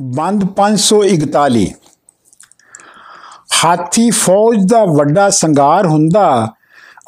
[0.00, 1.64] ਬੰਦ 541
[3.54, 6.28] ਹਾਥੀ ਫੌਜ ਦਾ ਵੱਡਾ ਸੰਗਾਰ ਹੁੰਦਾ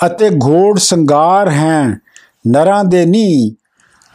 [0.07, 2.00] ਅਤੇ ਘੋੜ ਸੰਗਾਰ ਹੈ,
[2.47, 3.55] ਨਰਾਂ ਦੇ ਨੀ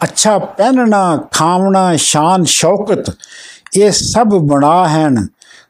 [0.02, 3.12] ਅੱਛਾ ਪਹਿਨਣਾ, ਖਾਵਣਾ, ਸ਼ਾਨ, ਸ਼ੌਕਤ,
[3.78, 5.28] ਇਹ ਸਭ ਬਣਾ ਹਨ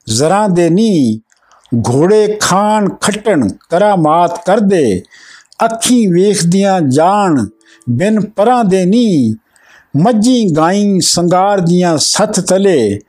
[0.08, 1.22] ਜ਼ਰਾਂ ਦੇ ਨੀ
[1.90, 5.02] ਘੋੜੇ ਖਾਨ ਖੱਟਣ, ਕਰਾਮਾਤ ਕਰਦੇ,
[5.66, 7.46] ਅੱਖੀ ਵੇਖਦੀਆਂ ਜਾਣ,
[7.90, 9.36] ਬਿਨ ਪਰਾਂ ਦੇ ਨੀ
[9.96, 13.00] ਮੱਝੀ ਗਾਈ ਸੰਗਾਰ ਦੀਆਂ ਸੱਤ ਤਲੇ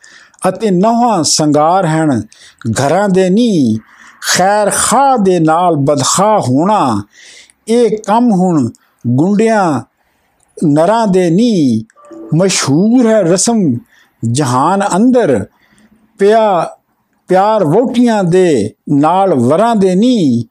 [0.49, 2.21] ਅਤੇ ਨੌਹਾਂ ਸੰਗਾਰ ਹਨ।
[2.73, 3.79] ਘਰਾਂ ਦੇ ਨੀ
[4.23, 7.03] ਖੈਰ ਖਾ ਦੇ ਨਾਲ ਬਦਖਾ ਹੋਣਾ।
[7.69, 8.69] ਇਹ ਕੰਮ ਹੁਣ
[9.05, 9.81] ਗੁੰਡਿਆਂ
[10.57, 11.85] ਨਰਾਂ ਦੇ ਨੀ
[12.35, 13.63] ਮਸ਼ਹੂਰ ਹੈ ਰਸਮ।
[14.23, 15.45] ਜਹਾਨ ਅੰਦਰ
[16.21, 16.47] ਪਿਆ
[17.29, 20.45] ਪਿਆਰ ਵੋਟੀਆਂ ਦੇ ਨਾਲ ਵਰਾਂ ਦੇ ਨੀ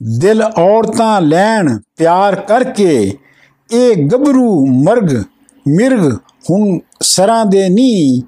[0.00, 3.18] ਦਿਲ ਔਰਤਾਂ ਲੈਣ ਪਿਆਰ ਕਰਕੇ।
[3.70, 5.10] ਇਹ ਗੱਭਰੂ ਮਰਗ
[5.66, 6.12] ਮਿਰਗ
[6.50, 8.22] ਹੁਣ ਸਰਾਂ ਦੇ ਨੀ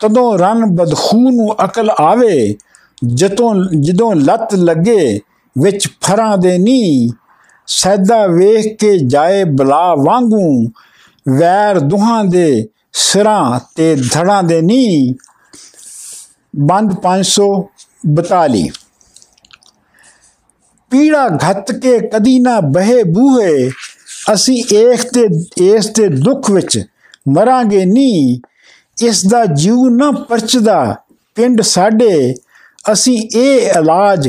[0.00, 2.56] ਤਦੋਂ ਰਨ ਬਦਖੂ ਨੂੰ ਅਕਲ ਆਵੇ
[3.04, 5.20] ਜਤੋਂ ਜਦੋਂ ਲੱਤ ਲੱਗੇ
[5.56, 7.10] ਵਿੱਚ ਫਰਾਂ ਦੇ ਨੀ
[7.66, 10.70] ਸੈਦਾ ਵੇਖ ਕੇ ਜਾਏ ਬਲਾ ਵਾਂਗੂ,
[11.26, 15.14] ਵੈਰ ਦੁਹਾਂ ਦੇ ਸਿਰਾਂ ਤੇ ਧੜਾਂ ਦੇ ਨੀ
[16.56, 18.62] ਬੰਦ 542
[20.90, 23.70] ਪੀੜਾ ਘੱਤ ਕੇ ਕਦੀ ਨਾ ਬਹੇ ਬੂਹੇ
[24.34, 25.26] ਅਸੀਂ ਏਖ ਤੇ
[25.76, 26.84] ਇਸ ਤੇ ਦੁੱਖ ਵਿੱਚ
[27.28, 28.40] ਮਰਾਂਗੇ ਨੀ
[29.02, 30.96] ਇਸ ਦਾ ਜੀਵ ਨਾ ਪਰਚਦਾ
[31.36, 32.34] ਪਿੰਡ ਸਾਡੇ।
[32.92, 34.28] ਅਸੀਂ ਇਹ ਇਲਾਜ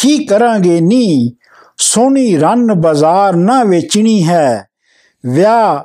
[0.00, 1.32] ਕੀ ਕਰਾਂਗੇ ਨੀ
[1.78, 4.68] ਸੋਹਣੀ ਰਨ ਬਾਜ਼ਾਰ ਨਾ ਵੇਚਣੀ ਹੈ।
[5.24, 5.78] ਵਿਆਹ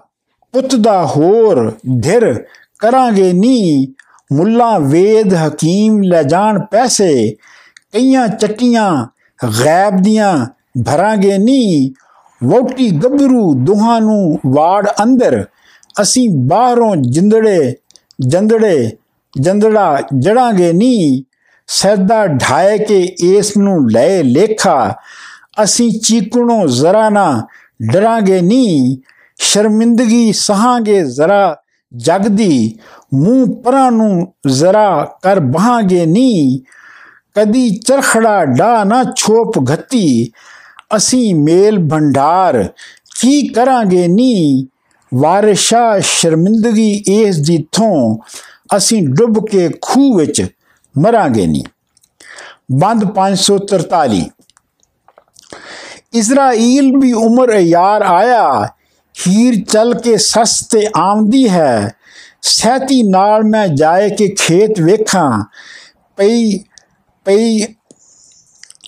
[0.54, 1.72] ਪੁੱਤ ਦਾ ਹੋਰ
[2.04, 2.34] ਧਿਰ
[2.80, 3.88] ਕਰਾਂਗੇ ਨੀ
[4.34, 7.36] ਮੁੱਲਾ ਵੇਦ ਹਕੀਮ ਲੈ ਜਾਣ ਪੈਸੇ।
[7.94, 8.92] ਕਈਆਂ ਚੱਟੀਆਂ
[9.60, 10.46] ਗੈਬ ਦੀਆਂ
[10.86, 11.94] ਭਰਾਂਗੇ ਨੀ
[12.44, 15.46] ਵੋਟੀ ਗੱਭਰੂ ਦੁਹਾਂ ਨੂੰ ਵਾੜ ਅੰਦਰ।
[16.02, 17.76] ਅਸੀਂ ਬਾਹਰੋਂ ਜਿੰਦੜੇ,
[18.28, 18.92] ਜੰਦੜੇ,
[19.40, 21.24] ਜੰਦੜਾ ਜੜਾਂਗੇ ਨੀ।
[21.68, 24.96] ਸੈਦਾ ਢਾਏ ਕੇ ਇਸ ਨੂੰ ਲੈ ਲੇਖਾ।
[25.64, 27.48] ਅਸੀਂ ਚੀਕਣੋਂ ਜ਼ਰਾ ਨਾ
[27.92, 28.98] ਡਰਾਂਗੇ ਨੀ।
[29.38, 31.58] ਸ਼ਰਮਿੰਦਗੀ ਸਹਾਂਗੇ ਜ਼ਰਾ
[31.96, 32.78] ਜਗਦੀ।
[33.14, 36.60] ਮੂੰਹ ਪਰਾਂ ਨੂੰ ਜ਼ਰਾ ਕਰ ਬਹਾਂਗੇ ਨੀ।
[37.36, 40.32] ਕਦੀ ਚਰਖੜਾ ਡਾ ਨਾ ਛੋਪ ਘੱਤੀ।
[40.96, 42.70] ਅਸੀਂ ਮੇਲ ਭੰਡਾਰ
[43.20, 44.68] ਕੀ ਕਰਾਂਗੇ ਨੀ?
[45.14, 48.18] ਵਾਰਿਸ਼ਾ ਸ਼ਰਮਿੰਦਗੀ ਇਸ ਦੀ ਥੋਂ
[48.78, 50.48] ਅਸੀਂ ਡੁੱਬ ਕੇ ਖੂਹ ਵਿੱਚ
[50.98, 51.64] ਮਰਾਂਗੇ ਨੀ।
[52.72, 54.24] ਬੰਦ 543
[56.14, 58.70] ਇਜ਼ਰਾਈਲ ਵੀ ਉਮਰ ਯਾਰ ਆਇਆ,
[59.28, 61.96] ਹੀਰ ਚਲ ਕੇ ਸਸਤੇ ਆਮਦੀ ਹੈ।
[62.42, 65.44] ਸਹਿਤੀ ਨਾਲ ਮੈਂ ਜਾਏ ਕੇ ਖੇਤ ਵੇਖਾਂ।
[66.18, 66.58] ਪਈ
[67.26, 67.64] ਪਈ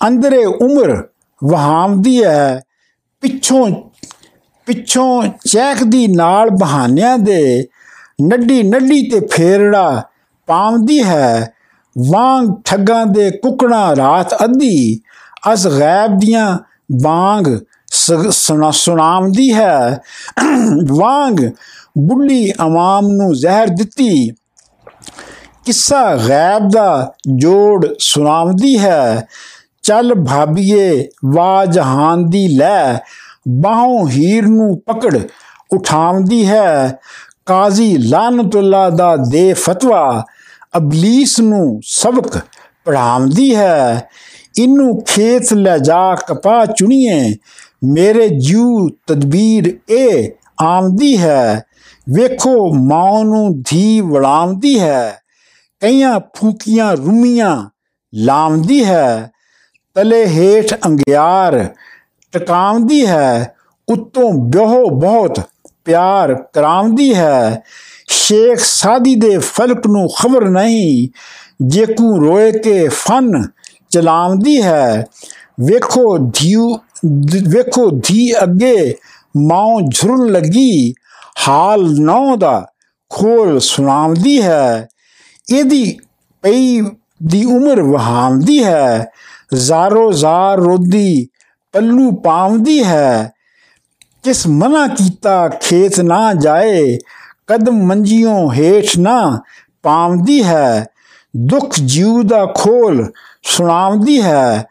[0.06, 1.08] ਅੰਦਰੇ ਉਮਰ
[1.42, 2.60] ਵਹਾਮਦੀ ਹੈ,
[3.22, 3.70] ਪਿੱਛੋਂ
[4.66, 7.68] ਪਿੱਛੋਂ ਚੈਖਦੀ ਨਾਲ ਬਹਾਨਿਆਂ ਦੇ
[8.22, 10.02] ਨੱਡੀ ਨੱਡੀ ਤੇ ਫੇਰੜਾ
[10.48, 11.52] ਪਾਉਂਦੀ ਹੈ,
[11.96, 15.00] ਵਾਂਗ ਠੱਗਾਂ ਦੇ ਕੁਕਣਾ ਰਾਤ ਅੱਧੀ,
[15.52, 16.58] ਅਸ ਗੈਬ ਦੀਆਂ
[17.02, 17.46] ਬਾਂਗ
[17.92, 20.00] ਸੁਣਾ, ਸੁਣਾਉਂਦੀ ਹੈ,
[20.90, 21.40] ਵਾਂਗ
[21.98, 24.30] ਬੁੱਢੀ ਆਵਾਮ ਨੂੰ ਜ਼ਹਿਰ ਦਿੱਤੀ।
[25.64, 29.26] ਕਿੱਸਾ ਗੈਬ ਦਾ ਜੋੜ ਸੁਣਾਉਂਦੀ ਹੈ
[29.88, 32.98] ਚੱਲ ਭਾਬੀਏ ਵਾ ਜਹਾਨ ਦੀ ਲੈ,
[33.48, 35.18] ਬਾਹੋਂ ਹੀਰ ਨੂੰ ਪਕੜ
[35.72, 36.98] ਉਠਾਉਂਦੀ ਹੈ।
[37.46, 40.24] ਕਾਜ਼ੀ ਲਾਨਤੁੱਲਾ ਦਾ ਦੇ ਫਤਵਾ
[40.76, 42.38] ਅਬਲੀਸ ਨੂੰ ਸਬਕ
[42.84, 44.08] ਪੜਾਉਂਦੀ ਹੈ।
[44.58, 47.34] ਇਹਨੂੰ ਖੇਤ ਲੈ ਜਾ ਕਪਾ ਚੁਣੀਏ,
[47.84, 50.28] ਮੇਰੇ ਜੂ ਤਦਬੀਰ ਇਹ
[50.62, 51.62] ਆਮਦੀ ਹੈ।
[52.08, 55.18] ਵੇਖੋ ਮਾਂ ਨੂੰ ਧੀ ਵੜਾਉਂਦੀ ਹੈ,
[55.82, 57.56] ਕਈਆਂ ਫੂਕੀਆਂ ਰੁਮੀਆਂ
[58.12, 59.30] ਲਾਉਂਦੀ ਹੈ।
[59.98, 61.68] ਤਲੇ ਹੇਠ ਅੰਗਿਆਰ
[62.32, 63.54] ਟਕਾਉਂਦੀ ਹੈ,
[63.88, 65.40] ਉਤੋਂ ਬਿਹੋ ਬਹੁਤ
[65.84, 67.62] ਪਿਆਰ ਕਰਾਉਂਦੀ ਹੈ।
[68.08, 71.08] ਸ਼ੇਖ ਸਾਦੀ ਦੇ ਫਲਕ ਨੂੰ ਖਬਰ ਨਹੀਂ,
[71.66, 73.48] ਜੇਕੂ ਰੋਏ ਕੇ ਫਨ
[73.90, 75.06] ਚਲਾਉਂਦੀ ਹੈ।
[75.60, 76.76] ਵੇਖੋ ਧੀਉ
[77.48, 78.94] ਵੇਖੋ ਧੀ ਅੱਗੇ
[79.36, 80.94] ਮਾਂ ਝੁਰਨ ਲੱਗੀ,
[81.48, 82.66] ਹਾਲ ਨੌ ਦਾ
[83.10, 84.88] ਖੋਲ ਸੁਣਾਉਂਦੀ ਹੈ।
[85.52, 85.98] ਇਹਦੀ
[86.42, 86.80] ਪਈ
[87.22, 89.10] ਦੀ ਉਮਰ ਵਹਾਉਂਦੀ ਹੈ।
[89.54, 91.28] ਜ਼ਾਰੋ ਜ਼ਾਰ ਰੋਦੀ,
[91.72, 93.32] ਪੱਲੂ ਪਾਉਂਦੀ ਹੈ।
[94.22, 96.98] ਕਿਸ ਮਨਾ ਕੀਤਾ ਖੇਤ ਨਾ ਜਾਏ,
[97.46, 99.40] ਕਦਮ ਮੰਜੀਆਂ ਹੇਠ ਨਾ
[99.82, 100.86] ਪਾਉਂਦੀ ਹੈ।
[101.36, 103.12] ਦੁੱਖ ਜੀਉ ਦਾ ਖੋਲ
[103.42, 104.64] ਸੁਣਾਉਂਦੀ ਹੈ,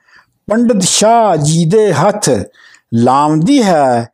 [0.50, 2.30] ਪੰਡਤ ਸ਼ਾਹ ਜੀ ਦੇ ਹੱਥ
[2.94, 4.10] ਲਾਉਂਦੀ ਹੈ।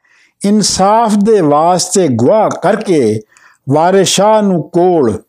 [0.46, 3.22] ਇਨਸਾਫ ਦੇ ਵਾਸਤੇ ਗਵਾਹ ਕਰਕੇ
[3.70, 5.24] ਵਾਰਿਸ਼ਾਹ ਨੂੰ ਕੋਲ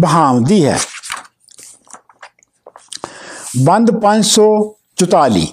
[0.00, 0.78] ਬਹਾਉਂਦੀ ਹੈ।
[3.64, 3.90] ਬੰਦ
[4.98, 5.46] 544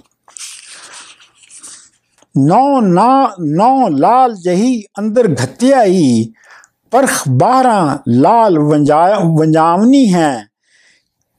[2.37, 6.33] ਨੌ ਨਾ, ਨੌ ਲਾਲ ਜਹੀ ਅੰਦਰ ਘਤਿਆਈ,
[6.91, 10.47] ਪਰਖ ਬਾਹਰਾਂ ਲਾਲ ਵੰਜਾਵਨੀ ਹੈ।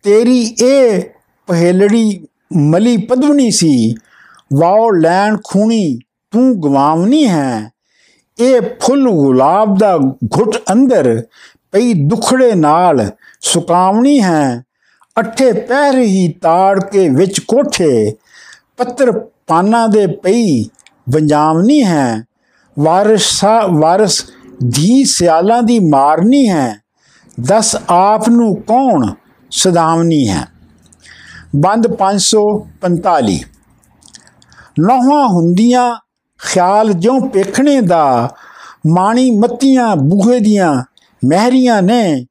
[0.02, 1.02] ਤੇਰੀ ਇਹ
[1.46, 2.26] ਪਹਿਲੜੀ
[2.56, 3.94] ਮਲੀ ਪਦਵਨੀ ਸੀ
[4.56, 5.98] ਵਾਓ ਲੈਣ ਖੂਣੀ
[6.30, 7.70] ਤੂੰ ਗਵਾਵਨੀ ਹੈ।
[8.38, 9.96] ਇਹ ਫੁੱਲ ਗੁਲਾਬ ਦਾ
[10.36, 11.22] ਘੁੱਟ ਅੰਦਰ
[11.72, 13.10] ਪਈ ਦੁਖੜੇ ਨਾਲ
[13.40, 14.65] ਸੁਕਾਵਣੀ ਹੈ।
[15.20, 18.16] ਅੱਠੇ ਪਹਿਰ ਹੀ ਤਾੜ ਕੇ ਵਿੱਚ ਕੋਠੇ,
[18.76, 19.12] ਪੱਤਰ
[19.46, 20.64] ਪਾਨਾ ਦੇ ਪਈ
[21.10, 22.24] ਵੰਜਾਵਨੀ ਹੈ।
[22.78, 24.24] ਵਾਰਸਾ ਵਾਰਸ
[24.64, 26.82] ਦੀ ਸਿਆਲਾਂ ਦੀ ਮਾਰਨੀ ਹੈ।
[27.40, 29.14] ਦਸ ਆਪ ਨੂੰ ਕੌਣ
[29.50, 30.46] ਸਦਾਵਨੀ ਹੈ?
[31.56, 33.38] ਬੰਦ 545
[34.80, 35.96] ਨੌਹਾਂ ਹੁੰਦੀਆਂ
[36.42, 38.34] ਖਿਆਲ ਜਿਉ ਪੇਖਣੇ ਦਾ,
[38.86, 40.82] ਮਾਣੀ ਮੱਤੀਆਂ ਬੂਹੇ ਦੀਆਂ
[41.24, 42.26] ਮਹਿਰੀਆਂ ਨੇ,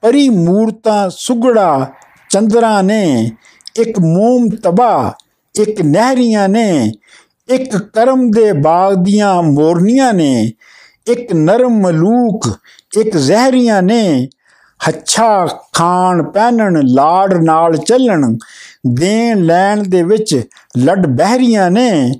[0.00, 1.92] ਪਰੀ ਮੂਰਤਾਂ ਸੁਗੜਾ
[2.34, 3.30] ਚੰਦਰਾ ਨੇ,
[3.76, 5.14] ਇੱਕ ਮੂਮ ਤਬਾ,
[5.60, 6.92] ਇੱਕ ਨਹਿਰੀਆਂ ਨੇ,
[7.48, 10.52] ਇੱਕ ਕਰਮ ਦੇ ਬਾਗ ਦੀਆਂ ਮੋਰਨੀਆਂ ਨੇ,
[11.06, 12.58] ਇੱਕ ਨਰਮ ਮਲੂਕ,
[12.98, 14.28] ਇੱਕ ਜ਼ਹਿਰੀਆਂ ਨੇ,
[14.88, 18.36] ਹੱਛਾ ਖਾਣ ਪਹਿਨਣ, ਲਾੜ ਨਾਲ ਚੱਲਣ,
[18.86, 20.42] ਦੇਣ ਲੈਣ ਦੇ ਵਿੱਚ
[20.76, 22.12] ਲੱਡ ਬਹਿਰੀਆਂ ਨੇ,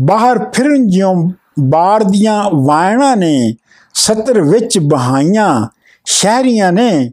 [0.00, 1.30] ਬਾਹਰ ਫਿਰਨ ਜਿਉਂ
[1.60, 3.54] ਬਾੜ ਦੀਆਂ ਵਾਇਣਾ ਨੇ,
[3.94, 5.66] ਸਤਰ ਵਿੱਚ ਬਹਾਈਆਂ
[6.04, 7.12] ਸ਼ਹਿਰੀਆਂ ਨੇ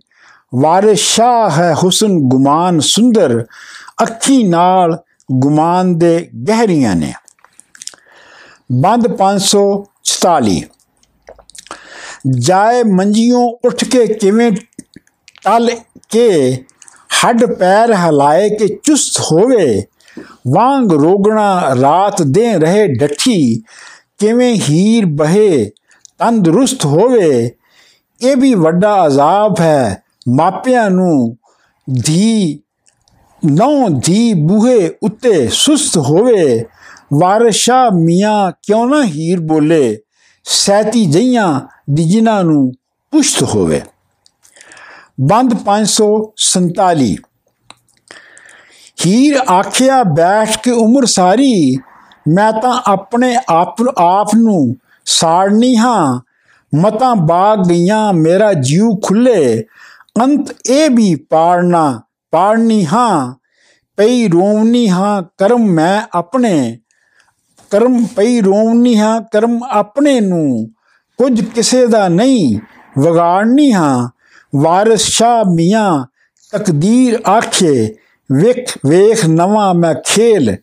[0.55, 3.45] ਵਾਰਿਸ ਸ਼ਾਹ ਹੈ ਹੁਸਨ ਗੁਮਾਨ ਸੁੰਦਰ,
[4.03, 4.97] ਅੱਖੀ ਨਾਲ
[5.31, 7.13] ਗੁਮਾਨ ਦੇ ਗਹਿਰੀਆਂ ਨੇ।
[8.71, 10.61] ਬੰਦ 544
[12.39, 14.51] ਜਾਏ ਮੰਜੀਆਂ ਉੱਠ ਕੇ ਕਿਵੇਂ
[15.43, 15.69] ਟਲ
[16.09, 16.53] ਕੇ
[17.23, 19.83] ਹੱਡ ਪੈਰ ਹਲਾਏ ਕਿ ਚੁਸਤ ਹੋਵੇ,
[20.47, 23.63] ਵਾਂਗ ਰੋਗਣਾ ਰਾਤ ਦੇ ਰਹੇ ਡੱਠੀ,
[24.19, 25.71] ਕਿਵੇਂ ਹੀਰ ਬਹੇ
[26.19, 27.51] ਤੰਦਰੁਸਤ ਹੋਵੇ,
[28.21, 31.37] ਇਹ ਵੀ ਵੱਡਾ ਅਜ਼ਾਬ ਹੈ ਮਾਪਿਆਂ ਨੂੰ
[32.05, 32.59] ਧੀ
[33.45, 36.65] ਨੌ ਧੀ ਬੂਹੇ ਉੱਤੇ ਸੁਸਤ ਹੋਵੇ।
[37.13, 39.97] ਵਾਰਸ਼ਾ ਮੀਆਂ ਕਿਉਂ ਨਾ ਹੀਰ ਬੋਲੇ?
[40.43, 42.71] ਸੈਤੀ ਜਈਆਂ ਦੀ ਜਿਨ੍ਹਾਂ ਨੂੰ
[43.11, 43.81] ਪੁਸ਼ਤ ਹੋਵੇ।
[45.21, 47.17] ਬੰਦ 547
[49.05, 51.77] ਹੀਰ ਆਖਿਆ, ਬੈਠ ਕੇ ਉਮਰ ਸਾਰੀ,
[52.27, 56.21] ਮੈਂ ਤਾਂ ਆਪਣੇ ਆਪ ਆਪ ਨੂੰ ਸਾੜਨੀ ਹਾਂ।
[56.75, 59.63] ਮਤਾਂ ਬਾਗ ਗਈਆਂ, ਮੇਰਾ ਜੀਉ ਖੁੱਲੇ।
[60.15, 62.01] ਅੰਤ ਇਹ ਵੀ ਪਾੜਨਾ
[62.33, 63.33] ਪਾੜਨੀ ਹਾਂ
[63.97, 66.79] ਪਈ ਰੋਮਨੀ ਹਾਂ ਕਰਮ ਮੈਂ ਆਪਣੇ
[67.71, 70.69] ਕਰਮ ਪਈ ਰੋਮਨੀ ਹਾਂ ਕਰਮ ਆਪਣੇ ਨੂੰ
[71.19, 72.59] ਕੁਝ ਕਿਸੇ ਦਾ ਨਹੀਂ
[72.99, 74.09] ਵਿਗਾੜਨੀ ਹਾਂ
[74.53, 76.05] ਵਾਰਿਸ ਸ਼ਾ ਮੀਆਂ
[76.53, 77.73] ਤਕਦੀਰ ਆਖੇ
[78.29, 80.55] ਵੇਖ ਵੇਖ ਨਵਾਂ ਮੈਂ ਖੇਲ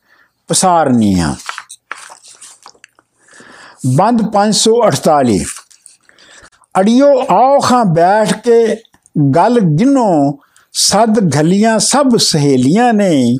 [0.49, 1.35] ਪਸਾਰਨੀ ਹਾਂ
[3.97, 5.41] ਬੰਦ 548
[6.75, 8.61] ਅੜਿਓ ਆਓ ਖਾਂ ਬੈਠ ਕੇ
[9.17, 10.39] ਗੱਲ ਗਿਨੋ
[10.73, 13.39] ਸਦ ਘਲੀਆਂ ਸਭ ਸਹੇਲੀਆਂ ਨੇ,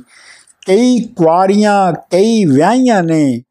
[0.67, 3.43] ਕਈ ਕੁਆਰੀਆਂ, ਕਈ ਵਿਆਹੀਆਂ ਨੇ,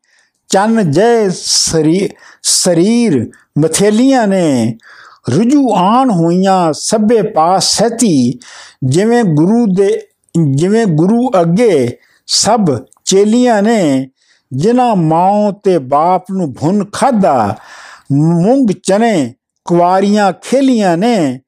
[0.50, 4.77] ਚੰਨ ਜੈ ਸਰੀਰ ਮਥੇਲੀਆਂ ਨੇ
[5.30, 8.39] ਰੁਜੂ ਆਣ ਹੋਈਆਂ ਸਭੇ ਪਾਸ ਸਤੀ
[8.83, 10.07] ਜਿਵੇਂ ਗੁਰੂ ਦੇ,
[10.51, 14.10] ਜਿਵੇਂ ਗੁਰੂ ਅੱਗੇ ਸਭ ਚੇਲੀਆਂ ਨੇ,
[14.54, 17.56] ਜਿਨ੍ਹਾਂ ਮਾਂ ਤੇ ਬਾਪ ਨੂੰ ਭੁੰਨ ਖਾਦਾ
[18.12, 19.33] ਮੂੰਗ ਚਨੇ
[19.65, 21.39] ਕੁਆਰੀਆਂ ਖੇਲੀਆਂ ਨੇ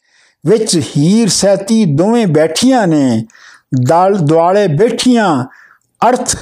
[0.45, 3.25] ਵਿੱਚ ਹੀਰ ਸੈਤੀ ਦੋਵੇਂ ਬੈਠੀਆਂ ਨੇ,
[3.81, 5.45] ਦਲ ਦੁਆਲੇ ਬੈਠੀਆਂ,
[6.09, 6.35] ਅਰਥ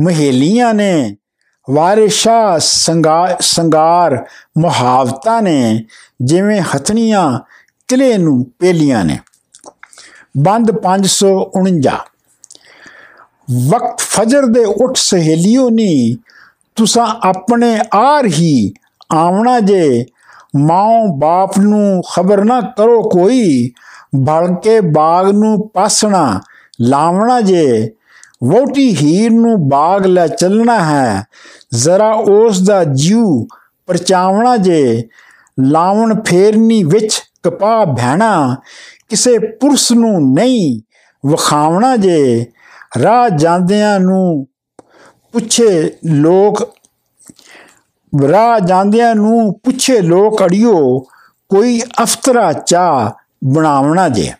[0.00, 1.16] ਮਹੇਲੀਆਂ ਨੇ।
[1.70, 2.58] ਵਾਰਿਸ਼ਾ
[3.40, 4.24] ਸੰਗਾਰ
[4.58, 5.84] ਮੁਹਾਵਤਾ ਨੇ,
[6.22, 7.40] ਜਿਵੇਂ ਹਥਣੀਆਂ
[7.88, 9.18] ਕਿਲੇ ਨੂੰ ਪੇਲੀਆਂ ਨੇ।
[10.38, 11.98] ਬੰਦ 549
[13.68, 16.16] ਵਕਤ ਫਜਰ ਦੇ ਉੱਠ ਸਹੇਲਿਓ ਨੀ,
[16.76, 18.72] ਤੁਸਾਂ ਆਪਣੇ ਆਰ ਹੀ
[19.12, 20.06] ਆਵਣਾ ਜੇ
[20.56, 23.70] ਮਾਂ ਬਾਪ ਨੂੰ ਖਬਰ ਨਾ ਕਰੋ ਕੋਈ
[24.26, 26.40] ਭਲ ਕੇ ਬਾਗ ਨੂੰ ਪਾਸਣਾ
[26.80, 27.90] ਲਾਵਣਾ ਜੇ।
[28.44, 31.24] ਵੋਟੀ ਹੀਰ ਨੂੰ ਬਾਗ ਲੈ ਚੱਲਣਾ ਹੈ,
[31.74, 33.46] ਜ਼ਰਾ ਉਸ ਦਾ ਜੀਉ
[33.86, 35.08] ਪਰਚਾਵਣਾ ਜੇ।
[35.60, 38.56] ਲਾਵਣ ਫੇਰਨੀ ਵਿੱਚ ਕਪਾ ਭੈਣਾ,
[39.08, 40.80] ਕਿਸੇ ਪੁਰਸ਼ ਨੂੰ ਨਹੀਂ
[41.24, 42.46] ਵਖਾਵਣਾ ਜੇ।
[43.02, 44.46] ਰਾਹ ਜਾਂਦਿਆਂ ਨੂੰ
[45.32, 46.68] ਪੁੱਛੇ ਲੋਕ
[48.22, 51.00] ਰਾਹ ਜਾਂਦਿਆਂ ਨੂੰ ਪੁੱਛੇ ਲੋਕ ਅੜਿਓ,
[51.48, 53.12] ਕੋਈ ਅਫਤਰਾ ਚਾ
[53.44, 54.32] ਬਣਾਵਣਾ ਜੇ।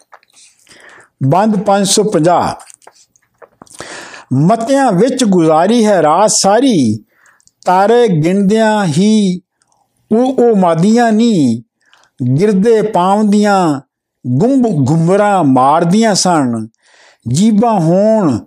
[1.24, 2.54] ਬੰਦ 550
[4.32, 7.04] ਮਤਿਆਂ ਵਿੱਚ ਗੁਜ਼ਾਰੀ ਹੈ ਰਾਤ ਸਾਰੀ,
[7.66, 9.40] ਤਾਰੇ ਗਿਣਦਿਆਂ ਹੀ
[10.12, 11.62] ਉਹ ਉਹ ਮਾਦੀਆਂ ਨਹੀਂ
[12.40, 13.80] ਗਿਰਦੇ ਪਾਉਂਦੀਆਂ
[14.26, 16.68] ਗੁੰਬ ਗੁੰਮਰਾ ਮਾਰਦੀਆਂ ਸਨ।
[17.28, 18.38] ਜੀਬਾਂ ਹੋਣ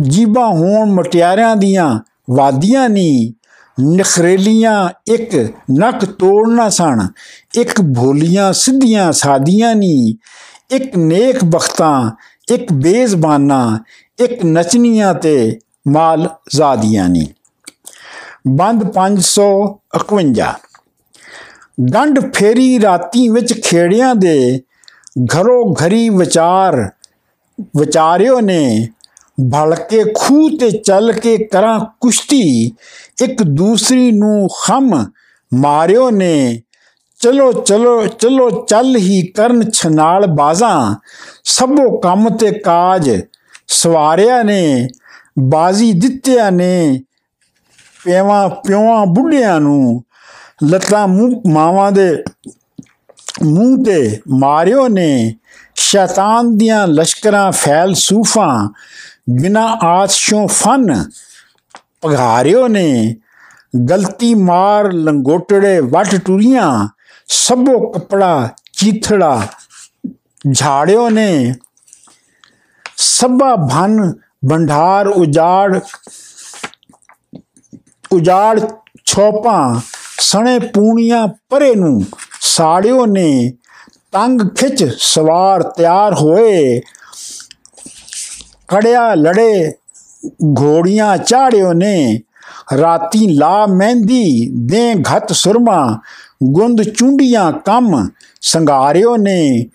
[0.00, 3.32] ਜੀਬਾਂ ਹੋਣ ਮਟਿਆਰਿਆਂ ਦੀਆਂ ਵਾਦੀਆਂ ਨਹੀਂ
[3.80, 5.34] ਨਖਰੇਲੀਆਂ ਇੱਕ
[5.70, 7.06] ਨੱਕ ਤੋੜਨਾ ਸਣ
[7.54, 10.14] ਇੱਕ ਭੋਲੀਆਂ ਸਿੱਧੀਆਂ ਸਾਦੀਆਂ ਨਹੀਂ
[10.74, 12.10] ਇੱਕ ਨੇਕ ਬਖਤਾਂ
[12.52, 13.78] ਇੱਕ ਬੇਜ਼ਬਾਨਾ,
[14.20, 17.26] ਇੱਕ ਨਚਨੀਆਂ ਤੇ ਮਾਲ ਜ਼ਾਦੀਆਂ ਨਹੀਂ
[18.48, 20.52] ਬੰਦ 551
[21.94, 24.62] ਗੰਢ ਫੇਰੀ ਰਾਤੀ ਵਿੱਚ ਖੇੜਿਆਂ ਦੇ
[25.24, 26.90] ਘਰੋ ਘਰੀ ਵਿਚਾਰ,
[27.76, 28.88] ਵਿਚਾਰਿਓ ਨੇ
[29.52, 32.72] ਭਲਕੇ ਖੂਹ ਤੇ ਚੱਲ ਕੇ ਕਰਾਂ ਕੁਸ਼ਤੀ
[33.18, 35.04] ਇੱਕ ਦੂਸਰੀ ਨੂੰ ਖਮ
[35.52, 36.62] ਮਾਰਿਓ ਨੇ,
[37.20, 40.94] ਚਲੋ ਚਲੋ ਚਲੋ, ਚੱਲ ਹੀ ਕਰਨ ਛਨਾਲ ਬਾਜ਼ਾਂ।
[41.44, 43.10] ਸਭੋ ਕੰਮ ਤੇ ਕਾਜ
[43.68, 44.88] ਸਵਾਰਿਆ ਨੇ,
[45.38, 47.02] ਬਾਜ਼ੀ ਦਿੱਤਿਆ ਨੇ
[48.04, 50.02] ਪਿਆਵਾਂ ਪਿਓਾਂ ਬੁੱਢਿਆਂ ਨੂੰ।
[50.64, 52.24] ਲੱਤਾਂ ਮੂੰਹ, ਮਾਵਾਂ ਦੇ
[53.44, 55.34] ਮੂੰਹ ਤੇ ਮਾਰਿਓ ਨੇ,
[55.74, 58.68] ਸ਼ੈਤਾਨ ਦੀਆਂ ਲਸ਼ਕਰਾਂ ਫੈਲ ਸੂਫਾਂ,
[59.30, 61.04] ਬਿਨਾ ਆਤਸ਼ੋਂ ਫਨ
[62.02, 63.16] ਪਘਾਰਿਓ ਨੇ
[63.90, 66.88] ਗਲਤੀ ਮਾਰ ਲੰਗੋਟੜੇ ਵਟ ਟੁਰੀਆਂ,
[67.28, 69.40] ਸਭੋ ਕਪੜਾ ਚੀਥੜਾ
[70.54, 71.54] ਝਾੜਿਓ ਨੇ
[72.98, 74.12] ਸਭਾ ਭਨ
[74.50, 75.80] ਭੰਡਾਰ ਉਜਾੜ
[78.10, 78.60] ਉਜਾੜ
[79.06, 79.80] ਛੋਪਾਂ,
[80.20, 82.04] ਸਣੇ ਪੂਣੀਆਂ ਪਰੇ ਨੂੰ
[82.40, 83.52] ਸਾੜਿਓ ਨੇ
[84.12, 86.80] ਤੰਗ ਖਿੱਚ ਸਵਾਰ ਤਿਆਰ ਹੋਏ,
[88.68, 89.72] ਕੜਿਆ ਲੜੇ
[90.58, 92.20] ਘੋੜੀਆਂ ਚਾੜਿਓ ਨੇ,
[92.78, 96.00] ਰਾਤੀ ਲਾ ਮਹਿੰਦੀ, ਦੇ ਘਤ ਸੁਰਮਾ,
[96.44, 98.08] ਗੁੰਦ ਚੁੰਡੀਆਂ ਕੰਮ
[98.40, 99.68] ਸੰਗਾਰਿਓ ਨੇ,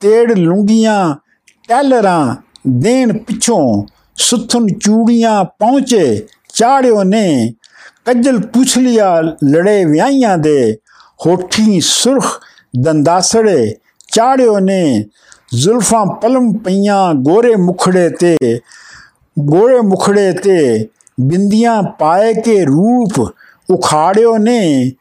[0.00, 1.16] ਤੇੜ ਲੁੰਗੀਆਂ
[1.68, 2.36] ਟੈਲਰਾਂ
[2.68, 7.54] ਦੇਣ ਪਿਛੋਂ ਸੁਥਨ ਚੂੜੀਆਂ ਪਹੁੰਚੇ ਚਾੜਿਓ ਨੇ,
[8.04, 10.76] ਕੱਜਲ ਪੁਛਲੀਆ ਲੜੇ ਵਿਆਹੀਆਂ ਦੇ,
[11.26, 12.40] ਹੋਠੀ ਸੁਰਖ
[12.80, 13.74] ਦੰਦਾਸੜੇ
[14.12, 15.04] ਚਾੜਿਓ ਨੇ,
[15.54, 18.36] ਜ਼ੁਲਫਾਂ ਪਲਮ ਪਈਆਂ ਗੋਰੇ ਮੁਖੜੇ ਤੇ
[19.38, 20.88] ਗੋਰੇ ਮੁਖੜੇ ਤੇ
[21.20, 23.32] ਬਿੰਦੀਆਂ ਪਾਏ ਕੇ ਰੂਪ
[23.70, 24.92] ਉਖਾੜਿਓ ਨੇ,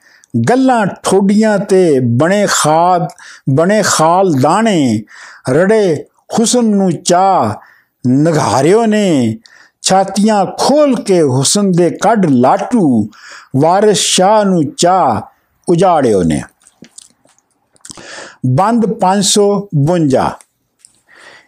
[0.50, 3.08] ਗੱਲਾਂ ਠੋਡੀਆਂ ਤੇ ਬਣੇ ਖਾਦ,
[3.50, 5.04] ਬਣੇ ਖਾਲ ਦਾਣੇ,
[5.50, 6.06] ਰੜੇ
[6.40, 7.60] ਹੁਸਨ ਨੂੰ ਚਾ
[8.08, 9.38] ਨਗਾਰਿਓ ਨੇ,
[9.82, 13.10] ਛਾਤੀਆਂ ਖੋਲ ਕੇ ਹੁਸਨ ਦੇ ਕੱਢ ਲਾਟੂ,
[13.56, 15.28] ਵਾਰਿਸ ਸ਼ਾਹ ਨੂੰ ਚਾ
[15.70, 16.42] ਉਜਾੜਿਓ ਨੇ।
[18.46, 20.30] ਬੰਦ 552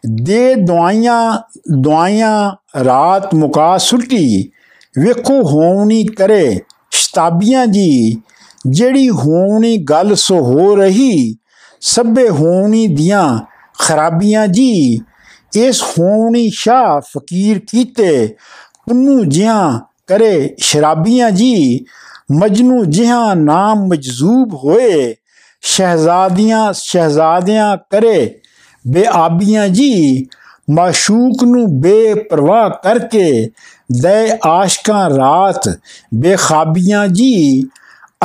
[0.09, 1.37] ਦੇ ਦਵਾਈਆਂ
[1.81, 2.51] ਦਵਾਈਆਂ
[2.83, 4.51] ਰਾਤ ਮੁਕਾ ਸੁੱਟੀ,
[4.99, 6.59] ਵੇਖੋ ਹੋਣੀ ਕਰੇ
[6.91, 8.21] ਸ਼ਤਾਬੀਆਂ ਜੀ।
[8.67, 11.35] ਜਿਹੜੀ ਹੋਣੀ ਗੱਲ ਸੋ ਹੋ ਰਹੀ,
[11.81, 13.39] ਸਭੇ ਹੋਣੀ ਦੀਆਂ
[13.79, 14.99] ਖਰਾਬੀਆਂ ਜੀ।
[15.57, 18.35] ਇਸ ਹੋਣੀ ਸ਼ਾ ਫਕੀਰ ਕੀਤੇ,
[18.89, 21.85] ਪੁੰਨੂ ਜਿਹਾਂ ਕਰੇ ਸ਼ਰਾਬੀਆਂ ਜੀ।
[22.31, 25.15] ਮਜਨੂ ਜਿਹਾਂ ਨਾਮ ਮਜਜ਼ੂਬ ਹੋਏ,
[25.61, 28.41] ਸ਼ਹਿਜ਼ਾਦੀਆਂ, ਸ਼ਹਿਜ਼ਾਦਿਆਂ ਕਰੇ
[28.87, 30.27] ਬੇਆਬੀਆਂ ਜੀ,
[30.71, 33.49] ਮਾਸ਼ੂਕ ਨੂੰ ਬੇਪਰਵਾਹ ਕਰਕੇ
[33.91, 35.69] ਦੇ ਆਸ਼ਕਾਂ ਰਾਤ
[36.13, 37.63] ਬੇਖਾਬੀਆਂ ਜੀ,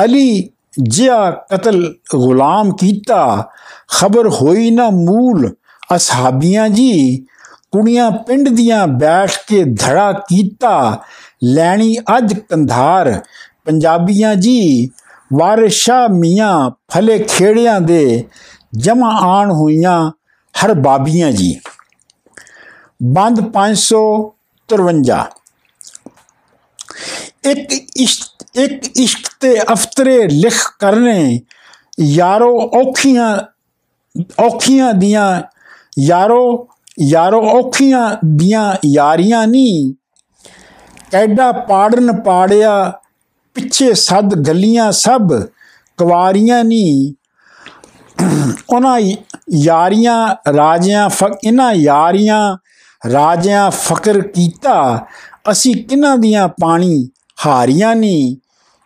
[0.03, 0.49] ਅਲੀ
[0.79, 3.49] ਜਿਆ ਕਤਲ ਗੁਲਾਮ ਕੀਤਾ।
[3.89, 5.55] ਖਬਰ ਹੋਈ ਨਾ ਮੂਲ
[5.95, 7.25] ਅਸਹਾਬੀਆਂ ਜੀ,
[7.71, 11.01] ਕੁੜੀਆਂ ਪਿੰਡ ਦੀਆਂ ਬੈਠ ਕੇ ਧੜਾ ਕੀਤਾ।
[11.43, 13.21] ਲੈਣੀ ਅੱਜ ਕੰਧਾਰ
[13.65, 14.89] ਪੰਜਾਬੀਆਂ ਜੀ,
[15.33, 18.23] ਵਾਰਿਸ਼ਾ ਮੀਆਂ ਫਲੇ ਖੇੜਿਆਂ ਦੇ
[18.77, 20.11] ਜਮਾ ਆਣ ਹੋਈਆਂ
[20.55, 21.59] ਹਰ ਬਾਬੀਆਂ ਜੀ।
[23.03, 25.21] ਬੰਦ 553
[27.43, 31.41] ਇੱਕ ਇਸ਼ਕ ਇੱਕ ਇਸ਼ਕ ਤੇ ਅਫਤਰੇ ਲਿਖ ਕਰਨੇ
[31.99, 33.37] ਯਾਰੋ ਔਖੀਆਂ
[34.39, 35.41] ਔਖੀਆਂ ਦੀਆਂ
[35.99, 36.67] ਯਾਰੋ
[37.01, 39.93] ਯਾਰੋ ਔਖੀਆਂ ਦੀਆਂ ਯਾਰੀਆਂ ਨਹੀਂ
[41.13, 42.99] ਐਡਾ ਪਾੜਨ ਪਾੜਿਆ
[43.55, 45.33] ਪਿੱਛੇ ਸੱਦ ਗੱਲੀਆਂ ਸਭ
[45.97, 47.13] ਕੁਵਾਰੀਆਂ ਨਹੀਂ
[48.69, 48.99] ਉਹਨਾਂ
[49.53, 51.09] ਯਾਰੀਆਂ ਰਾਜਿਆਂ
[51.45, 52.57] ਇਹਨਾਂ ਯਾਰੀਆਂ
[53.13, 55.05] ਰਾਜਿਆਂ ਫਕਰ ਕੀਤਾ।
[55.51, 57.09] ਅਸੀਂ ਕਿਨਾਂ ਦੀਆਂ ਪਾਣੀ
[57.45, 58.35] ਹਾਰੀਆਂ ਨਹੀਂ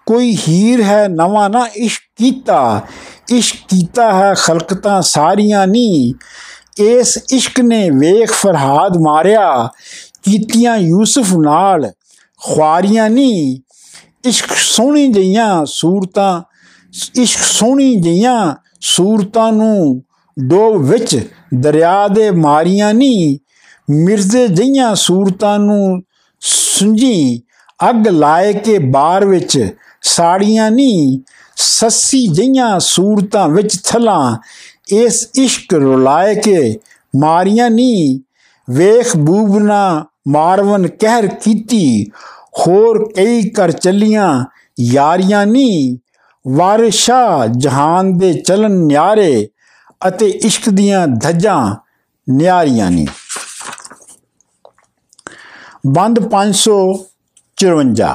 [0.05, 2.81] ਕੋਈ ਹੀਰ ਹੈ ਨਵਾਂ ਨਾ ਇਸ਼ਕ ਕੀਤਾ।
[3.29, 6.13] ਇਸ਼ਕ ਕੀਤਾ ਹੈ ਖਲਕਤਾਂ ਸਾਰੀਆਂ ਨਹੀਂ
[6.84, 9.69] ਇਸ ਇਸ਼ਕ ਨੇ ਵੇਖ ਫਰਹਾਦ ਮਾਰਿਆ।
[10.24, 11.91] ਕੀਤੀਆਂ ਯੂਸਫ ਨਾਲ
[12.43, 13.57] ਖੁਆਰੀਆਂ ਨਹੀਂ
[14.25, 16.41] ਇਸ਼ਕ ਸੋਹਣੀ ਜਈਆਂ ਸੂਰਤਾਂ,
[17.15, 20.01] ਇਸ਼ਕ ਸੋਹਣੀ ਜਈਆਂ ਸੂਰਤਾਂ ਨੂੰ
[20.38, 21.20] ਡੋਬ ਵਿੱਚ
[21.54, 23.38] ਦਰਿਆ ਦੇ ਮਾਰੀਆਂ ਨਹੀਂ
[23.89, 26.01] ਮਿਰਜ਼ੇ ਜਈਆਂ ਸੂਰਤਾਂ ਨੂੰ
[26.42, 27.42] ਸੁੰਝੀ,
[27.89, 31.20] ਅੱਗ ਲਾਏ ਕੇ ਬਾਰ ਵਿੱਚ ਸਾੜੀਆਂ ਨਹੀਂ
[31.58, 34.38] ਸੱਸੀ ਜਈਆਂ ਸੂਰਤਾਂ ਵਿੱਚ ਥਲਾਂ,
[34.94, 36.80] ਇਸ ਇਸ਼ਕ ਰੁਲਾਏ ਕੇ
[37.15, 38.20] ਮਾਰੀਆਂ ਨਹੀਂ
[38.68, 42.06] ਵੇਖ ਬੂਬਨਾ ਮਾਰਵਨ ਕਹਿਰ ਕੀਤੀ,
[42.60, 44.46] ਹੋਰ ਕਈ ਕਰ ਚੱਲੀਆਂ
[44.80, 45.98] ਯਾਰੀਆਂ ਨਹੀਂ
[46.46, 49.48] ਵਾਰਿਸ਼ਾ ਜਹਾਨ ਦੇ ਚਲਨ ਨਿਆਰੇ
[50.07, 51.75] ਅਤੇ ਇਸ਼ਕ ਦੀਆਂ ਧੱਜਾਂ
[52.29, 53.07] ਨਿਆਰੀਆਂ ਨਹੀਂ
[55.88, 58.13] ਬੰਦ 554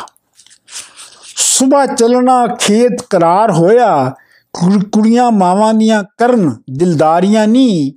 [1.37, 4.15] ਸਵੇਰ ਚੱਲਣਾ ਖੇਤ ਕਰਾਰ ਹੋਇਆ
[4.93, 7.93] ਕੁੜੀਆਂ ਮਾਵਾਂ ਦੀਆਂ ਕਰਨ ਦਿਲਦਾਰੀਆਂ ਨਹੀਂ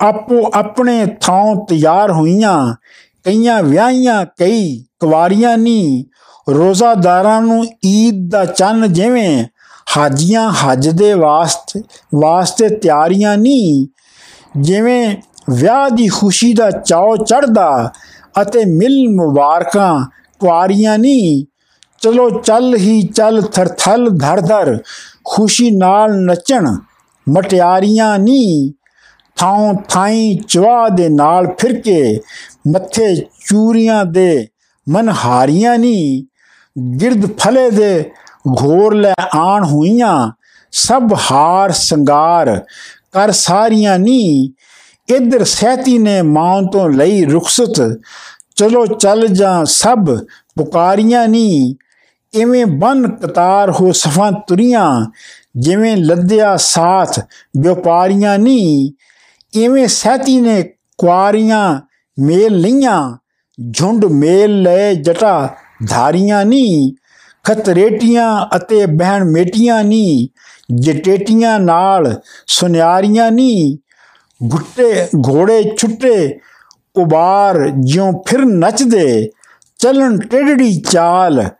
[0.00, 2.74] ਆਪੋ ਆਪਣੇ ਥਾਂ ਤਿਆਰ ਹੋਈਆਂ,
[3.24, 6.04] ਕਈਆਂ ਵਿਆਹੀਆਂ, ਕਈ ਕੁਵਾਰੀਆਂ ਨਹੀਂ
[6.54, 9.44] ਰੋਜ਼ਾਦਾਰਾਂ ਨੂੰ ਈਦ ਦਾ ਚੰਨ ਜਿਵੇਂ
[9.96, 11.82] ਹਾਜੀਆਂ ਹੱਜ ਦੇ ਵਾਸਤੇ
[12.14, 13.86] ਵਾਸਤੇ ਤਿਆਰੀਆਂ ਨਹੀਂ।
[14.60, 15.16] ਜਿਵੇਂ
[15.50, 17.92] ਵਿਆਹ ਦੀ ਖੁਸ਼ੀ ਦਾ ਚਾਉ ਚੜਦਾ
[18.42, 20.06] ਅਤੇ ਮਿਲ ਮੁਬਾਰਕਾਂ,
[20.38, 21.44] ਕੁਆਰੀਆਂ ਨਹੀਂ।
[22.00, 24.78] ਚਲੋ ਚੱਲ ਹੀ ਚੱਲ ਥਰਥਲ ਧਰਧਰ
[25.24, 26.76] ਖੁਸ਼ੀ ਨਾਲ ਨੱਚਣ,
[27.28, 28.72] ਮਟਿਆਰੀਆਂ ਨਹੀਂ।
[29.36, 32.20] ਥਾਂ ਥਾਈ ਚਵਾ ਦੇ ਨਾਲ ਫਿਰ ਕੇ,
[32.68, 33.14] ਮੱਥੇ
[33.48, 34.46] ਚੂਰੀਆਂ ਦੇ
[34.88, 36.24] ਮਨਹਾਰੀਆਂ ਨਹੀਂ।
[37.00, 38.10] ਗਿਰਦ ਫਲੇ ਦੇ
[38.62, 40.32] ਘੋਰ ਲੈ ਆਣ ਹੋਈਆਂ,
[40.72, 42.64] ਸਭ ਹਾਰ ਸੰਗਾਰ
[43.12, 44.52] ਕਰ ਸਾਰੀਆਂ ਨੀ।
[45.16, 48.00] ਇਧਰ ਸਹਿਤੀ ਨੇ ਮਾਂ ਤੋਂ ਲਈ ਰੁਖਸਤ,
[48.56, 50.18] ਚਲੋ ਚੱਲ ਜਾ ਸਭ
[50.56, 51.76] ਪੁਕਾਰੀਆਂ ਨੀ।
[52.34, 55.06] ਇਵੇਂ ਬਨ ਕਤਾਰ ਹੋ ਸਫਾਂ ਤੁਰੀਆਂ,
[55.56, 57.20] ਜਿਵੇਂ ਲੱਦਿਆ ਸਾਥ
[57.64, 58.92] ਵਪਾਰੀਆਂ ਨੀ।
[59.54, 60.62] ਇਵੇਂ ਸਹਿਤੀ ਨੇ
[60.98, 61.80] ਕੁਆਰੀਆਂ
[62.18, 63.16] ਮੇਲ ਲਈਆਂ,
[63.72, 65.56] ਝੁੰਡ ਮੇਲ ਲੈ ਜਟਾ
[65.90, 66.94] ਧਾਰੀਆਂ ਨੀ।
[67.48, 70.28] ਖਤਰੇਟੀਆਂ ਅਤੇ ਬਹਿਣ ਮੇਟੀਆਂ ਨੀ,
[70.74, 73.78] ਜਟੇਟੀਆਂ ਨਾਲ ਸੁਨਿਆਰੀਆਂ ਨੀ।
[74.42, 76.38] ਗੁੱਟੇ ਘੋੜੇ ਛੁੱਟੇ,
[76.96, 79.30] ਉਬਾਰ ਜਿਉਂ ਫਿਰ ਨੱਚਦੇ,
[79.78, 81.50] ਚੱਲਣ ਟੇੜੜੀ ਚਾਲ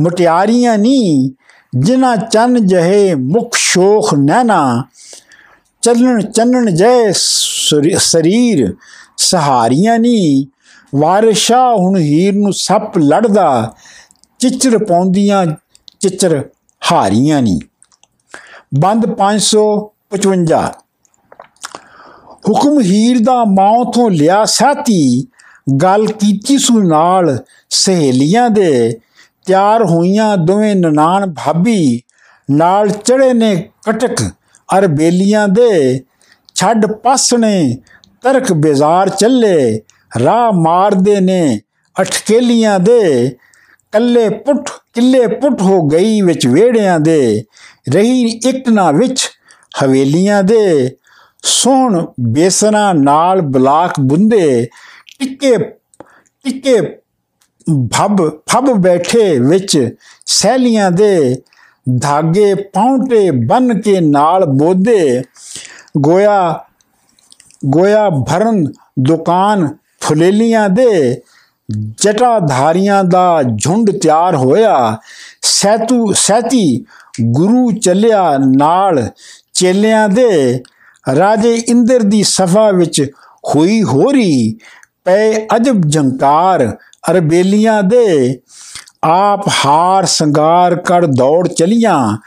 [0.00, 1.34] ਮੁਟਿਆਰੀਆਂ ਨੀ,
[1.76, 4.84] ਜਿਨ੍ਹਾਂ ਚੰਨ ਜਹੇ ਮੁਖ ਸ਼ੋਖ ਨੈਣਾ।
[5.82, 8.74] ਚੱਲਣ ਚੰਨਣ ਜੈ ਸਰੀਰ
[9.16, 10.46] ਸਹਾਰੀਆਂ ਨੀ।
[10.94, 13.74] ਵਾਰਿਸ਼ਾ ਹੁਣ ਹੀਰ ਨੂੰ ਸੱਪ ਲੜਦਾ
[14.38, 15.46] ਚਿਚਰ ਪਾਉਂਦੀਆਂ
[16.00, 16.44] ਚਿਚਰ
[16.92, 17.60] ਹਾਰੀਆਂ ਨਹੀਂ
[18.80, 20.66] ਬੰਦ 555
[22.48, 25.26] ਹੁਕਮ ਹੀਰ ਦਾ ਮਾਂ ਤੋਂ ਲਿਆ ਸਾਥੀ,
[25.82, 27.38] ਗੱਲ ਕੀਤੀ ਸੁ ਨਾਲ
[27.70, 29.00] ਸਹੇਲੀਆਂ ਦੇ।
[29.46, 32.02] ਤਿਆਰ ਹੋਈਆਂ ਦੋਵੇਂ ਨਨਾਣ ਭਾਬੀ
[32.50, 34.22] ਨਾਲ ਚੜੇ ਨੇ ਕਟਕ
[34.78, 36.04] ਅਰ ਬੇਲੀਆਂ ਦੇ।
[36.54, 37.78] ਛੱਡ ਪਾਸਣੇ
[38.22, 39.80] ਤਰਕ ਬਾਜ਼ਾਰ ਚੱਲੇ,
[40.24, 41.60] ਰਾਹ ਮਾਰਦੇ ਨੇ
[42.00, 43.36] ਅਟਕੇਲੀਆਂ ਦੇ।
[43.92, 47.44] ਕੱਲੇ ਪੁੱਠ ਕਿੱਲੇ ਪੁੱਠ ਹੋ ਗਈ ਵਿੱਚ ਵੇੜਿਆਂ ਦੇ,
[47.92, 49.28] ਰਹੀ ਇੱਕ ਨਾ ਵਿੱਚ
[49.74, 50.96] ਹਵੇਲੀਆਂ ਦੇ।
[51.44, 54.68] ਸੋਹਣ ਬੇਸਨਾ ਨਾਲ ਬਲਾਕ ਬੁੰਦੇ,
[55.18, 56.80] ਟਿੱਕੇ ਟਿੱਕੇ
[57.94, 59.78] ਭਬ ਫਬ ਬੈਠੇ ਵਿੱਚ
[60.26, 61.42] ਸਹਿਲੀਆਂ ਦੇ।
[61.86, 65.22] ਧਾਗੇ ਪੌਂਟੇ ਬਨ ਕੇ ਨਾਲ ਬੋਦੇ
[65.98, 66.64] ਗੋਇਆ
[67.66, 68.64] ਗੋਇਆ ਭਰਨ
[69.00, 69.68] ਦੁਕਾਨ
[70.00, 71.20] ਫੁਲੇਲੀਆਂ ਦੇ।
[71.72, 74.96] ਜਟਾਧਾਰੀਆਂ ਦਾ ਝੁੰਡ ਤਿਆਰ ਹੋਇਆ।
[75.42, 76.84] ਸੈਤੂ, ਸੈਤੀ
[77.22, 79.10] ਗੁਰੂ ਚੱਲਿਆ ਨਾਲ
[79.52, 80.62] ਚੇਲਿਆਂ ਦੇ।
[81.18, 83.10] ਰਾਜੇ ਇੰਦਰ ਦੀ ਸਫਾ ਵਿੱਚ
[83.54, 84.58] ਹੋਈ ਹੋਰੀ
[85.04, 86.76] ਪੈ ਅਜਬ ਜੰਕਾਰ
[87.10, 88.40] ਅਰਬੇਲੀਆਂ ਦੇ।
[89.04, 92.18] ਆਪ ਹਾਰ ਸੰਗਾਰ ਕਰ ਦੌੜ ਚਲੀਆਂ।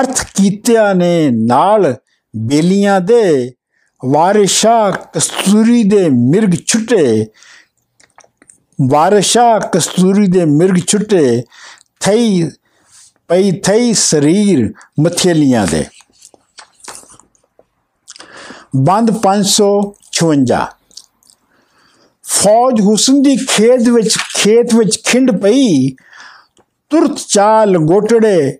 [0.00, 1.94] ਅਰਥ ਕੀਤਿਆਂ ਨੇ ਨਾਲ
[2.36, 3.52] ਬੇਲੀਆਂ ਦੇ।
[4.04, 7.26] ਵਾਰਿਸ਼ਾ ਕਸਤੂਰੀ ਦੇ ਮਿਰਗ ਛੁੱਟੇ।
[8.78, 11.42] ਵਾਰਿਸ਼ਾ ਕਸਤੂਰੀ ਦੇ ਮਿਰਗ ਛੁੱਟੇ
[12.00, 12.50] ਥਈ
[13.28, 15.84] ਪਈ ਥਈ ਸਰੀਰ ਮਥੇਲੀਆਂ ਦੇ।
[18.76, 20.58] ਬੰਦ 556
[22.24, 25.88] ਫੌਜ ਹੁਸਨ ਦੀ ਖੇਤ ਵਿੱਚ ਖੇਤ ਵਿੱਚ ਖਿੰਡ ਪਈ,
[26.90, 28.58] ਤੁਰਤ ਚਾਲ ਗੋਟੜੇ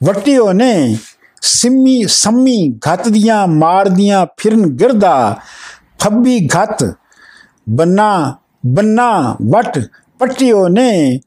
[0.00, 0.96] ਵਟਿਓ ਨੇ,
[1.42, 5.40] ਸਿੰਮੀ ਸੰਮੀ ਘਤ ਦੀਆਂ ਮਾਰਦੀਆਂ ਫਿਰਨ ਗਿਰਦਾ
[6.00, 6.84] ਫੱਬੀ ਘਤ
[7.68, 8.10] ਬੰਨਾ
[8.66, 9.78] ਬੰਨਾ ਵਟ
[10.18, 11.20] ਪਟਿਓ ਨੇ।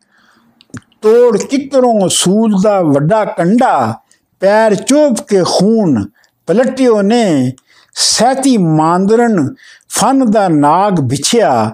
[1.02, 4.00] ਤੋੜ ਕਿਕਰੋਂ ਸੂਲ ਦਾ ਵੱਡਾ ਕੰਡਾ,
[4.40, 6.10] ਪੈਰ ਚੋਪ ਕੇ ਖੂਨ
[6.48, 7.54] ਪਲਟਿਓ ਨੇ।
[7.94, 9.56] ਸੈਤੀ ਮਾਂਦਰਨ
[9.90, 11.72] ਫਨ ਦਾ ਨਾਗ ਵਿਛਿਆ,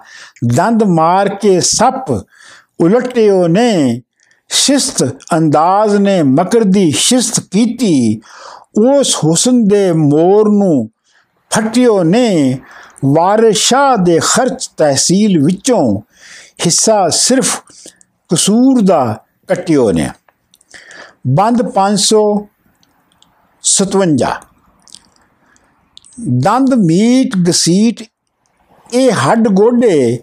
[0.56, 2.12] ਦੰਦ ਮਾਰ ਕੇ ਸੱਪ
[2.80, 4.02] ਉਲਟਿਓ ਨੇ।
[4.50, 5.04] ਸ਼ਿਸਤ
[5.38, 8.22] ਅੰਦਾਜ਼ ਨੇ ਮਕਰ ਦੀ ਸ਼ਿਸਤ ਕੀਤੀ,
[8.78, 10.90] ਉਸ ਹੁਸਨ ਦੇ ਮੋਰ ਨੂੰ
[11.52, 12.58] ਫਟਿਓ ਨੇ।
[13.06, 16.02] ਵਾਰਿਸ਼ਾ ਦੇ ਖਰਚ ਤਹਿਸੀਲ ਵਿੱਚੋਂ
[16.66, 17.62] ਹਿੱਸਾ ਸਿਰਫ
[18.30, 20.10] ਕਸੂਰ ਦਾ ਕਟਿਓ ਨੇ।
[21.28, 24.40] ਬੰਦ 557
[26.30, 28.04] ਦੰਦ ਮੀਟ ਗਸੀਟ,
[28.94, 30.20] ਇਹ ਹੱਡ ਗੋਡੇ,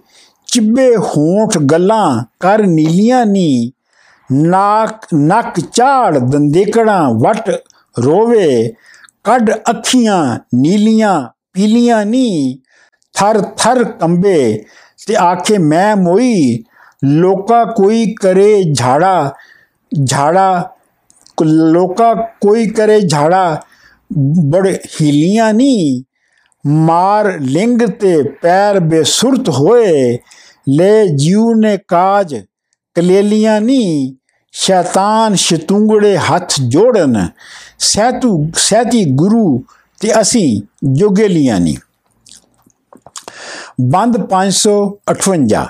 [0.46, 3.72] ਚਿੱਬੇ ਹੋਂਠ ਗੱਲਾਂ ਕਰ ਨੀਲੀਆਂ ਨੀ।
[4.32, 7.62] ਨਾਕ, ਨੱਕ ਝਾੜ ਦੰਦੇਕੜਾਂ ਵਟ
[7.98, 8.74] ਰੋਵੇ।
[9.24, 12.59] ਕੱਢ ਅੱਖੀਆਂ ਨੀਲੀਆਂ, ਪੀਲੀਆਂ ਨੀ।
[13.20, 14.64] ਥਰ ਥਰ ਕੰਬੇ
[15.06, 16.64] ਤੇ ਆਖੇ, ਮੈਂ ਮੋਈ,
[17.04, 19.34] ਲੋਕਾ ਕੋਈ ਕਰੇ ਝਾੜਾ
[19.92, 20.70] ਝਾੜਾ,
[21.44, 23.60] ਲੋਕਾ ਕੋਈ ਕਰੇ ਝਾੜਾ,
[24.46, 26.02] ਬੜੇ ਹੀਲੀਆਂ ਨਹੀਂ
[26.64, 30.18] ਮਾਰ ਲਿੰਗ ਤੇ ਪੈਰ ਬੇਸੁਰਤ ਹੋਏ,
[30.68, 32.34] ਲੈ ਜੀਉ ਨੇ ਕਾਜ
[32.96, 34.14] ਕਲੇਲੀਆਂ ਨਹੀਂ
[34.54, 37.26] ਸ਼ੈਤਾਨ ਸ਼ਤੁੰਗੜੇ ਹੱਥ ਜੋੜਨ,
[37.78, 39.62] ਸਹਿਤੂ, ਸਹਿਤੀ ਗੁਰੂ
[40.00, 41.76] ਤੇ ਅਸੀਂ ਜੋਗੇਲੀਆਂ ਨਹੀਂ
[43.80, 45.66] ਬੰਦ 558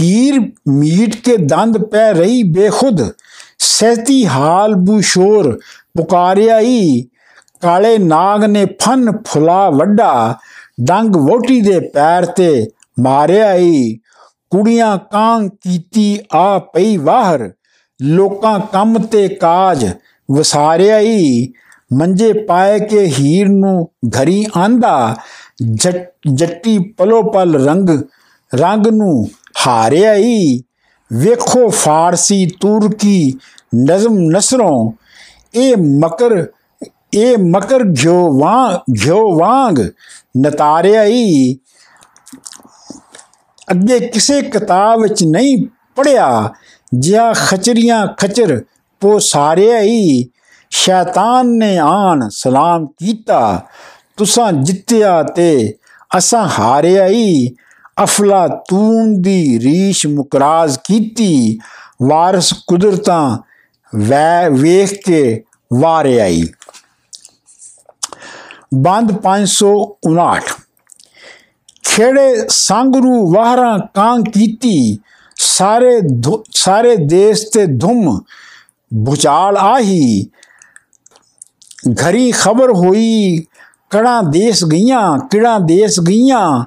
[0.00, 3.10] ਹੀਰ ਮੀਟ ਕੇ ਦੰਦ ਪੈ ਰਹੀ ਬੇਖੁਦ।
[3.58, 5.58] ਸਹਿਤੀ ਹਾਲ ਬੂਸ਼ੋਰ
[5.96, 7.02] ਪੁਕਾਰਿਆ ਈ।
[7.60, 10.38] ਕਾਲੇ ਨਾਗ ਨੇ ਫਨ ਫੁਲਾ ਵੱਡਾ
[10.80, 12.66] ਡੰਗ ਵੋਟੀ ਦੇ ਪੈਰ ਤੇ
[13.00, 13.96] ਮਾਰਿਆ ਈ।
[14.50, 17.50] ਕੁੜੀਆਂ ਕਾਂ ਕੀਤੀ ਆ ਪਈ ਬਾਹਰ
[18.02, 19.92] ਲੋਕਾਂ ਕੰਮ ਤੇ ਕਾਜ
[20.30, 21.48] ਵਸਾਰਿਆ ਈ।
[21.92, 25.16] ਮੰਜੇ ਪਾਏ ਕੇ ਹੀਰ ਨੂੰ ਘਰੀ ਆਂਦਾ।
[25.58, 27.88] ਜੱਟੀ ਪਲੋ ਪਲ ਰੰਗ
[28.52, 29.28] ਰੰਗ ਨੂੰ
[29.66, 30.62] ਹਾਰਿਆ ਈ
[31.12, 33.32] ਵੇਖੋ ਫਾਰਸੀ ਤੁਰਕੀ
[33.76, 34.92] ਨਜ਼ਮ ਨਸਰੋਂ।
[35.54, 36.46] ਇਹ ਮਕਰ
[37.14, 39.78] ਇਹ ਮਕਰ ਘਿਓ ਵਾਂ ਘਿਓ ਵਾਂਗ
[40.38, 41.54] ਨਤਾਰਿਆ ਈ
[43.70, 45.56] ਅੱਗੇ ਕਿਸੇ ਕਿਤਾਬ ਵਿੱਚ ਨਹੀਂ
[45.96, 46.52] ਪੜਿਆ
[46.94, 48.62] ਜਿਹਾ ਖਚਰੀਆਂ ਖਚਰ
[49.00, 50.24] ਪੋ ਸਾਰਿਆ ਹੀ
[50.70, 53.66] ਸ਼ੈਤਾਨ ਨੇ ਆਣ ਸਲਾਮ ਕੀਤਾ।
[54.16, 55.74] ਤੁਸਾਂ ਜਿੱਤਿਆ ਤੇ
[56.18, 57.54] ਅਸਾਂ ਹਾਰਿਆ ਹੀ
[58.02, 61.58] ਅਫਲਾ ਤੂਨ ਦੀ ਰੀਸ਼ ਮੁਕਰਾਜ਼ ਕੀਤੀ।
[62.02, 63.38] ਵਾਰਸ ਕੁਦਰਤਾਂ
[63.96, 65.44] ਵੈ ਵੇਖ ਕੇ
[65.80, 66.48] ਵਾਰਿਆ ਹੀ
[68.74, 70.54] ਬੰਦ 559
[71.82, 74.98] ਖੇੜੇ ਸੰਗਰੂ ਵਾਹਰਾਂ ਕਾਂ ਕੀਤੀ।
[75.36, 76.00] ਸਾਰੇ
[76.52, 78.20] ਸਾਰੇ ਦੇਸ਼ ਤੇ ਧੁੰਮ
[79.06, 80.26] ਭੁਚਾਲ ਆਹੀ।
[81.92, 83.44] ਘਰੀ ਖਬਰ ਹੋਈ
[83.94, 86.64] ਕੜਾ ਦੇਸ਼ ਗਈਆਂ ਕਿੜਾ ਦੇਸ਼ ਗਈਆਂ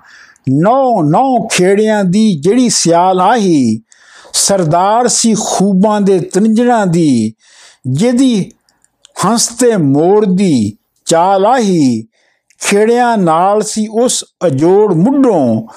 [0.51, 3.81] ਨੌ ਨੌ ਖੇੜਿਆਂ ਦੀ ਜਿਹੜੀ ਸਿਆਲ ਆਹੀ,
[4.33, 7.33] ਸਰਦਾਰ ਸੀ ਖੂਬਾਂ ਦੇ ਤੰਜਣਾ ਦੀ,
[7.87, 8.51] ਜਿਹਦੀ
[9.25, 12.07] ਹੰਸਤੇ ਮੋੜ ਦੀ ਚਾਲ ਆਹੀ।
[12.61, 15.67] ਖੇੜਿਆਂ ਨਾਲ ਸੀ ਉਸ ਅਜੋੜ ਮੁੱਢੋਂ,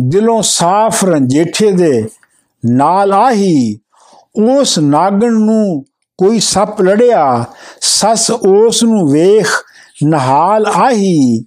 [0.00, 2.08] ਦਿਲੋਂ ਸਾਫ਼ ਰੰਜੇਠੇ ਦੇ
[2.64, 3.78] ਨਾਲ ਆਹੀ।
[4.46, 5.84] ਉਸ ਨਾਗਣ ਨੂੰ
[6.18, 7.44] ਕੋਈ ਸੱਪ ਲੜਿਆ,
[7.80, 9.48] ਸੱਸ ਉਸ ਨੂੰ ਵੇਖ
[10.04, 11.44] ਨਹਾਲ ਆਹੀ।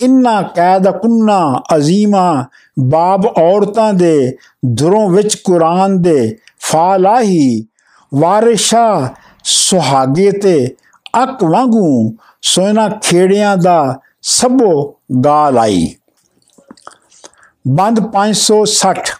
[0.00, 2.44] ਇੰਨਾ ਕੈਦ ਕੁੰਨਾ ਅਜ਼ੀਮਾ
[2.78, 4.36] ਬਾਬ ਔਰਤਾਂ ਦੇ
[4.78, 7.66] ਧਰੋਂ ਵਿੱਚ ਕੁਰਾਨ ਦੇ ਫਾਲ ਆਹੀ।
[8.14, 10.74] ਵਾਰਿਸ਼ਾ ਸੁਹਾਗੇ ਤੇ
[11.22, 15.94] ਅਕ ਵਾਂਗੂ ਸੋਨਾ ਖੇੜਿਆਂ ਦਾ ਸਭੋ ਗਾਲ ਆਈ।
[17.68, 19.16] ਬੰਦ 560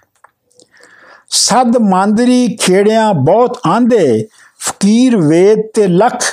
[1.31, 4.29] ਸਦ ਮੰਦਰੀ ਖੇੜਿਆਂ ਬਹੁਤ ਆਂਦੇ,
[4.61, 6.25] ਫਕੀਰ ਵੇਦ ਤੇ ਲਖ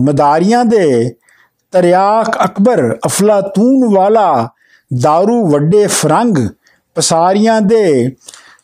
[0.00, 1.14] ਮਦਾਰੀਆਂ ਦੇ
[1.72, 4.48] ਤਰਿਆਕ ਅਕਬਰ ਅਫਲਾਤੂਨ ਵਾਲਾ
[4.90, 6.36] दारू ਵੱਡੇ ਫਰੰਗ,
[6.96, 8.16] ਪਸਾਰੀਆਂ ਦੇ,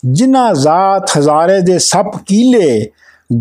[0.05, 2.91] ਜਿਨ੍ਹਾਂ ਜ਼ਾਤ ਹਜ਼ਾਰੇ ਦੇ ਸੱਪ ਕੀਲੇ,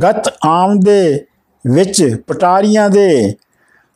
[0.04, 1.26] ਗਤ ਆਮ ਦੇ
[1.66, 3.34] ਵਿੱਚ ਪਟਾਰੀਆਂ ਦੇ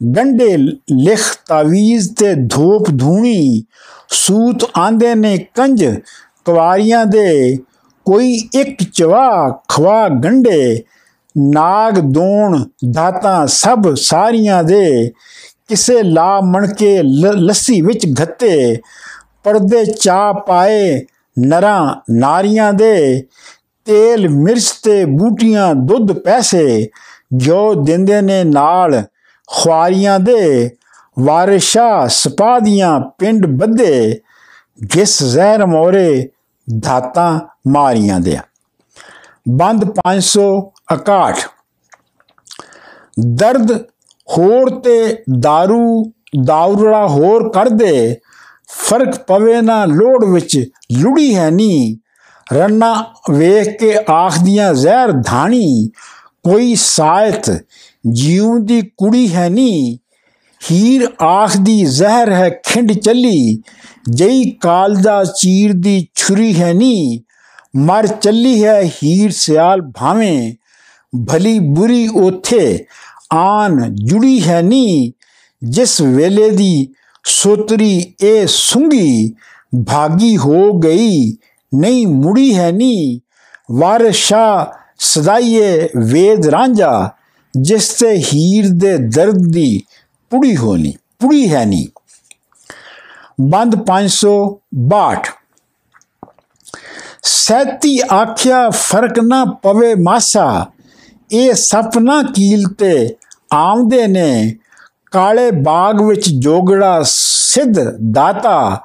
[0.02, 3.64] ਗੰਡੇ ਲਿਖ ਤਾਵੀਜ਼ ਤੇ ਧੂਪ ਧੂਣੀ,
[4.10, 5.86] ਸੂਤ ਆਂਦੇ ਨੇ ਕੰਜ
[6.46, 7.58] ਕੁਵਾਰੀਆਂ ਦੇ,
[8.06, 10.84] ਕੋਈ ਇੱਕ ਚਵਾ ਖਵਾ ਗੰਡੇ
[11.36, 15.12] ਨਾਗ ਦੋਣ ਦਾਤਾ ਸਭ ਸਾਰੀਆਂ ਦੇ
[15.70, 18.82] ਕਿਸੇ ਲਾ ਮਣਕੇ ਲੱਸੀ ਵਿੱਚ ਘੱਤੇ
[19.44, 21.06] ਪਰਦੇ ਚਾ ਪਾਏ,
[21.38, 23.22] ਨਰਾਂ ਨਾਰੀਆਂ ਦੇ,
[23.88, 26.90] ਤੇਲ ਮਿਰਚ ਤੇ ਬੂਟੀਆਂ ਦੁੱਧ ਪੈਸੇ,
[27.34, 29.04] ਜੋ ਦਿੰਦੇ ਨੇ ਨਾਲ
[29.50, 30.70] ਖੁਆਰੀਆਂ ਦੇ,
[31.20, 34.22] ਵਾਰਿਸ਼ਾ ਸਪਾਦੀਆਂ ਪਿੰਡ ਬੱਦੇ
[34.86, 36.30] ਜਿਸ ਜ਼ਹਿਰ ਮੋਰੇ
[36.68, 38.38] ਧਾਤਾਂ ਮਾਰੀਆਂ ਦੇ
[39.50, 41.46] ਬੰਦ 561
[43.36, 43.72] ਦਰਦ
[44.28, 45.02] ਹੋਰ ਤੇ
[45.46, 46.12] दारू
[46.46, 48.16] ਦਾਉਰੜਾ ਹੋਰ ਕਰਦੇ
[48.70, 50.58] ਫ਼ਰਕ ਪਵੇ ਨਾ ਲੋੜ ਵਿੱਚ
[50.92, 51.98] ਲੁੜੀ ਹੈ ਨੀ
[52.48, 52.94] ਰੰਨਾ
[53.32, 55.90] ਵੇਖ ਕੇ ਆਖਦੀਆਂ ਜ਼ਹਿਰ ਧਾਣੀ
[56.46, 57.50] ਕੋਈ ਸਾਇਤ
[58.14, 59.98] ਜੀਉ ਦੀ ਕੁੜੀ ਹੈ ਨੀ
[60.62, 63.62] ਹੀਰ ਆਖਦੀ ਜ਼ਹਿਰ ਹੈ ਖਿੰਡ ਚੱਲੀ
[64.10, 67.24] ਜਈ ਕਾਲਜਾ ਚੀਰ ਦੀ ਛੁਰੀ ਹੈ ਨੀ
[67.78, 70.54] ਮਰ ਚੱਲੀ ਹੈ ਹੀਰ ਸਿਆਲ ਭਾਵੇਂ
[71.14, 72.86] ਭਲੀ ਬੁਰੀ ਉਥੇ
[73.34, 75.14] ਆਨ ਜੁੜੀ ਹੈ ਨੀ।
[75.64, 76.94] ਜਿਸ ਵੇਲੇ ਦੀ
[77.26, 79.34] ਸੋਤਰੀ ਇਹ ਸੁੰਗੀ,
[79.88, 81.32] ਭਾਗੀ ਹੋ ਗਈ,
[81.76, 83.22] ਨਹੀਂ ਮੁੜੀ ਹੈ ਨੀ।
[83.72, 87.10] ਵਾਰਸ਼ਾ ਸਦਾਈਏ ਵੇਦ ਰਾਂਝਾ,
[87.62, 89.84] ਜਿਸ ਤੇ ਹੀਰ ਦੇ ਦਰਦ ਦੀ
[90.30, 91.88] ਪੁੜੀ ਹੋਣੀ, ਪੁੜੀ ਹੈ ਨਹੀਂ
[93.42, 94.58] ਬੰਦ 562
[97.24, 100.72] ਸੈਤੀ ਆਖਿਆ, ਫ਼ਰਕ ਨਾ ਪਵੇ ਮਾਸਾ
[101.32, 103.16] ਇਹ ਸਪਨਾ ਕੀਲ ਤੇ
[103.54, 104.56] ਆਮਦੇ ਨੇ।
[105.12, 107.80] ਕਾਲੇ ਬਾਗ ਵਿੱਚ ਜੋਗੜਾ ਸਿੱਧ
[108.12, 108.82] ਦਾਤਾ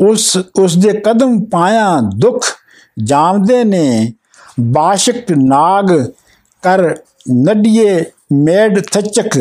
[0.00, 2.46] ਉਸ ਉਸ ਦੇ ਕਦਮ ਪਾਇਆ ਦੁੱਖ
[3.04, 4.12] ਜਾਮਦੇ ਨੇ।
[4.60, 5.90] ਬਾਸ਼ਕ ਨਾਗ
[6.62, 6.84] ਕਰ
[7.34, 9.38] ਨੱਡੀਏ ਮੇਡ ਥਚਕ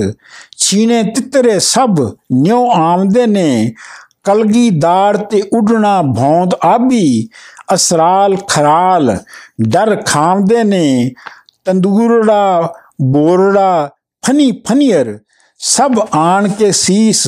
[0.58, 2.00] ਛੀਨੇ ਤਿੱਤਰੇ ਸਭ
[2.34, 3.74] ਨਿਉ ਆਮਦੇ ਨੇ।
[4.24, 7.30] ਕਲਗੀਦਾਰ ਤੇ ਉਡਣਾ ਭੌਂਦ ਆਬੀ
[7.74, 9.18] ਅਸਰਾਲ ਖਰਾਲ
[9.70, 11.12] ਡਰ ਖਾਮਦੇ ਨੇ।
[11.66, 13.90] ਤੰਦੂਰੜਾ ਬੋਰੜਾ
[14.24, 15.18] ਫਨੀ ਫਨੀਅਰ
[15.60, 17.28] ਸਭ ਆਣ ਕੇ ਸੀਸ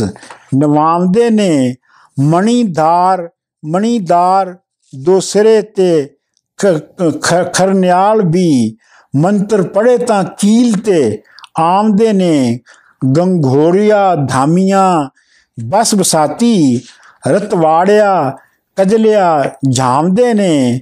[0.56, 1.76] ਨਵਾਉਂਦੇ ਨੇ
[2.20, 3.28] ਮਣੀਦਾਰ
[3.64, 4.56] ਮਣੀਦਾਰ
[4.94, 6.10] ਦੋ ਸਿਰੇ ਤੇ
[7.54, 8.78] ਖਰਨਿਆਲ ਵੀ
[9.14, 11.22] ਮੰਤਰ ਪੜੇ ਤਾਂ ਕੀਲ ਤੇ
[11.60, 12.60] ਆਮਦੇ ਨੇ
[13.18, 15.10] ਗੰਗੋਰੀਆ ਧਾਮੀਆਂ
[15.58, 16.82] ਬਸ ਬਸਾਤੀ
[17.28, 18.38] ਰਤਵਾੜਿਆ
[18.78, 19.44] ਕਜਲਿਆ
[19.76, 20.82] ਝਾਮਦੇ ਨੇ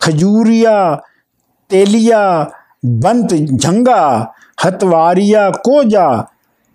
[0.00, 1.02] ਖਜੂਰੀਆ
[1.70, 2.50] ਤੇਲੀਆ
[2.86, 4.32] ਬੰਤ ਝੰਗਾ,
[4.66, 6.24] ਹਤਵਾਰੀਆ ਕੋਜਾ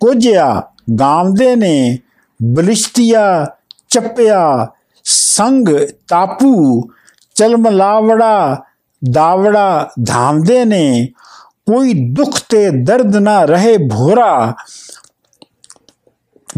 [0.00, 0.62] ਕੋਜਿਆ
[1.00, 1.98] ਗਾਮਦੇ ਨੇ,
[2.42, 3.46] ਬਲਿਸ਼ਤੀਆ
[3.88, 4.66] ਚੱਪਿਆ,
[5.04, 5.68] ਸੰਗ
[6.08, 6.90] ਤਾਪੂ,
[7.34, 8.62] ਚਲਮਲਾਵੜਾ,
[9.10, 11.08] ਦਾਵੜਾ ਧਾਮਦੇ ਨੇ,
[11.66, 14.54] ਕੋਈ ਦੁੱਖ ਤੇ ਦਰਦ ਨਾ ਰਹੇ ਭੋਰਾ।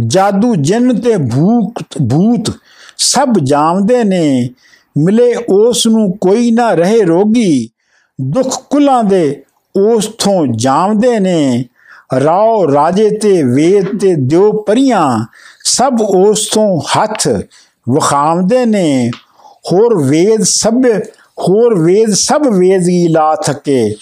[0.06, 2.50] ਜਾਦੂ ਜਿੰਨ ਤੇ ਭੂਤ ਭੂਤ
[2.98, 4.50] ਸਭ ਜਾਣਦੇ ਨੇ,
[4.98, 7.70] ਮਿਲੇ ਉਸ ਨੂੰ ਕੋਈ ਨਾ ਰਹੇ ਰੋਗੀ।
[8.20, 9.42] ਦੁੱਖ ਕੁਲਾਂ ਦੇ
[9.76, 11.64] ਉਸ ਤੋਂ ਜਾਣਦੇ ਨੇ।
[12.24, 15.26] ਰਾਓ ਰਾਜੇ ਤੇ ਵੇਦ ਤੇ ਦਿਓ ਪਰੀਆਂ
[15.64, 17.28] ਸਭ ਉਸ ਤੋਂ ਹੱਥ
[17.90, 19.10] ਵਖਾਉਂਦੇ ਨੇ।
[19.72, 20.74] ਹੋਰ ਵੇਦ ਸਭ,
[21.38, 23.94] ਹੋਰ ਵੇਦ ਸਭ ਵੇਦ ਹੀ ਲਾ ਥਕੇ,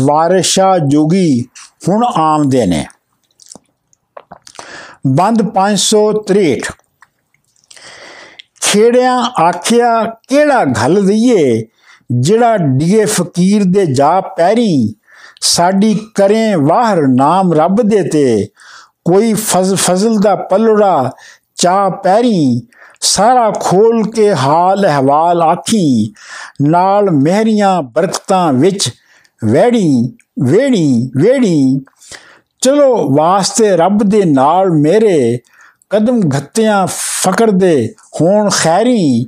[0.00, 1.44] ਵਾਰਿਸ਼ਾ ਜੋਗੀ
[1.88, 2.84] ਹੁਣ ਆਮਦੇ ਨੇ।
[5.06, 6.60] ਬੰਦ 563
[8.60, 11.62] ਖੇੜਿਆਂ ਆਖਿਆ, ਕਿਹੜਾ ਘਲ ਦਈਏ?
[12.10, 14.94] ਜਿਹੜਾ ਡੀਏ ਫਕੀਰ ਦੇ ਜਾ ਪੈਰੀ
[15.42, 18.48] ਸਾਡੀ ਕਰੇ ਵਾਹਰ ਨਾਮ ਰੱਬ ਦੇ ਤੇ
[19.04, 21.10] ਕੋਈ ਫਜ਼ਲ ਦਾ ਪਲੜਾ
[21.56, 22.62] ਚਾ ਪੈਰੀ
[23.00, 26.12] ਸਾਰਾ ਖੋਲ ਕੇ ਹਾਲ ਅਹਵਾਲ ਆਖੀ
[26.62, 28.90] ਨਾਲ ਮਹਿਰੀਆਂ ਬਰਕਤਾਂ ਵਿੱਚ
[29.42, 31.80] ਵੇੜੀ ਵੇੜੀ ਵੇੜੀ
[32.62, 35.38] ਚਲੋ ਵਾਸਤੇ ਰੱਬ ਦੇ ਨਾਲ ਮੇਰੇ
[35.90, 39.26] ਕਦਮ ਘੱਤਿਆਂ ਫਕਰ ਦੇ ਹੋਣ ਖੈਰੀ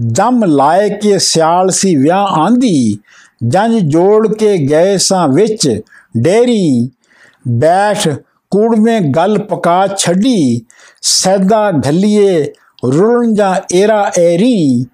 [0.00, 2.98] ਦਮ ਲਾਏ ਕੇ ਸਿਆਲ ਸੀ ਵਿਆਹ ਆਂਦੀ
[3.46, 5.80] ਜੰਜ ਜੋੜ ਕੇ ਗਏ ਸਾਂ ਵਿੱਚ
[6.16, 6.90] ਡੇਰੀ।
[7.48, 8.08] ਬੈਠ
[8.50, 10.64] ਕੂੜਵੇਂ ਗੱਲ ਪਕਾ ਛੱਡੀ,
[11.02, 12.44] ਸੈਦਾ ਢੱਲੀਏ
[12.84, 14.86] ਰੁਲਣ ਜਾਂ ਏਰਾ ਏਰੀ।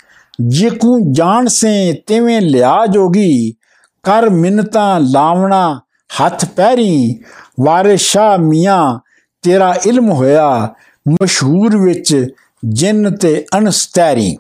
[0.49, 3.55] ਜਿਕੂ ਜਾਣ ਸੇ ਤਿਵੇਂ ਲਿਆ ਜੋਗੀ,
[4.03, 5.81] ਕਰ ਮਿੰਨਤਾਂ ਲਾਵਣਾ
[6.21, 7.19] ਹੱਥ ਪੈਰੀ।
[7.61, 8.99] ਵਾਰਿਸ ਸ਼ਾ ਮੀਆਂ,
[9.43, 10.75] ਤੇਰਾ ਇਲਮ ਹੋਇਆ
[11.23, 12.29] ਮਸ਼ਹੂਰ ਵਿੱਚ
[12.65, 14.37] ਜਿੰਨ ਤੇ ਅਨਸਤੈਰੀ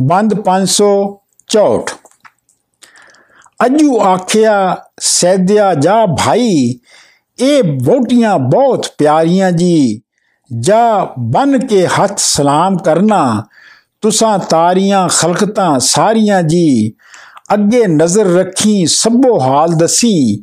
[0.00, 1.94] ਬੰਦ 564
[3.66, 6.74] ਅਜੂ ਆਖਿਆ, ਸੈਦਿਆ ਜਾ ਭਾਈ,
[7.38, 10.02] ਇਹ ਵੋਟੀਆਂ ਬਹੁਤ ਪਿਆਰੀਆਂ ਜੀ।
[10.60, 13.44] ਜਾ ਬਨ ਕੇ ਹੱਥ ਸਲਾਮ ਕਰਨਾ,
[14.00, 16.92] ਤੁਸਾਂ ਤਾਰੀਆਂ ਖਲਕਤਾਂ ਸਾਰੀਆਂ ਜੀ।
[17.54, 20.42] ਅੱਗੇ ਨਜ਼ਰ ਰੱਖੀ ਸਭੋ ਹਾਲ ਦਸੀ,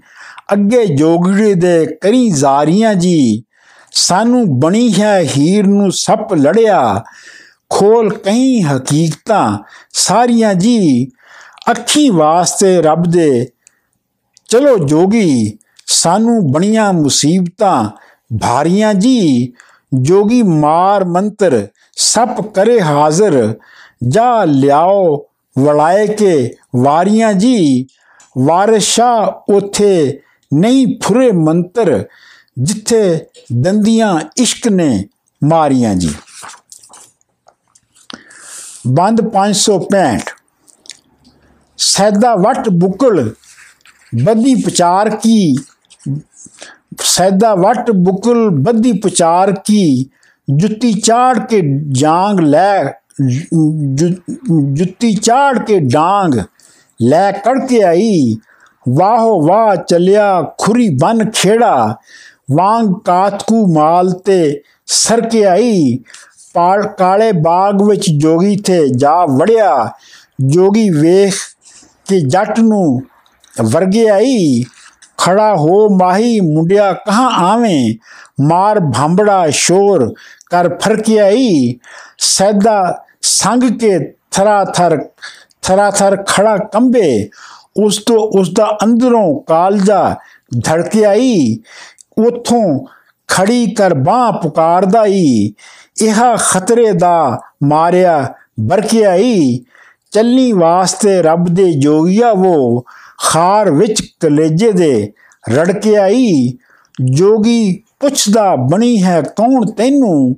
[0.53, 3.43] ਅੱਗੇ ਜੋਗੜੀ ਦੇ ਕਰੀ ਜ਼ਾਰੀਆਂ ਜੀ।
[3.91, 7.03] ਸਾਨੂੰ ਬਣੀ ਹੈ ਹੀਰ ਨੂੰ ਸੱਪ ਲੜਿਆ
[7.69, 9.57] ਖੋਲ ਕਈ ਹਕੀਕਤਾਂ
[9.93, 11.07] ਸਾਰੀਆਂ ਜੀ।
[11.71, 13.49] ਅੱਖੀ ਵਾਸਤੇ ਰੱਬ ਦੇ।
[14.49, 17.89] ਚਲੋ ਜੋਗੀ, ਸਾਨੂੰ ਬਣੀਆਂ ਮੁਸੀਬਤਾਂ
[18.41, 19.53] ਭਾਰੀਆਂ ਜੀ।
[19.93, 23.55] ਜੋਗੀ ਮਾਰ ਮੰਤਰ ਸੱਪ ਕਰੇ ਹਾਜ਼ਰ।
[24.07, 25.25] ਜਾ ਲਿਆਓ
[25.59, 27.87] ਵਲਾਏ ਕੇ ਵਾਰੀਆਂ ਜੀ।
[28.37, 30.19] ਵਾਰਿਸ਼ਾ ਉਥੇ
[30.53, 32.05] ਨਹੀਂ ਫੁਰੇ ਮੰਤਰ,
[32.59, 35.05] ਜਿੱਥੇ ਦੰਦੀਆਂ ਇਸ਼ਕ ਨੇ
[35.43, 36.09] ਮਾਰੀਆਂ ਜੀ।
[38.87, 40.33] ਬੰਦ 565
[41.79, 43.29] ਸੈਦਾ ਵਟ ਬੁਕਲ
[44.23, 45.55] ਬੱਦੀ ਪਚਾਰ ਕੀ?
[47.03, 50.09] ਸੈਦਾ ਵਟ ਬੁਕਲ ਬੱਦੀ ਪਚਾਰ ਕੀ?
[50.47, 52.83] ਜੁੱਤੀ ਚਾੜ ਕੇ ਜਾਂਗ ਲੈ
[54.73, 56.39] ਜੁੱਤੀ ਚਾੜ ਕੇ ਡਾਂਗ
[56.99, 58.35] ਲੈ ਕੜ ਕੇ ਆਈ।
[58.85, 61.95] ਵਾਹੋ ਵਾਹ ਚਲਿਆ ਖੁਰੀ ਬਨ ਖੇੜਾ,
[62.51, 65.99] ਵਾਂਗ ਕਾਤਕੂ ਮਾਲ ਤੇ ਸਰ ਕੇ ਆਈ।
[66.55, 69.91] ਪਾਲ ਕਾਲੇ ਬਾਗ ਵਿੱਚ ਜੋਗੀ ਤੇ ਜਾ ਵੜਿਆ।
[70.45, 71.33] ਜੋਗੀ ਵੇਖ
[72.09, 73.01] ਕਿ ਜੱਟ ਨੂੰ
[73.61, 74.63] ਵਰਗੇ ਆਈ।
[75.17, 77.95] ਖੜਾ ਹੋ ਮਾਹੀ, ਮੁੰਡਿਆ ਕਹਾਂ ਆਵੇਂ?
[78.41, 80.13] ਮਾਰ ਭਾਂਬੜਾ ਸ਼ੋਰ
[80.51, 81.75] ਕਰ ਫਰਕੇ ਆਈ।
[82.17, 85.01] ਸੈਦਾ ਸੰਗ ਕੇ ਥਰਾ ਥਰ
[85.61, 87.29] ਥਰਾ ਥਰ ਖੜਾ ਕੰਬੇ।
[87.83, 90.15] ਉਸ ਤੋਂ ਉਸ ਦਾ ਅੰਦਰੋਂ ਕਾਲਜਾ
[90.63, 91.57] ਧੜਕੇ ਆਈ।
[92.17, 92.85] ਉਥੋਂ
[93.27, 95.53] ਖੜੀ ਕਰ ਬਾਹ ਪੁਕਾਰਦਾ ਈ।
[96.03, 99.59] ਇਹ ਖਤਰੇ ਦਾ ਮਾਰਿਆ ਬਰਕੇ ਆਈ
[100.11, 102.85] ਚੱਲਣੀ ਵਾਸਤੇ ਰੱਬ ਦੇ ਜੋਗੀਆ ਉਹ
[103.17, 105.13] ਖਾਰ ਵਿੱਚ ਕਲੇਜੇ ਦੇ
[105.55, 106.57] ਰੜਕੇ ਆਈ
[107.01, 110.35] ਜੋਗੀ ਪੁੱਛਦਾ, ਬਣੀ ਹੈ ਕੌਣ ਤੈਨੂੰ?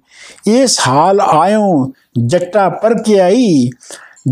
[0.48, 1.92] ਇਸ ਹਾਲ ਆਇਓ,
[2.26, 3.70] ਜੱਟਾ ਪਰ ਕੇ ਆਈ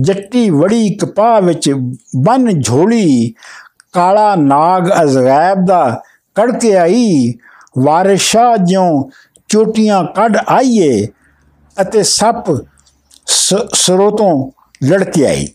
[0.01, 1.69] ਜੱਟੀ ਵੜੀ ਕਪਾ ਵਿੱਚ
[2.17, 3.33] ਬਨ ਝੋਲੀ।
[3.93, 6.01] ਕਾਲਾ ਨਾਗ ਅਜ਼ਗੈਬ ਦਾ
[6.35, 7.33] ਕੜ ਕੇ ਆਈ
[7.79, 9.09] ਵਾਰਿਸ਼ਾ ਜਿਉ
[9.49, 11.07] ਚੋਟੀਆਂ ਕੱਢ ਆਈਏ
[11.77, 12.51] ਅਤੇ ਸੱਪ
[13.75, 14.33] ਸਰੋਤੋਂ
[14.85, 15.47] ਲੜ ਕੇ ਆਈ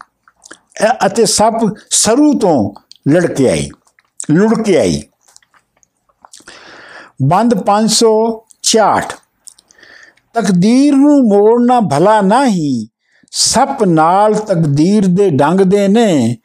[1.07, 1.59] ਅਤੇ ਸੱਪ
[1.91, 2.73] ਸਰੂ ਤੋਂ
[3.11, 3.69] ਲੜ ਕੇ ਆਈ
[4.31, 5.03] ਲੁੜ ਕੇ ਆਈ।
[7.23, 9.17] ਬੰਦ 566
[10.35, 12.87] ਤਕਦੀਰ ਨੂੰ ਮੋੜਨਾ ਭਲਾ ਨਹੀਂ,
[13.33, 16.37] ਸੱਪ ਨਾਲ ਤਕਦੀਰ ਦੇ ਡੰਗ ਦੇ ਨੇ,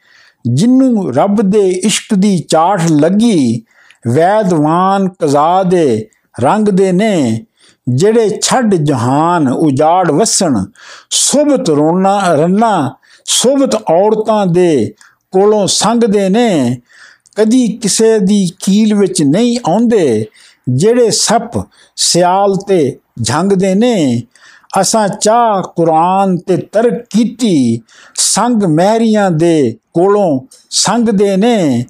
[0.44, 3.62] ਜਿੰਨੂੰ ਰੱਬ ਦੇ ਇਸ਼ਕ ਦੀ ਚਾਟ ਲੱਗੀ,
[4.08, 5.86] ਵੈਦਵਾਨ ਕਜ਼ਾ ਦੇ
[6.40, 7.44] ਰੰਗ ਦੇ ਨੇ,
[7.88, 10.64] ਜਿਹੜੇ ਛੱਡ ਜਹਾਨ ਉਜਾੜ ਵਸਣ।
[11.10, 12.94] ਸੁਭਤ ਰੋਣਾ, ਰੰਨਾ,
[13.24, 14.94] ਸੁਭਤ ਔਰਤਾਂ ਦੇ
[15.32, 16.80] ਕੋਲੋਂ ਸੰਗਦੇ ਨੇ।
[17.36, 20.26] ਕਦੀ ਕਿਸੇ ਦੀ ਕੀਲ ਵਿੱਚ ਨਹੀਂ ਆਉਂਦੇ,
[20.68, 21.50] ਜਿਹੜੇ ਸੱਪ
[21.96, 24.22] ਸਿਆਲ ਤੇ ਝੰਗਦੇ ਨੇ।
[24.80, 27.80] ਅਸਾਂ ਚਾਹ, ਕੁਰਾਨ ਤੇ ਤਰਕ ਕੀਤੀ,
[28.14, 31.84] ਸੰਗ ਮਹਿਰੀਆਂ ਦੇ ਕੋਲੋਂ ਸੰਗਦੇ ਨੇ।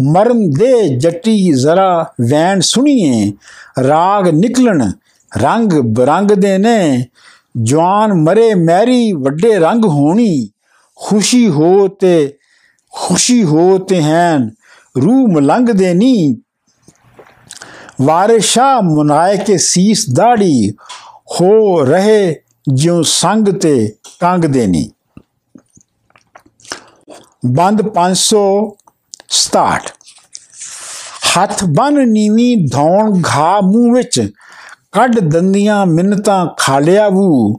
[0.00, 3.32] ਮਰਮ ਦੇ ਜੱਟੀ ਜ਼ਰਾ ਵੈਣ ਸੁਣੀਏ,
[3.88, 4.92] ਰਾਗ ਨਿਕਲਣ
[5.38, 7.06] ਰੰਗ ਬਰੰਗ ਦੇ ਨੇ,
[7.62, 10.50] ਜਵਾਨ ਮਰੇ ਮੈਰੀ ਵੱਡੇ ਰੰਗ ਹੋਣੀ,
[10.96, 12.38] ਖੁਸ਼ੀ ਹੋ ਤੇ
[12.92, 14.50] ਖੁਸ਼ੀ ਹੋ ਤੇ ਹੈਨ,
[15.02, 16.36] ਰੂਹ ਮਲੰਗ ਦੇ ਨੀ।
[18.02, 20.70] ਵਾਰਿਸ਼ਾ ਮੁਨਾਏ ਕੇ ਸੀਸ ਦਾੜੀ,
[21.40, 22.36] ਹੋ ਰਹੇ
[22.72, 24.90] ਜਿਉ ਸੰਗ ਤੇ ਕੰਗ ਦੇ ਨੀ।
[27.46, 28.76] ਬੰਦ 500
[29.34, 29.92] 567
[31.36, 34.30] ਹੱਥ ਬਨ ਨੀਵੀਂ ਧੌਣ ਘਾ ਮੂੰਹ ਵਿੱਚ,
[34.92, 37.58] ਕੱਢ ਦੰਦੀਆਂ ਮਿੰਨਤਾਂ ਖਾਲਿਆ ਵੂ।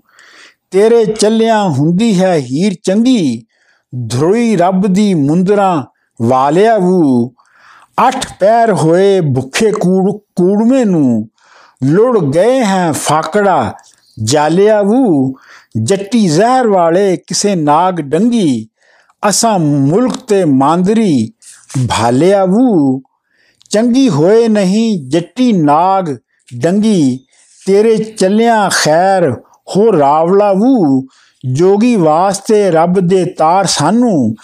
[0.71, 3.45] ਤੇਰੇ ਚੱਲਿਆ ਹੁੰਦੀ ਹੈ ਹੀਰ ਚੰਗੀ
[4.09, 5.85] ਧਰੋਈ ਰੱਬ ਦੀ ਮੁੰਦਰਾ
[6.21, 7.29] ਵਾਲਿਆ ਵੂ।
[8.07, 11.29] ਅੱਠ ਪੈਰ ਹੋਏ ਭੁੱਖੇ ਕੂੜ, ਕੂੜਵੇਂ ਨੂੰ
[11.83, 13.73] ਲੁੜ ਗਏ ਹੈ ਫਾਕੜਾ
[14.23, 15.33] ਜਾਲਿਆ ਵੂ।
[15.83, 18.67] ਜੱਟੀ ਜ਼ਹਿਰ ਵਾਲੇ ਕਿਸੇ ਨਾਗ ਡੰਗੀ,
[19.29, 21.31] ਅਸਾਂ ਮੁਲਕ ਤੇ ਮਾਂਦਰੀ
[21.89, 23.01] ਭਾਲਿਆ ਵੂ
[23.71, 26.15] ਚੰਗੀ ਹੋਏ ਨਹੀਂ ਜੱਟੀ ਨਾਗ
[26.49, 27.19] ਡੰਗੀ,
[27.61, 29.29] ਤੇਰੇ ਚੱਲਿਆ ਖੈਰ
[29.75, 30.53] ਹੋ ਰਾਵਲਾ
[31.43, 34.35] ਜੋਗੀ ਵਾਸਤੇ ਰੱਬ ਦੇ ਤਾਰ ਸਾਨੂੰ,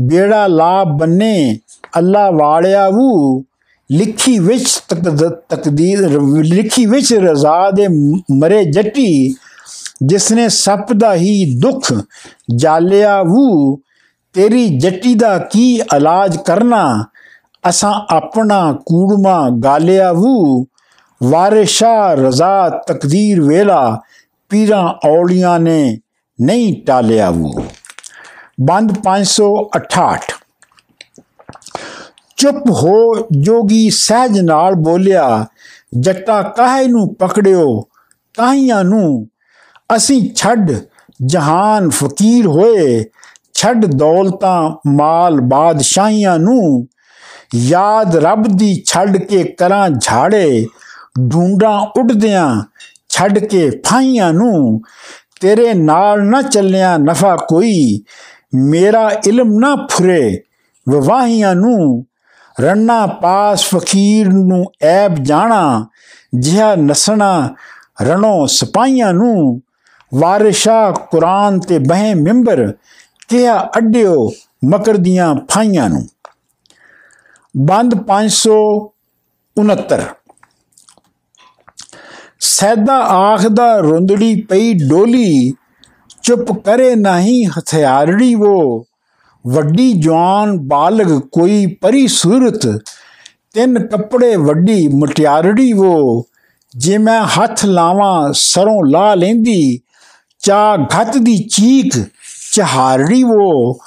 [0.00, 1.58] ਬੇੜਾ ਲਾ ਬੰਨੇ
[1.98, 3.44] ਅੱਲਾ ਵਾਲਿਆ ਵੂ
[3.90, 4.66] ਲਿਖੀ ਵਿੱਚ
[5.50, 6.08] ਤਕਦੀਰ,
[6.44, 7.86] ਲਿਖੀ ਵਿੱਚ ਰਜ਼ਾ ਦੇ
[8.32, 9.34] ਮਰੇ ਜੱਟੀ,
[10.02, 11.92] ਜਿਸਨੇ ਸੱਪ ਦਾ ਹੀ ਦੁੱਖ
[12.56, 13.76] ਜਾਲਿਆ ਵੂ
[14.32, 17.04] ਤੇਰੀ ਜੱਟੀ ਦਾ ਕੀ ਇਲਾਜ ਕਰਨਾ?
[17.68, 20.66] ਅਸਾਂ ਆਪਣਾ ਕੂੜਮਾ ਗਾਲਿਆ ਵੂ।
[21.22, 24.00] ਵਾਰਿਸ਼ਾ ਰਜ਼ਾ ਤਕਦੀਰ ਵੇਲਾ,
[24.48, 25.98] ਪੀਰਾਂ ਔਲੀਆਂ ਨੇ
[26.40, 27.64] ਨਹੀਂ ਟਾਲਿਆ ਵੂ।
[28.60, 30.32] ਬੰਦ 568
[32.36, 35.46] ਚੁੱਪ ਹੋ ਜੋਗੀ ਸਹਿਜ ਨਾਲ ਬੋਲਿਆ,
[36.00, 37.80] ਜੱਟਾ ਕਾਹੇ ਨੂੰ ਪਕੜਿਓ?
[38.38, 39.28] ਕਾਹੀਆਂ ਨੂੰ
[39.96, 40.72] ਅਸੀਂ ਛੱਡ
[41.26, 43.04] ਜਹਾਨ ਫਕੀਰ ਹੋਏ।
[43.62, 46.86] ਛੱਡ ਦੌਲਤਾਂ ਮਾਲ ਬਾਦਸ਼ਾਹੀਆਂ ਨੂੰ।
[47.54, 50.66] ਯਾਦ ਰੱਬ ਦੀ ਛੱਡ ਕੇ ਕਰਾਂ ਝਾੜੇ
[51.32, 52.62] ਢੂੰਡਾਂ ਉੱਡਦਿਆਂ
[53.08, 54.80] ਛੱਡ ਕੇ ਫਾਈਆਂ ਨੂੰ।
[55.40, 58.00] ਤੇਰੇ ਨਾਲ ਨਾ ਚੱਲਿਆ ਨਫਾ ਕੋਈ,
[58.54, 60.42] ਮੇਰਾ ਇਲਮ ਨਾ ਫੁਰੇ
[60.88, 62.06] ਵਵਾਹੀਆਂ ਨੂੰ।
[62.60, 65.86] ਰੰਨਾ ਪਾਸ ਫਕੀਰ ਨੂੰ ਐਬ ਜਾਣਾ,
[66.34, 67.54] ਜਿਹਾ ਨਸਣਾ
[68.02, 69.60] ਰਣੋ ਸਿਪਾਹੀਆਂ ਨੂੰ।
[70.14, 72.72] ਵਾਰਿਸ਼ਾ ਕੁਰਾਨ ਤੇ ਬਹਿ ਮਿੰਬਰ
[73.28, 74.30] ਕਿਆ ਅੱਡਿਓ
[74.64, 76.06] ਮਕਰ ਦੀਆਂ ਫਾਈਆਂ ਨੂੰ?
[77.56, 80.00] ਬੰਦ 569
[82.40, 85.52] ਸੈਦਾ ਆਖਦਾ ਰੁੰਦੜੀ ਪਈ ਡੋਲੀ,
[86.22, 88.84] ਚੁੱਪ ਕਰੇ ਨਹੀਂ ਹਥਿਆਰੜੀ ਉਹ
[89.44, 92.66] ਵੱਡੀ ਜਵਾਨ ਬਾਲਗ ਕੋਈ ਪਰੀ ਸੂਰਤ
[93.54, 96.26] ਤਿੰਨ ਕੱਪੜੇ ਵੱਡੀ ਮਟਿਆਰੜੀ ਉਹ
[96.76, 99.80] ਜੇ ਮੈਂ ਹੱਥ ਲਾਵਾਂ ਸਰੋਂ ਲਾ ਲੈਂਦੀ
[100.42, 101.98] ਚਾ ਘਤ ਦੀ ਚੀਕ
[102.52, 103.78] ਚਹਾਰੜੀ ਉਹ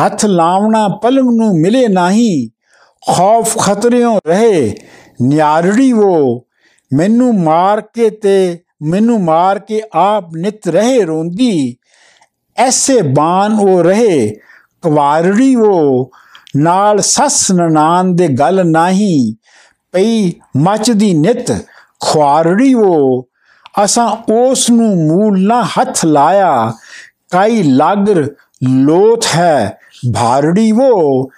[0.00, 2.48] ਹੱਥ ਲਾਵਣਾ ਪਲਮ ਨੂੰ ਮਿਲੇ ਨਹੀਂ।
[3.02, 4.74] ਖੌਫ ਖਤਰਿਓਂ ਰਹੇ
[5.22, 6.46] ਨਿਆਰੜੀ ਉਹ
[6.92, 11.76] ਮੈਨੂੰ ਮਾਰ ਕੇ ਤੇ ਮੈਨੂੰ ਮਾਰ ਕੇ ਆਪ ਨਿਤ ਰਹੇ ਰੋਂਦੀ।
[12.56, 14.30] ਐਸੇ ਬਾਨ ਉਹ ਰਹੇ
[14.82, 16.10] ਕੁਵਾਰੜੀ ਉਹ
[16.56, 19.34] ਨਾਲ ਸੱਸ ਨਨਾਨ ਦੇ ਗੱਲ ਨਹੀਂ।
[19.92, 21.52] ਪਈ ਮੱਚਦੀ ਨਿਤ
[22.00, 23.28] ਖੁਆਰੜੀ ਉਹ
[23.84, 26.72] ਅਸਾਂ ਉਸ ਨੂੰ ਮੂਲ ਨਾ ਹੱਥ ਲਾਇਆ।
[27.30, 28.22] ਕਾਈ ਲਾਗਰ
[28.62, 29.78] ਲੋਥ ਹੈ,
[30.14, 31.30] ਭਾਰੜੀ ਉਹ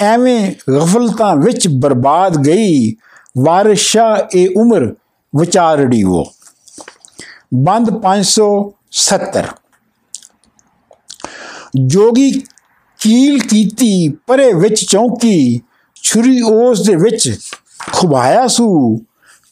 [0.00, 2.94] ਐਵੇਂ ਗਫਲਤਾਂ ਵਿੱਚ ਬਰਬਾਦ ਗਈ,
[3.38, 4.94] ਵਾਰਿਸ਼ਾ ਇਹ ਉਮਰ
[5.32, 6.32] ਵਿਚਾਰੜੀ ਉਹ
[7.54, 9.44] ਬੰਦ 570
[11.86, 12.30] ਜੋਗੀ
[13.00, 15.60] ਕੀਲ ਕੀਤੀ, ਪਰੇ ਵਿੱਚ ਚੌਂਕੀ,
[16.02, 17.30] ਛੁਰੀ ਉਸ ਦੇ ਵਿੱਚ
[17.92, 18.98] ਖੁਬਾਇਆ ਸੂ।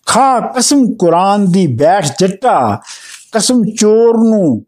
[0.07, 2.81] ਖਾ ਕਸਮ ਕੁਰਾਨ ਦੀ ਬੈਠ ਜੱਟਾ,
[3.33, 4.65] ਕਸਮ ਚੋਰ ਨੂੰ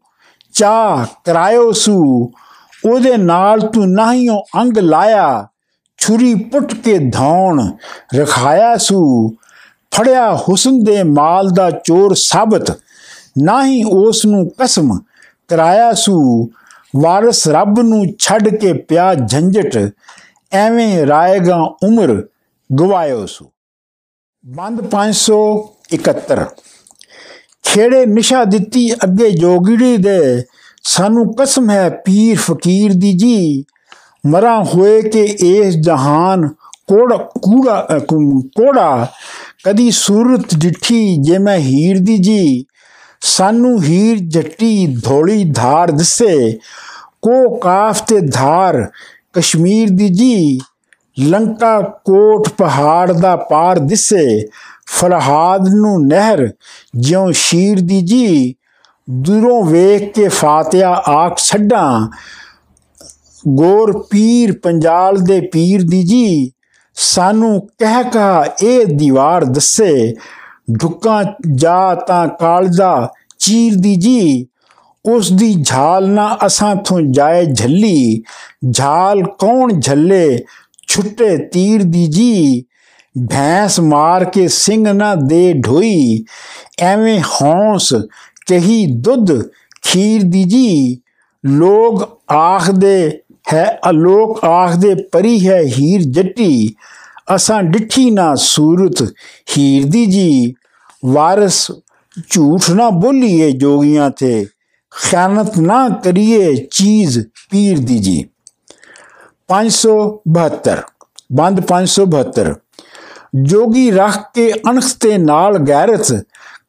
[0.55, 2.31] ਚਾ ਕਰਾਇਓ ਸੂ।
[2.85, 5.47] ਉਹਦੇ ਨਾਲ ਤੂੰ ਨਾਹੀਓ ਅੰਗ ਲਾਇਆ।
[5.97, 7.71] ਛੁਰੀ ਪੁੱਟ ਕੇ ਧੌਣ
[8.15, 9.29] ਰਖਾਇਆ ਸੂ।
[9.91, 12.79] ਫੜਿਆ ਹੁਸਨ ਦੇ ਮਾਲ ਦਾ ਚੋਰ ਸਾਬਤ।
[13.37, 14.99] ਨਾਹੀ ਉਸ ਨੂੰ ਕਸਮ
[15.47, 16.49] ਕਰਾਇਆ ਸੂ।
[16.95, 19.91] ਵਾਰਸ ਰੱਬ ਨੂੰ ਛੱਡ ਕੇ ਪਿਆ ਝੰਜਟ।
[20.51, 22.27] ਐਵੇਂ ਰਾਏਗਾ ਉਮਰ
[22.79, 23.45] ਗਵਾਇਓ ਸੂ।
[24.45, 26.45] ਬੰਦ 571
[27.65, 30.43] ਖੇੜੇ ਨਿਸ਼ਾ ਦਿੱਤੀ ਅੱਗੇ ਜੋਗੜੀ ਦੇ।
[30.83, 33.63] ਸਾਨੂੰ ਕਸਮ ਹੈ ਪੀਰ ਫਕੀਰ ਦੀ ਜੀ।
[34.27, 36.47] ਮਰਾਂ ਹੋਏ ਕਿ ਇਸ ਜਹਾਨ
[36.87, 37.87] ਕੋੜਾ ਕੂੜਾ
[38.41, 39.07] ਕੋੜਾ।
[39.65, 42.65] ਕਦੀ ਸੂਰਤ ਡਿੱਠੀ ਜੇ ਮੈਂ ਹੀਰ ਦੀ ਜੀ।
[43.21, 46.59] ਸਾਨੂੰ ਹੀਰ ਜੱਟੀ ਧੋਲੀ ਧਾਰ ਦਿਸੇ।
[47.21, 48.89] ਕੋ ਕਾਫ ਤੇ ਧਾਰ
[49.33, 50.59] ਕਸ਼ਮੀਰ ਦੀ ਜੀ।
[51.19, 54.45] ਲੰਕਾ ਕੋਟ ਪਹਾੜ ਦਾ ਪਾਰ ਦਿਸੇ।
[54.87, 56.53] ਫਰਹਾਦ ਨੂੰ ਨਹਿਰ
[56.95, 58.55] ਜਿਉ ਸ਼ੀਰ ਦੀ ਜੀ,
[59.09, 62.07] ਦੂਰੋਂ ਵੇਖ ਕੇ ਫਾਤਿਆ ਆਖ ਛੱਡਾਂ।
[63.47, 66.51] ਗੋਰ ਪੀਰ ਪੰਜਾਲ ਦੇ ਪੀਰ ਦੀ ਜੀ,
[66.93, 70.15] ਸਾਨੂੰ ਕਹਿ ਕਾ ਇਹ ਦੀਵਾਰ ਦੱਸੇ,
[70.81, 71.23] ਢੁੱਕਾਂ
[71.55, 74.47] ਜਾ ਤਾਂ ਕਾਲਦਾ ਚੀਰ ਦੀ ਜੀ,
[75.05, 78.23] ਉਸ ਦੀ ਝਾਲ ਨਾ ਅਸਾਂ ਤੋਂ ਜਾਏ ਝੱਲੀ,
[78.71, 80.39] ਝਾਲ ਕੌਣ ਝੱਲੇ,
[80.87, 82.65] ਛੁੱਟੇ ਤੀਰ ਦੀ ਜੀ
[83.29, 86.25] ਭੈਂਸ ਮਾਰ ਕੇ ਸਿੰਘ ਨਾ ਦੇ ਢੋਈ,
[86.79, 87.93] ਐਵੇਂ ਹੌਂਸ
[88.47, 89.49] ਕਹੀ ਦੁੱਧ
[89.81, 91.01] ਖੀਰ ਦੀ ਜੀ।
[91.45, 92.01] ਲੋਗ
[92.31, 93.21] ਆਖਦੇ
[93.53, 96.75] ਹੈ, ਅਲੋਕ ਆਖਦੇ ਪਰੀ ਹੈ ਹੀਰ ਜੱਟੀ।
[97.35, 99.13] ਅਸਾਂ ਡਿੱਠੀ ਨਾ ਸੂਰਤ
[99.57, 100.53] ਹੀਰ ਦੀ ਜੀ।
[101.05, 101.71] ਵਾਰਸ
[102.29, 104.45] ਝੂਠ ਨਾ ਬੋਲੀਏ ਜੋਗੀਆਂ ਤੇ,
[104.91, 108.25] ਖਿਆਨਤ ਨਾ ਕਰੀਏ ਚੀਜ਼ ਪੀਰ ਦੀ ਜੀ।
[109.49, 110.81] 572
[111.31, 112.64] ਬੰਦ 572
[113.43, 116.11] ਜੋਗੀ ਰੱਖ ਕੇ ਅਣਖ ਤੇ ਨਾਲ ਗੈਰਤ,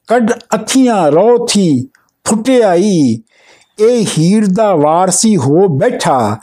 [0.07, 1.89] ਕੱਢ ਅੱਖੀਆਂ ਰੋ ਥੀ,
[2.25, 3.23] ਫੁੱਟਿਆਈ।
[3.79, 6.37] ਇਹ ਹੀਰ ਦਾ ਵਾਰਸੀ ਹੋ ਬੈਠਾ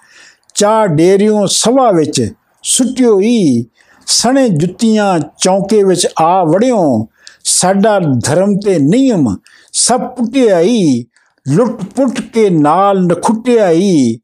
[0.56, 3.66] ਚਾ ਡੇਰਿਓਂ ਸਵਾ ਵਿੱਚ ਸੁੱਟਿਓਈ।
[4.08, 7.08] ਸਣੇ ਜੁੱਤੀਆਂ ਚੌਂਕੇ ਵਿੱਚ ਆ ਵੜਿਓ,
[7.44, 9.36] ਸਾਡਾ ਧਰਮ ਤੇ ਨਿਯਮ
[9.74, 11.06] ਸਭ ਪੁੱਟਿਆਈ।
[11.46, 14.20] ਲੁੱਟ ਪੁੱਟ ਕੇ ਨਾਲ ਨਖੁੱਟਿਆਈ,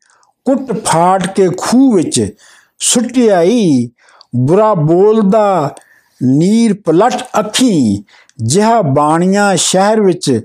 [0.45, 2.35] ਕੁੱਟ ਫਾੜ ਕੇ ਖੂਹ ਵਿੱਚ
[2.79, 3.89] ਸੁੱਟਿਆਈ।
[4.35, 5.75] ਬੁਰਾ ਬੋਲਦਾ
[6.23, 8.03] ਨੀਰ ਪਲਟ ਅੱਖੀ,
[8.37, 10.41] ਜਿਹਾ ਬਾਣੀਆਂ ਸ਼ਹਿਰ ਵਿੱਚ,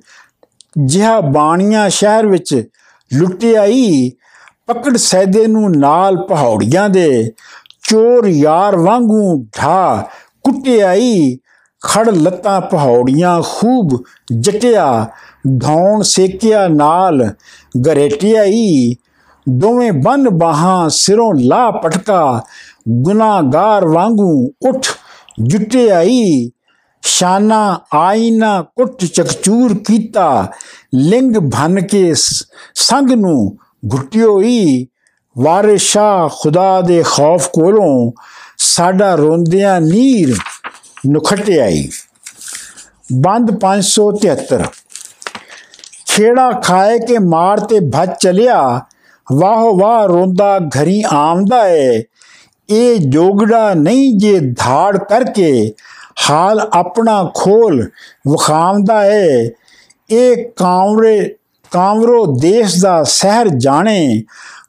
[0.79, 2.65] ਜਿਹਾ ਬਾਣੀਆਂ ਸ਼ਹਿਰ ਵਿੱਚ
[3.13, 4.11] ਲੁੱਟਿਆਈ,
[4.67, 7.33] ਪਕੜ ਸੈਦੇ ਨੂੰ ਨਾਲ ਪਹਾੜੀਆਂ ਦੇ,
[7.89, 10.09] ਚੋਰ ਯਾਰ ਵਾਂਗੂ ਢਾ
[10.45, 11.39] ਕੁੱਟਿਆਈ,
[11.83, 14.05] ਖੜ ਲੱਤਾਂ ਪਹਾੜੀਆਂ ਖੂਬ
[14.41, 15.07] ਜਟਿਆ,
[15.59, 17.31] ਧੌਣ ਸੇਕਿਆ ਨਾਲ
[17.87, 18.97] ਗਰੇਟਿਆਈ,
[19.49, 22.43] ਦੋਵੇਂ ਬੰਨ ਬਾਹਾਂ ਸਿਰੋਂ ਲਾ ਪਟਕਾ,
[22.89, 24.87] ਗੁਨਾਹਗਾਰ ਵਾਂਗੂ ਉੱਠ
[25.43, 26.51] ਜੁਟਿਆਈ
[27.03, 30.53] ਸ਼ਾਨਾ ਆਇਨਾ ਕੁੱਟ ਚਕਚੂਰ ਕੀਤਾ।
[30.95, 32.15] ਲਿੰਗ ਭਨ ਕੇ
[32.75, 33.57] ਸੰਗ ਨੂੰ
[33.93, 34.87] ਘੁੱਟਿਓਈ
[35.39, 38.13] ਵਾਰਿਸ਼ਾ ਖੁਦਾ ਦੇ ਖੌਫ ਕੋਲੋਂ
[38.59, 40.37] ਸਾਡਾ ਰੋਂਦਿਆਂ ਨੀਰ
[41.07, 41.89] ਨੁਖਟਿਆਈ
[43.13, 44.65] ਬੰਦ 573
[46.07, 48.81] ਖੇੜਾ ਖਾਏ ਕੇ ਮਾਰ ਤੇ ਭੱਜ ਚਲਿਆ।
[49.33, 52.03] ਵਾਹ ਵਾਹ ਰੋਂਦਾ ਘਰੀ ਆਮਦਾ ਏ।
[52.71, 55.73] ਇਹ ਜੋਗੜਾ ਨਹੀਂ ਜੇ ਧਾੜ ਕਰਕੇ
[56.31, 57.89] ਹਾਲ ਆਪਣਾ ਖੋਲ
[58.29, 59.51] ਵਖਾਉਂਦਾ ਏ।
[60.11, 61.37] ਇਹ ਕਾਂਵਰੇ,
[61.71, 64.23] ਕਾਂਵਰੋ ਦੇਸ਼ ਦਾ ਸ਼ਹਿਰ ਜਾਣੇ,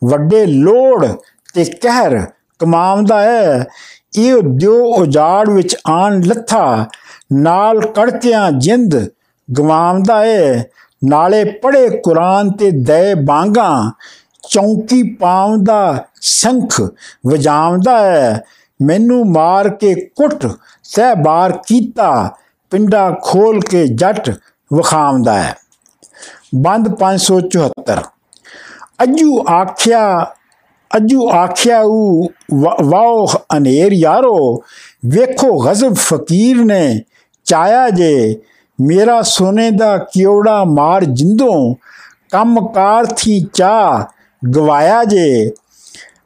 [0.06, 1.08] ਵੱਡੇ ਲੋੜ
[1.54, 2.26] ਤੇ ਕਹਿਰ
[2.60, 3.68] ਕਮਾਉਂਦਾ ਹੈ
[4.18, 6.86] ਇਹ ਜੋ ਉਜਾੜ ਵਿੱਚ ਆਣ ਲੱਥਾ,
[7.34, 9.10] ਨਾਲ ਕੜਕਿਆਂ ਜਿੰਦ
[9.58, 10.64] ਗਵਾਉਂਦਾ ਏ।
[11.06, 13.92] ਨਾਲੇ ਪੜੇ ਕੁਰਾਨ ਤੇ ਦੇ ਬਾਂਗਾ
[14.50, 16.82] ਚੌਂਕੀ ਪਾਉਂਦਾ ਸੰਖ
[17.28, 18.44] ਵਜਾਉਂਦਾ ਹੈ।
[18.82, 20.48] ਮੈਨੂੰ ਮਾਰ ਕੇ ਕੁੱਟ
[20.84, 22.36] ਸਹਿ ਬਾਰ ਕੀਤਾ,
[22.72, 24.30] ਪਿੰਡਾ ਖੋਲ ਕੇ ਜੱਟ
[24.74, 25.56] ਵਖਾਉਂਦਾ ਹੈ।
[26.56, 28.02] ਬੰਦ 574
[29.04, 30.34] ਅਜੂ ਆਖਿਆ
[30.98, 32.30] ਅਜੂ ਆਖਿਆ ਉਹ
[32.84, 33.26] ਵਾਓ
[33.58, 34.64] ਅਨੇਰ ਯਾਰੋ,
[35.06, 37.02] ਵੇਖੋ ਗਜ਼ਬ ਫਕੀਰ ਨੇ
[37.46, 38.42] ਚਾਇਆ ਜੇ,
[38.82, 41.76] ਮੇਰਾ ਸੋਨੇ ਦਾ ਕਿਉੜਾ ਮਾਰ ਜਿੰਦੋਂ,
[42.32, 44.08] ਕੰਮਕਾਰ ਥੀ ਚਾ
[44.50, 45.52] ਗਵਾਇਆ ਜੇ,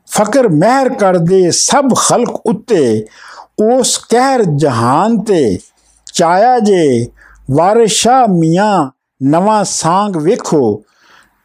[0.08, 3.06] ਫਕਰ ਮਹਿਰ ਕਰਦੇ ਸਭ ਖਲਕ ਉੱਤੇ,
[3.76, 5.60] ਉਸ ਕਹਿਰ ਜਹਾਨ ਤੇ
[6.14, 7.08] ਚਾਇਆ ਜੇ,
[7.52, 8.92] ਵਾਰਿਸ਼ਾ ਮੀਆਂ
[9.24, 10.84] ਨਵਾਂ ਸਾੰਗ ਵੇਖੋ,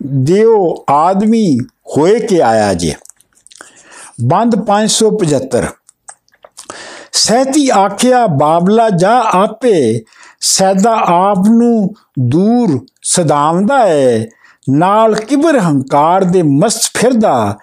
[0.02, 1.58] ਦਿਓ ਆਦਮੀ
[1.96, 2.94] ਹੋਏ ਕੇ ਆਇਆ ਜੇ।
[4.24, 5.64] ਬੰਦ 575
[7.12, 10.04] ਸਹਿਤੀ ਆਖਿਆ, ਬਾਬਲਾ ਜਾ ਆਪੇ,
[10.40, 14.26] ਸੈਦਾ ਆਪ ਨੂੰ ਦੂਰ ਸਦਾਵਦਾ ਹੈ
[14.70, 17.56] ਨਾਲ ਕਿਬਰ ਹੰਕਾਰ ਦੇ ਮਸਤ ਫਿਰਦਾ,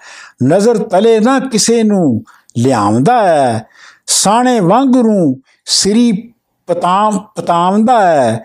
[0.44, 2.22] ਨਜ਼ਰ ਤਲੇ ਨਾ ਕਿਸੇ ਨੂੰ
[2.58, 3.66] ਲਿਆਉਂਦਾ ਹੈ।
[4.06, 6.32] ਸਾਣੇ ਵਾਂਗਰੂ ਸ੍ਰੀ
[6.66, 8.44] ਪਤਾਮ ਪਤਾਵਦਾ ਹੈ।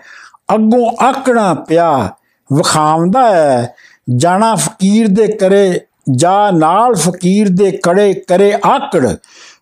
[0.54, 2.10] ਅੱਗੋਂ ਆਕਣਾ ਪਿਆ
[2.52, 3.74] ਵਖਾਉਂਦਾ ਹੈ।
[4.16, 5.80] ਜਾਣਾ ਫਕੀਰ ਦੇ ਕਰੇ
[6.10, 9.16] ਜਾ ਨਾਲ ਫਕੀਰ ਦੇ ਕੜੇ ਕਰੇ ਆਕੜ,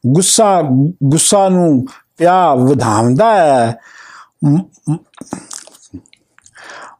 [0.06, 0.62] ਗੁੱਸਾ
[1.04, 1.86] ਗੁੱਸਾ ਨੂੰ
[2.16, 3.76] ਪਿਆ ਵਧਾਉਂਦਾ ਹੈ।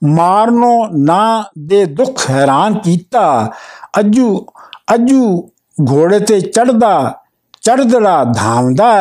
[0.04, 3.50] ਮਾਰਨੋ ਨਾ ਦੇ ਦੁੱਖ ਹੈਰਾਨ ਕੀਤਾ।
[4.00, 4.46] ਅਜੂ
[4.94, 5.48] ਅਜੂ
[5.90, 7.14] ਘੋੜੇ ਤੇ ਚੜਦਾ
[7.62, 8.92] ਚੜਦੜਾ ਧਾਮਦਾ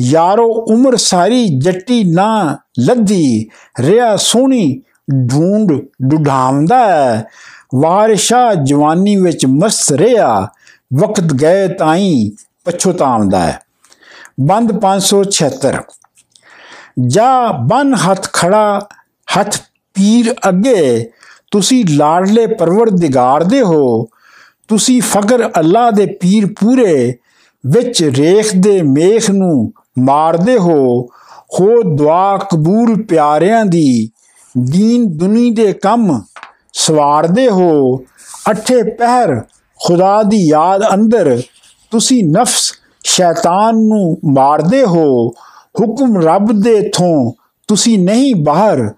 [0.00, 3.48] ਯਾਰੋ ਉਮਰ ਸਾਰੀ ਜੱਟੀ ਨਾ ਲੱਦੀ,
[3.80, 4.82] ਰਿਆ ਸੋਹਣੀ
[5.30, 6.86] ਢੂੰਡ ਡੁਢਾਉਂਦਾ
[7.74, 10.48] ਵਾਰਿਸ਼ਾ ਜਵਾਨੀ ਵਿੱਚ ਮਸਤ ਰਿਆ,
[10.94, 12.32] ਵਕਤ ਗਏ ਤਾਈ
[12.64, 13.60] ਪਛਤਾਉਂਦਾ ਹੈ।
[14.40, 15.82] ਬੰਦ 576
[17.06, 18.88] ਜਾ ਬਨ ਹੱਥ ਖੜਾ
[19.28, 19.58] ਹੱਥ
[19.94, 21.10] ਪੀਰ ਅੱਗੇ,
[21.50, 24.08] ਤੁਸੀਂ ਲਾਡਲੇ ਪਰਵਰਦਿਗਾਰ ਦੇ ਹੋ,
[24.68, 27.18] ਤੁਸੀਂ ਫਕਰ ਅੱਲਾ ਦੇ ਪੀਰ ਪੂਰੇ,
[27.64, 31.08] ਵਿੱਚ ਰੇਖ ਦੇ ਮੇਖ ਨੂੰ ਮਾਰਦੇ ਹੋ
[31.54, 34.10] ਹੋ ਦੁਆ ਕਬੂਲ ਪਿਆਰਿਆਂ ਦੀ,
[34.54, 36.22] ਦੀਨ ਦੁਨੀ ਦੇ ਕੰਮ
[36.72, 37.96] ਸਵਾਰਦੇ ਹੋ,
[38.50, 39.40] ਅਠੇ ਪਹਿਰ
[39.80, 41.40] ਖੁਦਾ ਦੀ ਯਾਦ ਅੰਦਰ,
[41.90, 42.72] ਤੁਸੀਂ ਨਫਸ
[43.04, 45.28] ਸ਼ੈਤਾਨ ਨੂੰ ਮਾਰਦੇ ਹੋ,
[45.80, 47.32] ਹੁਕਮ ਰੱਬ ਦੇ ਥੋਂ
[47.68, 48.88] ਤੁਸੀਂ ਨਹੀਂ ਬਾਹਰ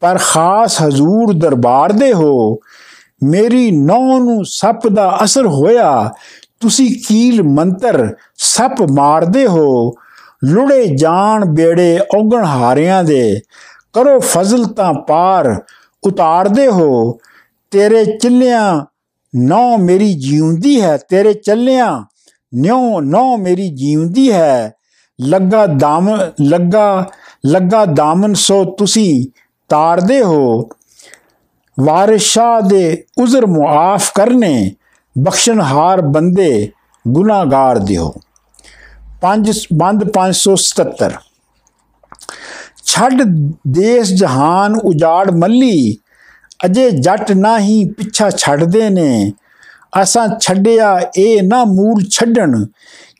[0.00, 2.56] ਪਰ ਖਾਸ ਹਜ਼ੂਰ ਦਰਬਾਰ ਦੇ ਹੋ,
[3.22, 6.10] ਮੇਰੀ ਨੌ ਨੂੰ ਸੱਪ ਦਾ ਅਸਰ ਹੋਇਆ।
[6.60, 9.92] ਤੁਸੀਂ ਕੀਲ ਮੰਤਰ ਸੱਪ ਮਾਰਦੇ ਹੋ,
[10.44, 13.40] ਲੁੜੇ ਜਾਣ ਬੇੜੇ ਔਗਣ ਹਾਰਿਆਂ ਦੇ।
[13.92, 15.62] ਕਰੋ ਫਜ਼ਲ ਤਾਂ ਪਾਰ
[16.02, 17.18] ਉਤਾਰਦੇ ਹੋ,
[17.70, 18.84] ਤੇਰੇ ਚੱਲਿਆਂ
[19.34, 22.02] ਨੌ ਮੇਰੀ ਜੀਉਂਦੀ ਹੈ, ਤੇਰੇ ਚੱਲਿਆਂ
[22.54, 24.72] ਨਿਉ ਨੌ ਮੇਰੀ ਜੀਉਂਦੀ ਹੈ।
[25.18, 26.08] ਲੱਗਾ ਦਾਮ,
[26.40, 27.10] ਲੱਗਾ
[27.46, 29.26] ਲੱਗਾ ਦਾਮਨ ਸੋ ਤੁਸੀਂ
[29.68, 30.68] ਤਾਰਦੇ ਹੋ।
[31.80, 34.74] ਵਾਰਿਸ਼ਾ ਦੇ ਉਜ਼ਰ ਮੁਆਫ ਕਰਨੇ,
[35.18, 36.70] ਬਖਸ਼ਣਹਾਰ ਬੰਦੇ
[37.08, 38.14] ਗੁਨਾਹਗਾਰ ਦਿਓ।
[39.20, 41.12] 5 ਬੰਦ 577
[42.84, 43.22] ਛੱਡ
[43.68, 45.96] ਦੇਸ ਜਹਾਨ ਉਜਾੜ ਮੱਲੀ,
[46.64, 49.32] ਅਜੇ ਜੱਟ ਨਹੀਂ ਪਿੱਛਾ ਛੱਡਦੇ ਨੇ।
[50.02, 52.64] ਅਸਾਂ ਛੱਡਿਆ ਇਹ ਨਾ ਮੂਲ ਛੱਡਣ,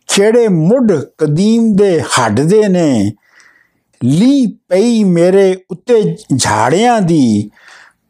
[0.09, 3.13] ਖੇੜੇ ਮੁੱਢ ਕਦੀਮ ਦੇ ਹੱਡਦੇ ਨੇ।
[4.05, 7.51] ਲੀ ਪਈ ਮੇਰੇ ਉੱਤੇ ਝਾੜਿਆਂ ਦੀ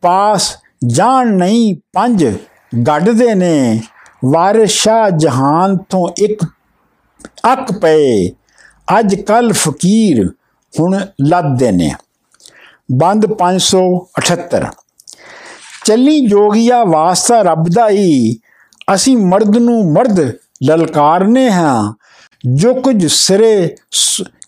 [0.02, 0.56] ਪਾਸ
[0.86, 2.26] ਜਾਣ ਨਹੀਂ ਪੰਜ
[2.86, 3.80] ਗੱਡਦੇ ਨੇ।
[4.24, 6.44] ਵਾਰਿਸ਼ਾ ਜਹਾਨ ਤੋਂ ਇੱਕ
[7.52, 8.30] ਅੱਕ ਪਏ।
[8.98, 10.30] ਅੱਜ ਕੱਲ ਫਕੀਰ
[10.80, 11.94] ਹੁਣ ਲੱਦਦੇ ਨੇ।
[12.92, 14.70] ਬੰਦ 578
[15.84, 18.38] ਚੱਲੀ ਜੋਗੀਆ ਵਾਸਤਾ ਰੱਬ ਦਾ ਹੀ।
[18.94, 20.32] ਅਸੀਂ ਮਰਦ ਨੂੰ ਮਰਦ
[20.64, 21.94] ਲਲਕਾਰਨੇ ਹਾਂ।
[22.54, 23.74] ਜੋ ਕੁਝ ਸਰੇ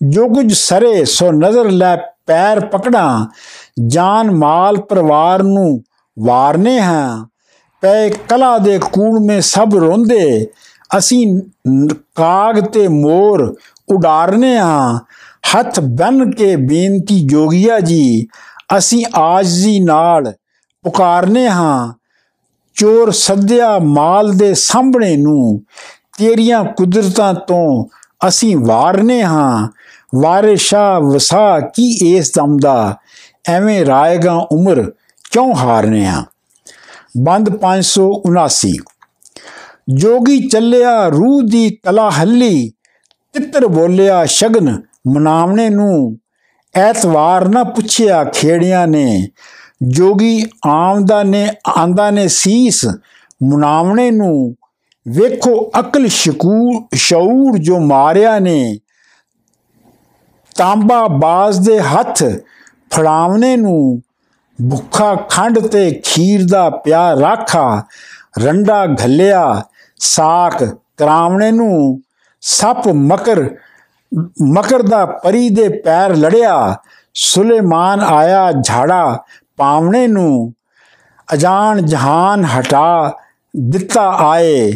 [0.08, 3.26] ਜੋ ਕੁਝ ਸਰੇ, ਸੋ ਨਜ਼ਰ ਲੈ ਪੈਰ ਪਕੜਾ।
[3.86, 5.82] ਜਾਨ ਮਾਲ ਪਰਿਵਾਰ ਨੂੰ
[6.18, 7.26] ਵਾਰਨੇ ਹਾਂ।
[7.80, 10.46] ਪੈ ਕਲਾ ਦੇ ਕੂੜ ਮੇ ਸਭ ਰੋਂਦੇ।
[10.98, 11.40] ਅਸੀਂ
[12.14, 13.54] ਕਾਗ ਤੇ ਮੋਰ
[13.88, 14.98] ਉਡਾਰਨੇ ਹਾਂ।
[15.54, 18.26] ਹੱਥ ਬੰਨ ਕੇ ਬੇਨਤੀ ਜੋਗੀਆ ਜੀ,
[18.78, 20.32] ਅਸੀਂ ਆਜੀ ਨਾਲ
[20.82, 21.92] ਪੁਕਾਰਨੇ ਹਾਂ।
[22.74, 25.60] ਚੋਰ ਸੱਦਿਆ ਮਾਲ ਦੇ ਸਾਹਮਣੇ ਨੂੰ।
[26.18, 27.86] ਤੇਰੀਆਂ ਕੁਦਰਤਾਂ ਤੋਂ
[28.28, 29.68] ਅਸੀਂ ਵਾਰਨੇ ਹਾਂ।
[30.14, 32.96] ਵਾਰਿਸ਼ਾ ਵਸਾ ਕੀ ਇਸ ਦਮ ਦਾ?
[33.48, 34.90] ਐਵੇਂ ਰਾਏਗਾ ਉਮਰ
[35.32, 36.24] ਕਿਉਂ ਹਾਰਨੇ ਆ
[37.18, 38.72] ਬੰਦ 579
[39.94, 42.72] ਜੋਗੀ ਚੱਲਿਆ ਰੂਹ ਦੀ ਕਲਾ ਹੱਲੀ
[43.32, 44.82] ਤਿੱਤਰ ਬੋਲਿਆ ਸ਼ਗਨ
[45.14, 46.16] ਮਨਾਵਣੇ ਨੂੰ।
[46.74, 49.28] ਐਤਵਾਰ ਨਾ ਪੁੱਛਿਆ ਖੇੜਿਆਂ ਨੇ।
[49.82, 52.86] ਜੋਗੀ ਆਮਦਾ ਨੇ ਆਂਦਾ ਨੇ ਸੀਸ
[53.42, 54.54] ਮਨਾਵਣੇ ਨੂੰ।
[55.08, 58.78] ਵੇਖੋ ਅਕਲ ਸ਼ਕੂਰ ਸ਼ੌਰ ਜੋ ਮਾਰਿਆ ਨੇ,
[60.56, 62.24] ਤਾਂਬਾ ਬਾਜ਼ ਦੇ ਹੱਥ
[62.90, 64.02] ਫੜਾਵਨੇ ਨੂੰ,
[64.70, 67.82] ਭੁੱਖਾ ਖੰਡ ਤੇ ਖੀਰ ਦਾ ਪਿਆ ਰਾਖਾ,
[68.38, 69.62] ਰੰਡਾ ਘੱਲਿਆ
[69.96, 70.64] ਸਾਖ
[70.96, 72.00] ਕਰਾਵਣੇ ਨੂੰ,
[72.40, 73.50] ਸੱਪ ਮਕਰ
[74.42, 76.76] ਮਕਰ ਦਾ ਪਰੀ ਦੇ ਪੈਰ ਲੜਿਆ,
[77.14, 79.24] ਸੁਲੇਮਾਨ ਆਇਆ ਝਾੜਾ
[79.56, 80.52] ਪਾਵਣੇ ਨੂੰ,
[81.32, 83.16] ਅਜਾਨ ਜਹਾਨ ਹਟਾ
[83.56, 84.72] ਦਿੱਤਾ ਆਏ।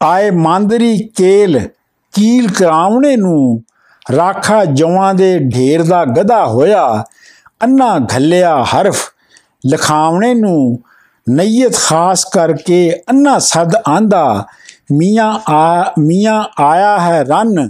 [0.00, 1.58] ਆਏ ਮੰਦਰੀ ਕੇਲ
[2.14, 3.62] ਕੀਲ ਕਰਾਵਣੇ ਨੂੰ
[4.16, 7.04] ਰਾਖਾ ਜਵਾਂ ਦੇ ਢੇਰ ਦਾ ਗਧਾ ਹੋਇਆ,
[7.60, 8.98] ਅੰਨਾ ਘੱਲਿਆ ਹਰਫ
[9.66, 10.78] ਲਖਾਵਣੇ ਨੂੰ
[11.26, 14.44] ਨਈਅਤ ਖਾਸ ਕਰਕੇ ਅੰਨਾ ਸਦ ਆਂਦਾ,
[14.92, 17.68] ਮੀਆਂ ਆ, ਮੀਆਂ ਆਇਆ ਹੈ ਰਨ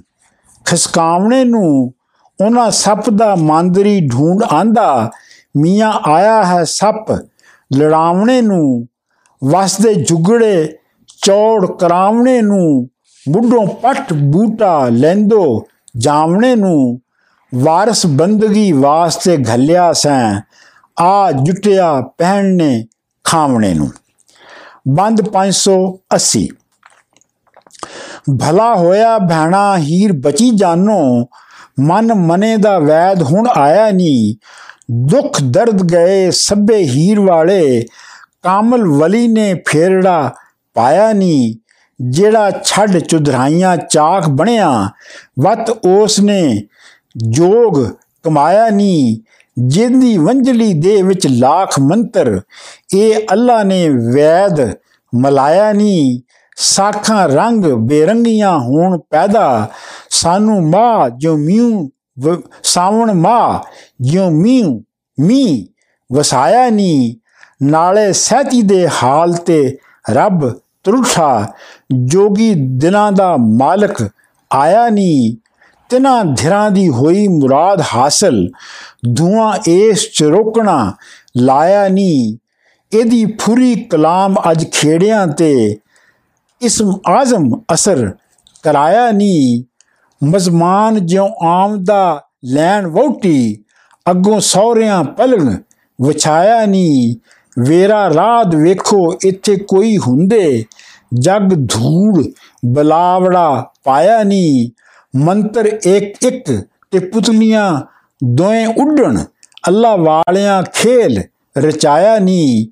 [0.67, 1.93] ਖਸਕਾਵਣੇ ਨੂੰ
[2.39, 5.11] ਉਹਨਾਂ ਸੱਪ ਦਾ ਮੰਦਰੀ ਢੂੰਡ ਆਂਦਾ,
[5.57, 7.13] ਮੀਆਂ ਆਇਆ ਹੈ ਸੱਪ
[7.71, 8.87] ਲੜਾਵਣੇ ਨੂੰ
[9.43, 10.77] ਵਸਦੇ ਜੁਗੜੇ
[11.27, 12.89] ਚੌੜ ਕਰਾਵਣੇ ਨੂੰ
[13.27, 15.67] ਬੁੱਢੋਂ ਪੱਟ ਬੂਟਾ ਲੈਂਦੋ,
[15.97, 17.01] ਜਾਵਣੇ ਨੂੰ
[17.55, 20.41] ਵਾਰਸ ਬੰਦਗੀ ਵਾਸਤੇ ਘੱਲਿਆ ਸੈਂ,
[21.03, 22.87] ਆ ਜੁਟਿਆ ਪਹਿਣਨੇ
[23.25, 23.89] ਖਾਵਣੇ ਨੂੰ।
[24.89, 26.47] ਬੰਦ 580
[28.41, 31.27] ਭਲਾ ਹੋਇਆ ਭੈਣਾ ਹੀਰ ਬਚੀ ਜਾਨੋ,
[31.81, 34.35] ਮਨ ਮਨੇ ਦਾ ਵੈਦ ਹੁਣ ਆਇਆ ਨਹੀਂ
[35.11, 37.87] ਦੁੱਖ ਦਰਦ ਗਏ ਸਭੇ ਹੀਰ ਵਾਲੇ,
[38.43, 40.35] ਕਾਮਲ ਵਲੀ ਨੇ ਫੇਰੜਾ
[40.77, 41.55] ਪਾਇਆ ਨਹੀਂ
[42.01, 44.71] ਜਿਹੜਾ ਛੱਡ ਚੁਧਰਾਈਆਂ ਚਾਖ ਬਣਿਆ,
[45.41, 46.67] ਵਤ ਉਸ ਨੇ
[47.29, 47.85] ਜੋਗ
[48.25, 49.17] ਕਮਾਇਆ ਨਹੀਂ
[49.57, 52.41] ਜਿੰਦੀ ਵੰਜਲੀ ਦੇ ਵਿੱਚ ਲੱਖ ਮੰਤਰ,
[52.95, 54.61] ਇਹ ਅੱਲਾ ਨੇ ਵੈਦ
[55.13, 56.21] ਮਲਾਇਆ ਨਹੀਂ
[56.57, 59.71] ਸਾਖਾਂ ਰੰਗ ਬੇਰੰਗੀਆਂ ਹੋਣ ਪੈਦਾ,
[60.11, 61.89] ਸਾਨੂੰ ਮਾ ਜੋ ਮਿਉ
[62.63, 63.65] ਸਾਵਣ ਮਾ
[64.01, 64.71] ਜਿਉ ਮੀਂਹ
[65.19, 65.69] ਮੀ
[66.11, 67.15] ਵਸਾਇਆ ਨਹੀਂ
[67.63, 69.77] ਨਾਲੇ ਸਹਤੀ ਦੇ ਹਾਲ ਤੇ
[70.11, 70.51] ਰੱਬ
[70.87, 71.53] ਤਰੁਠਾ,
[71.93, 74.09] ਜੋਗੀ ਦਿਨਾਂ ਦਾ ਮਾਲਕ
[74.51, 75.37] ਆਇਆ ਨਹੀਂ
[75.91, 78.49] ਤਿਨਾਂ ਧਿਰਾਂ ਦੀ ਹੋਈ ਮੁਰਾਦ ਹਾਸਲ,
[79.17, 80.93] ਧੂਆਂ ਇਸ ਚ ਰੋਕਣਾ
[81.37, 82.37] ਲਾਇਆ ਨਹੀਂ
[82.93, 85.79] ਇਹਦੀ ਫੁਰੀ ਕਲਾਮ ਅੱਜ ਖੇੜਿਆਂ ਤੇ
[86.63, 88.11] ਇਸਮ ਆਜ਼ਮ ਅਸਰ
[88.65, 89.63] ਕਰਾਇਆ ਨਹੀਂ
[90.21, 93.65] ਮਜ਼ਮਾਨ ਜਿਉ ਆਮਦਾ ਲੈਣ ਵੋਟੀ
[94.07, 95.57] ਅੱਗੋਂ ਸੌਰਿਆਂ ਪਲਣ
[95.99, 97.15] ਵਿਛਾਇਆ ਨਹੀਂ
[97.59, 100.65] ਵੇਰਾ ਰਾਤ ਵੇਖੋ, ਇੱਥੇ ਕੋਈ ਹੁੰਦੇ।
[101.15, 102.25] ਜਗ ਧੂੜ
[102.65, 104.71] ਬਲਾਵੜਾ ਪਾਇਆ ਨਹੀਂ
[105.19, 107.81] ਮੰਤਰ ਇੱਕ ਇੱਕ ਤੇ ਪੁਤਲੀਆਂ
[108.25, 109.25] ਦੋਏ ਉੱਡਣ।
[109.69, 111.23] ਅੱਲਾ ਵਾਲਿਆਂ ਖੇਲ
[111.59, 112.67] ਰਚਾਇਆ ਨਹੀਂ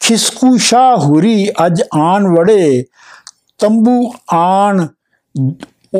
[0.00, 2.84] ਖਿਸਕੂ ਸ਼ਾਹ ਹੁਰੀ ਅੱਜ ਆਣ ਵੜੇ।
[3.58, 4.86] ਤੰਬੂ ਆਣ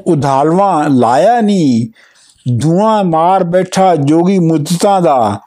[0.06, 1.86] ਉਧਾਲਵਾ ਲਾਇਆ ਨਹੀਂ
[2.62, 5.40] ਧੂਆਂ ਮਾਰ ਬੈਠਾ ਜੋਗੀ ਮੁੱਦਤਾਂ ਦਾ।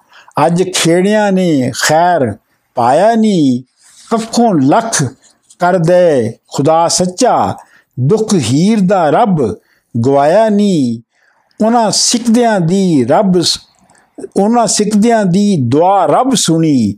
[0.46, 2.34] ਅੱਜ ਖੇੜਿਆਂ ਨੇ ਖੈਰ
[2.76, 3.64] ਪਾਇਆ ਨਹੀਂ।
[4.12, 5.04] ਕੱਖੋਂ ਲੱਖ
[5.60, 7.56] ਕਰ ਦੇ ਖੁਦਾ ਸੱਚਾ,
[8.00, 9.56] ਦੁੱਖ ਹੀਰ ਦਾ ਰੱਬ
[10.06, 11.02] ਗਵਾਇਆ ਨਹੀਂ।
[11.66, 13.42] ਉਹਨਾਂ ਸਿੱਖਦਿਆਂ ਦੀ ਰੱਬ
[14.40, 16.96] ਉਹਨਾਂ ਸਿੱਖਦਿਆਂ ਦੀ ਦੁਆ ਰੱਬ ਸੁਣੀ।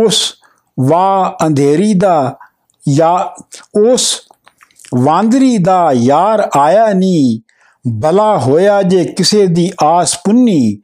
[0.00, 0.34] ਉਸ
[0.80, 2.36] ਵਾ ਅੰਧੇਰੀ ਦਾ
[2.88, 3.36] ਯਾ,
[3.88, 4.20] ਉਸ
[4.94, 7.40] ਵਾਂਦਰੀ ਦਾ ਯਾਰ ਆਇਆ ਨਹੀਂ।
[7.88, 10.78] ਬਲਾ ਹੋਇਆ ਜੇ ਕਿਸੇ ਦੀ ਆਸ ਪੁੰਨੀ,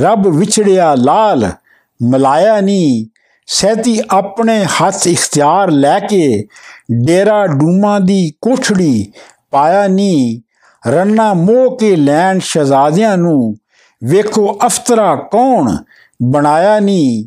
[0.00, 1.52] ਰੱਬ ਵਿਛੜਿਆ ਲਾਲ,
[2.02, 3.19] ਮਲਾਇਆ ਨਹੀਂ।
[3.50, 6.46] ਸੈਤੀ ਆਪਣੇ ਹੱਥ ਇਖਤਿਆਰ ਲੈ ਕੇ
[7.06, 9.12] ਡੇਰਾ ਡੂਮਾ ਦੀ ਕੋਠੜੀ
[9.50, 10.40] ਪਾਇਆ ਨਹੀਂ
[10.84, 13.56] ਰੰਨਾ ਮੋਹ ਕੇ ਲੈਣ ਸ਼ਹਜ਼ਾਦਿਆਂ ਨੂੰ,
[14.02, 15.76] ਵੇਖੋ ਅਫਤਰਾ ਕੌਣ
[16.20, 17.24] ਬਣਾਇਆ ਨਹੀਂ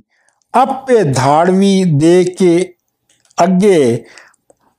[0.54, 2.74] ਆਪੇ ਧਾੜਵੀ ਦੇ ਕੇ
[3.38, 4.04] ਅੱਗੇ,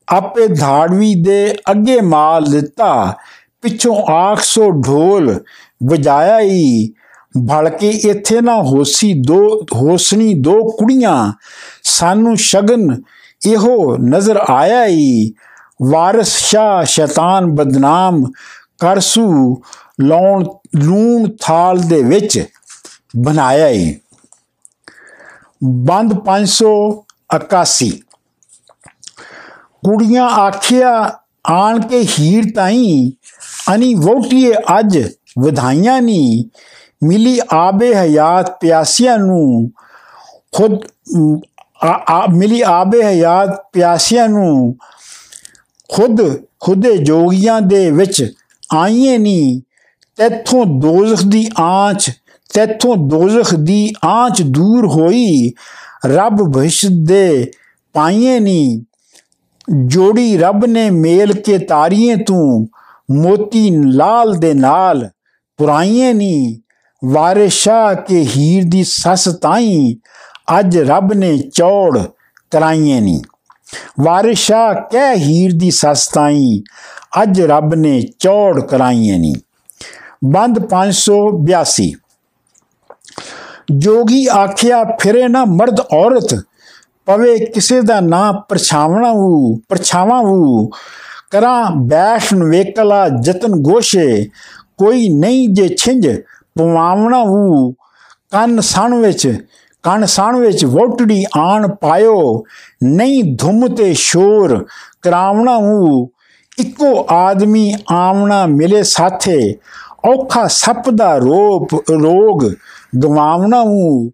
[0.09, 3.17] ਆਪੇ ਧਾੜਵੀ ਦੇ ਅੱਗੇ ਮਾਲ ਦਿੱਤਾ,
[3.63, 5.39] ਪਿੱਛੋਂ ਆਖ ਸੋ ਢੋਲ
[5.85, 6.93] ਵਜਾਇਆ ਹੀ
[7.35, 11.33] ਭਲਕੇ ਇੱਥੇ ਨਾ ਹੋਸੀ ਦੋ, ਹੋਸਣੀ ਦੋ ਕੁੜੀਆਂ,
[11.83, 12.97] ਸਾਨੂੰ ਸ਼ਗਨ
[13.47, 15.33] ਇਹੋ ਨਜ਼ਰ ਆਇਆ ਹੀ
[15.83, 18.25] ਵਾਰਿਸ ਸ਼ਾ ਸ਼ੈਤਾਨ ਬਦਨਾਮ
[18.81, 19.63] ਕਰਸੂ
[20.01, 20.45] ਲੌਣ,
[20.77, 22.45] ਲੂਣ ਥਾਲ ਦੇ ਵਿੱਚ
[23.17, 23.95] ਬਣਾਇਆ ਹੀ
[25.65, 27.91] ਬੰਦ 581
[29.85, 30.91] ਕੁੜੀਆਂ ਆਖਿਆ,
[31.47, 33.13] ਆਣ ਕੇ ਹੀਰ ਤਾਈ,
[33.75, 34.99] ਅਨੀ ਵੋਟੀਏ ਅੱਜ
[35.39, 36.45] ਵਧਾਈਆਂ ਨਹੀਂ
[37.05, 39.71] ਮਿਲੀ ਆਬੇ ਹਯਾਤ ਪਿਆਸਿਆਂ ਨੂੰ।
[40.53, 40.79] ਖੁਦ
[42.35, 44.75] ਮਿਲੀ ਆਬੇ ਹਯਾਤ ਪਿਆਸਿਆਂ ਨੂੰ।
[45.91, 46.21] ਖੁਦ,
[46.61, 48.25] ਖੁਦੇ ਜੋਗੀਆਂ ਦੇ ਵਿੱਚ
[48.73, 49.61] ਆਈਏ ਨਹੀਂ
[50.17, 52.11] ਤੇਥੋਂ ਦੋਜ਼ਖ ਦੀ ਆਂਚ,
[52.55, 55.53] ਤੇਥੋਂ ਦੋਜ਼ਖ ਦੀ ਆਂਚ ਦੂਰ ਹੋਈ।
[56.07, 57.51] ਰੱਬ ਬਹਿਸ਼ਤ ਦੇ
[57.93, 58.81] ਪਾਈਏ ਨਹੀਂ
[59.87, 62.67] ਜੋੜੀ ਰੱਬ ਨੇ ਮੇਲ ਕੇ ਤਾਰੀਏ ਤੂੰ।
[63.11, 65.09] ਮੋਤੀ ਲਾਲ ਦੇ ਨਾਲ
[65.59, 66.55] ਪੁਰਾਈਏ ਨਹੀਂ
[67.05, 69.97] ਵਾਰਿਸ਼ਾ ਕੇ ਹੀਰ ਦੀ ਸੱਸ ਤਾਈ
[70.59, 71.99] ਅੱਜ ਰੱਬ ਨੇ ਚੌੜ
[72.53, 73.23] ਕਰਾਈਏ ਨਹੀਂ
[74.01, 76.63] ਵਾਰਿਸ਼ਾ ਕਹਿ ਹੀਰ ਦੀ ਸੱਸ ਤਾਈ
[77.23, 79.35] ਅੱਜ ਰੱਬ ਨੇ ਚੌੜ ਕਰਾਈਏ ਨਹੀਂ
[80.25, 81.91] ਬੰਦ 582
[83.73, 86.35] ਜੋਗੀ ਆਖਿਆ, ਫਿਰੇ ਨਾ ਮਰਦ ਔਰਤ,
[87.07, 90.67] ਪਵੇ ਕਿਸੇ ਦਾ ਨਾਂ ਪਰਛਾਵਣਾ ਵੂ ਪਰਛਾਵਾਂ ਵੂ
[91.31, 94.29] ਕਰਾਂ ਬੈਠਨ ਵੇਕਲਾ ਜਤਨ ਗੋਸ਼ੇ,
[94.79, 96.07] ਕੋਈ ਨਹੀਂ ਜੇ ਛਿੰਝ
[96.59, 97.73] ਪਵਾਵਣਾ ਵੂ
[98.31, 99.47] ਕੰਨ ਸਣ ਵਿੱਚ,
[99.83, 102.43] ਕੰਨ ਸਣ ਵਿੱਚ ਵੋਟੜੀ ਆਣ ਪਾਇਓ।
[102.83, 104.67] ਨਹੀਂ ਧੁੰਮ ਤੇ ਸ਼ੋਰ
[105.03, 106.09] ਕਰਾਵਣਾ ਵੂ
[106.59, 109.57] ਇੱਕੋ ਆਦਮੀ ਆਵਣਾ ਮਿਲੇ ਸਾਥੇ।
[110.05, 112.43] ਔਖਾ ਸੱਪ ਦਾ ਰੋਪ, ਰੋਗ
[113.03, 114.11] ਗਵਾਵਣਾ ਹੂੰ।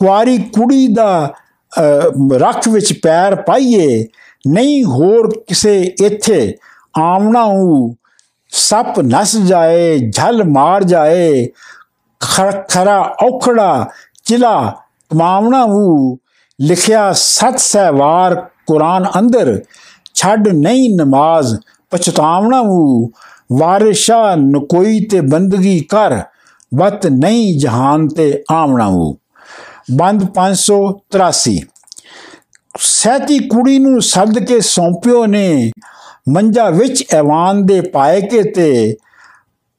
[0.00, 1.32] ਕੁਆਰੀ ਕੁੜੀ ਦਾ
[2.36, 4.04] ਰੱਖ ਵਿੱਚ ਪੈਰ ਪਾਈਏ।
[4.46, 6.54] ਨਹੀਂ ਹੋਰ ਕਿਸੇ ਇੱਥੇ
[6.98, 7.94] ਆਵਣਾ ਹੂੰ।
[8.52, 11.48] ਸੱਪ ਨਸ ਜਾਏ ਝਲ ਮਾਰ ਜਾਏ
[12.68, 13.90] ਖਰਾ ਔਖੜਾ,
[14.24, 14.76] ਚਿਲਾ
[15.10, 16.18] ਕਮਾਵਣਾ ਹੂੰ।
[16.60, 18.34] ਲਿਖਿਆ, ਸਤ ਸਹਿਵਾਰ
[18.66, 19.62] ਕੁਰਾਨ ਅੰਦਰ,
[20.14, 21.56] ਛੱਡ ਨਹੀਂ ਨਮਾਜ਼
[21.90, 23.10] ਪਛਤਾਵਣਾ ਹੂੰ।
[23.52, 26.20] ਵਾਰਿਸ਼ਾ ਨਕੋਈ ਤੇ ਬੰਦਗੀ ਕਰ,
[26.74, 29.18] ਵਤ ਨਹੀਂ ਜਹਾਨ ਤੇ ਆਵਣਾ ਹੂੰ।
[29.96, 31.58] ਬੰਦ 583
[32.78, 35.70] ਸਹਿਤੀ ਕੁੜੀ ਨੂੰ ਸੱਦ ਕੇ ਸੌਂਪਿਓ ਨੇ
[36.28, 38.96] ਮੰਜਾ ਵਿੱਚ ਐਵਾਨ ਦੇ ਪਾਏ ਕੇ ਤੇ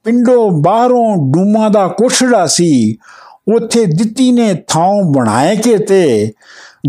[0.03, 2.97] ਪਿੰਡੋਂ ਬਾਹਰੋਂ ਡੂਮਾ ਦਾ ਕੋਠੜਾ ਸੀ।
[3.55, 6.31] ਉੱਥੇ ਦਿੱਤੀ ਨੇ ਥਾਂ ਬਣਾਏ ਕੇ ਤੇ।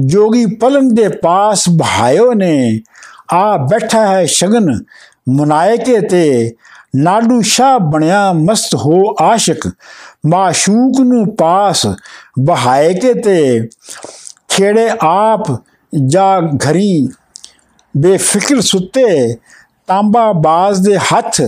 [0.06, 2.80] ਜੋਗੀ ਪਲੰਗ ਦੇ ਪਾਸ ਭਾਇਓ ਨੇ
[3.32, 4.82] ਆ ਬੈਠਾ ਹੈ ਸ਼ਗਨ
[5.28, 6.54] ਮਨਾਏ ਕੇ ਤੇ।
[6.96, 9.70] ਨਾਡੂ ਸ਼ਾਹ ਬਣਿਆ ਮਸਤ ਹੋ ਆਸ਼ਿਕ।
[10.26, 11.86] ਮਾਸ਼ੂਕ ਨੂੰ ਪਾਸ
[12.40, 13.68] ਬਹਾਏ ਕੇ ਤੇ।
[14.48, 15.42] ਖੇੜੇ ਆਪ
[16.06, 17.08] ਜਾ ਘਰੀ
[17.94, 19.36] ਬੇਫਿਕਰ ਸੁੱਤੇ
[19.88, 21.40] ਤਾਂਬਾ ਬਾਜ਼ ਦੇ ਹੱਥ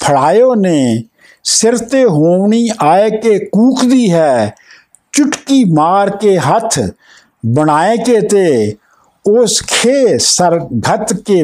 [0.00, 1.02] ਫੜਾਇਓ ਨੇ,
[1.44, 4.54] ਸਿਰ ਤੇ ਹੋਵਣੀ ਆਏ ਕੇ ਕੂਕਦੀ ਹੈ,
[5.14, 6.78] ਚੁਟਕੀ ਮਾਰ ਕੇ ਹੱਥ
[7.46, 8.76] ਬਣਾਏ ਕੇ ਤੇ,
[9.24, 11.42] ਉਸ ਖੇ ਸਰ ਘਤ ਕੇ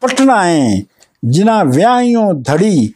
[0.00, 0.82] ਪਟਨਾ ਹੈ
[1.22, 2.92] ਜਿਨ੍ਹਾਂ ਵਿਆਹੀਆਂ ਧੜੀ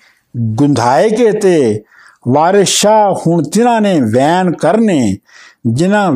[0.54, 1.82] ਗੁੰਧਾਏ ਕੇ ਤੇ,
[2.28, 5.16] ਵਾਰਿਸ ਸ਼ਾਹ ਹੁਣ ਤਿਨਾਂ ਨੇ ਵੈਨ ਕਰਨੇ,
[5.66, 6.10] ਜਿਨ੍ਹਾਂ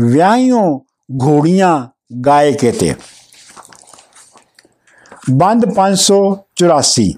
[0.00, 0.66] ਵਿਆਹੀਆਂ
[1.24, 1.86] ਘੋੜੀਆਂ
[2.26, 2.94] ਗਾਏ ਕੇ ਤੇ।
[5.30, 7.08] ਬੰਦ 584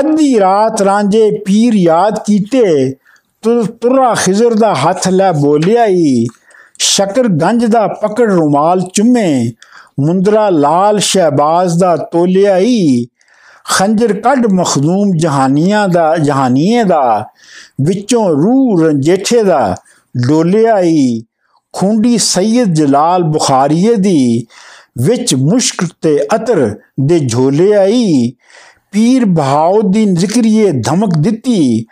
[0.00, 2.94] ਅੱਧੀ ਰਾਤ ਰਾਂਝੇ ਪੀਰ ਯਾਦ ਕੀਤੇ,
[3.80, 6.26] ਤੁਰਾ ਖਿਜ਼ਰ ਦਾ ਹੱਥ ਲੈ ਬੋਲਿਆ ਈ
[6.78, 9.52] ਸ਼ਕਰ ਗੰਜ ਦਾ ਪਕੜ ਰੁਮਾਲ ਚੁੰਮੇ,
[10.00, 13.06] ਮੁੰਦਰਾ ਲਾਲ ਸ਼ਹਿਬਾਜ਼ ਦਾ ਤੋਲਿਆ ਈ
[13.68, 17.28] ਖੰਜਰ ਕੱਢ ਮਖਦੂਮ ਜਹਾਨੀਆਂ ਦਾ, ਜਹਾਨੀਏ ਦਾ,
[17.80, 19.76] ਵਿੱਚੋਂ ਰੂਹ ਰੰਜੇਠੇ ਦਾ
[20.14, 21.22] ਡੋਲਿਆ ਈ
[21.74, 24.46] ਖੁੰਡੀ ਸੈਦ ਜਲਾਲ ਬੁਖਾਰੀਏ ਦੀ
[25.04, 28.32] ਵਿੱਚ ਮੁਸ਼ਕ ਤੇ ਅਤਰ ਦੇ ਝੋਲੇ ਆਈ।
[28.92, 31.86] ਪੀਰ ਬਹਾਉਦੀਨ ਜ਼ਿਕਰੀਏ ਧਮਕ ਦਿੱਤੀ।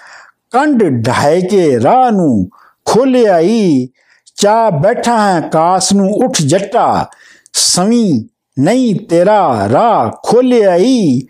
[0.51, 2.49] ਕੰਡ ਢਾਏ ਕੇ ਰਾਹ ਨੂੰ
[2.85, 3.89] ਖੋਲੇ ਆਈ।
[4.37, 7.09] ਚਾ ਬੈਠਾ ਹੈ ਕਾਸ ਨੂੰ ਉੱਠ ਜੱਟਾ।
[7.53, 8.29] ਸਵੀ
[8.59, 11.21] ਨਹੀਂ ਤੇਰਾ ਰਾਹ ਖੋਲੇ ਆਈ।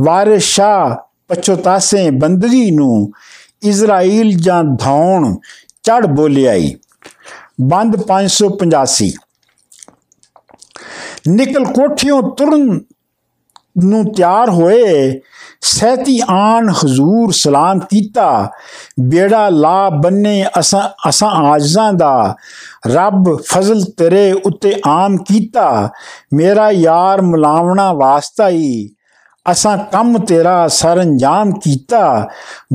[0.00, 3.10] ਵਾਰਿਸ ਸ਼ਾ ਪਛੋਤਾਸੇ ਬੰਦਗੀ ਨੂੰ
[3.62, 5.34] ਇਜ਼ਰਾਈਲ ਜਾਂ ਧੌਣ
[5.82, 6.76] ਚੜ ਬੋਲਿਆਈ।
[7.60, 9.12] ਬੰਦ 585
[11.28, 12.80] ਨਿਕਲ ਕੋਠਿਓਂ ਤੁਰਨ
[13.84, 15.20] ਨੂੰ ਤਿਆਰ ਹੋਏ,
[15.60, 18.50] ਸਹਿਤੀ ਆਨ ਹਜ਼ੂਰ ਸਲਾਮ ਕੀਤਾ।
[19.00, 22.34] ਬੇੜਾ ਲਾ ਬੰਨੇ ਅਸਾਂ ਅਸਾਂ ਆਜਜ਼ਾਂ ਦਾ।
[22.86, 25.88] ਰੱਬ ਫਜ਼ਲ ਤੇਰੇ ਉੱਤੇ ਆਮ ਕੀਤਾ।
[26.34, 28.90] ਮੇਰਾ ਯਾਰ ਮਲਾਵਣਾ ਵਾਸਤਾ ਹੀ
[29.52, 32.28] ਅਸਾਂ ਕੰਮ ਤੇਰਾ ਸਰੰਜਾਮ ਕੀਤਾ।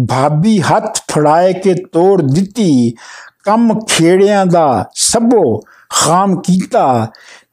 [0.09, 2.93] ਭਾਬੀ ਹੱਥ ਫੜਾਏ ਕੇ ਤੋੜ ਦਿੱਤੀ।
[3.43, 7.07] ਕੰਮ ਖੇੜਿਆਂ ਦਾ ਸਭੋ ਖਾਮ ਕੀਤਾ।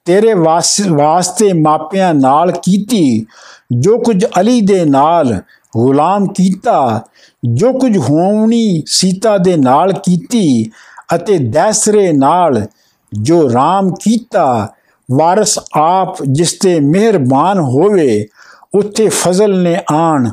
[0.04, 3.26] ਤੇਰੇ ਵਾਸਤੇ ਮਾਪਿਆਂ ਨਾਲ ਕੀਤੀ,
[3.72, 5.34] ਜੋ ਕੁਝ ਅਲੀ ਦੇ ਨਾਲ
[5.76, 7.00] ਗੁਲਾਮ ਕੀਤਾ,
[7.44, 10.70] ਜੋ ਕੁਝ ਹੋਵਣੀ ਸੀਤਾ ਦੇ ਨਾਲ ਕੀਤੀ
[11.14, 12.66] ਅਤੇ ਦੈਸਰੇ ਨਾਲ
[13.12, 14.74] ਜੋ ਰਾਮ ਕੀਤਾ,
[15.08, 18.26] ਵਾਰਿਸ ਆਪ ਜਿਸ ਤੇ ਮਿਹਰਬਾਨ ਹੋਵੇ,
[18.74, 20.30] ਉੱਥੇ ਫਜ਼ਲ ਨੇ ਆਣ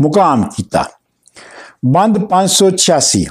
[0.00, 0.84] ਮੁਕਾਮ ਕੀਤਾ।
[1.86, 3.24] ਬੰਦ 586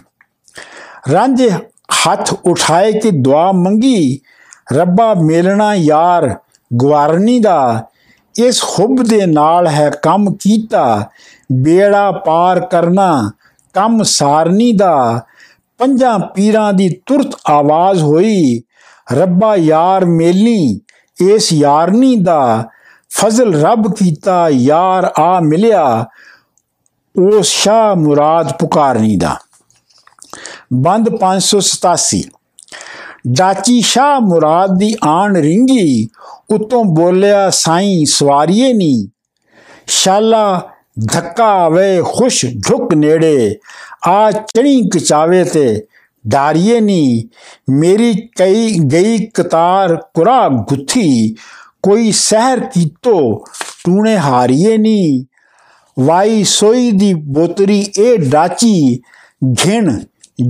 [1.11, 1.49] ਰਾਂਝੇ
[1.97, 4.19] ਹੱਥ ਉਠਾਏ ਕਿ ਦੁਆ ਮੰਗੀ
[4.73, 6.35] ਰੱਬਾ ਮੇਲਣਾ ਯਾਰ
[6.83, 7.85] ਗਵਾਰਨੀ ਦਾ,
[8.39, 11.09] ਇਸ ਹੁਬ ਦੇ ਨਾਲ ਹੈ ਕੰਮ ਕੀਤਾ,
[11.51, 13.31] ਬੇੜਾ ਪਾਰ ਕਰਨਾ
[13.73, 15.21] ਕੰਮ ਸਾਰਨੀ ਦਾ।
[15.77, 18.61] ਪੰਜਾਂ ਪੀਰਾਂ ਦੀ ਤੁਰਤ ਆਵਾਜ਼ ਹੋਈ,
[19.11, 20.81] ਰੱਬਾ ਯਾਰ ਮੇਲੀ,
[21.21, 22.69] ਇਸ ਯਾਰਨੀ ਦਾ।
[23.09, 26.05] ਫਜ਼ਲ ਰੱਬ ਕੀਤਾ, ਯਾਰ ਆ ਮਿਲਿਆ,
[27.19, 29.35] ਉਹ ਸ਼ਾ ਮੁਰਾਦ ਪੁਕਾਰਨੀ ਦਾ।
[30.73, 32.23] ਬੰਦ 587
[33.27, 36.07] ਡਾਚੀ ਸ਼ਾ ਮੁਰਾਦ ਦੀ ਆਣ ਰਿੰਗੀ,
[36.53, 39.07] ਉਤੋਂ ਬੋਲਿਆ, ਸਾਈ, ਸਵਾਰੀਏ ਨੀ।
[39.87, 40.69] ਸ਼ਾਲਾ,
[41.13, 43.59] ਧੱਕਾ ਵੇ, ਖੁਸ਼ ਢੁਕ ਨੇੜੇ।
[44.07, 45.87] ਆ ਚਣੀ ਕਚਾਵੇ ਤੇ
[46.27, 47.29] ਡਾਰੀਏ ਨੀ।
[47.69, 51.35] ਮੇਰੀ ਕਈ ਗਈ ਕਤਾਰ ਕੁਰਾ ਗੁੱਥੀ।
[51.83, 53.45] ਕੋਈ ਸਹਿਰ ਕੀਤੋ
[53.85, 55.25] ਟੂਣੇ ਹਾਰੀਏ ਨੀ।
[55.99, 59.01] ਵਾਈ ਸੋਈ ਦੀ ਬੋਤਰੀ ਇਹ ਡਾਚੀ।
[59.65, 59.99] ਘਿਣ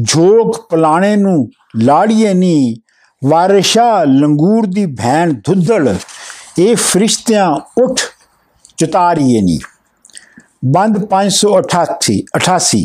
[0.07, 1.49] ਝੋਕ ਪਲਾਣੇ ਨੂੰ
[1.83, 2.75] ਲਾੜੀਏ ਨੀ,
[3.25, 5.95] ਵਾਰਿਸ਼ਾ ਲੰਗੂਰ ਦੀ ਭੈਣ ਧੁੱਦੜ
[6.59, 7.99] ਇਹ ਫਰਿਸ਼ਤਿਆਂ ਉੱਠ
[8.77, 9.59] ਚਤਾਰੀਏ ਨੀ।
[10.65, 12.83] ਬੰਦ 588 88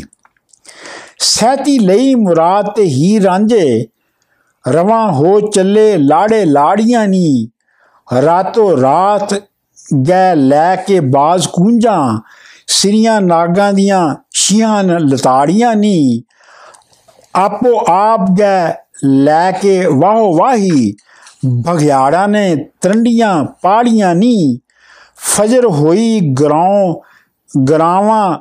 [1.19, 3.87] ਸਹਿਤੀ ਲਈ ਮੁਰਾਦ ਤੇ ਹੀ ਰਾਂਝੇ,
[4.69, 7.49] ਰਵਾਂ ਹੋ ਚੱਲੇ ਲਾੜੇ ਲਾੜੀਆਂ ਨੀ।
[8.27, 9.35] ਰਾਤੋ ਰਾਤ
[10.09, 12.21] ਗੈ ਲੈ ਕੇ ਬਾਜ਼ ਕੂੰਜਾਂ,
[12.67, 16.23] ਸਿਰੀਆਂ ਨਾਗਾਂ ਦੀਆਂ ਛੀਆਂ ਲਤਾੜੀਆਂ ਨੀ।
[17.35, 20.93] ਆਪੋ ਆਪ ਗੈ ਲੈ ਕੇ ਵਾਹ ਵਾਹੀ।
[21.69, 24.59] ਭਗਿਆੜਾ ਨੇ ਤਰੰਡੀਆਂ ਪਾੜੀਆਂ ਨੀ।
[25.17, 27.03] ਫਜਰ ਹੋਈ ਗਰਾਉ
[27.69, 28.39] ਗਰਾਵਾਂ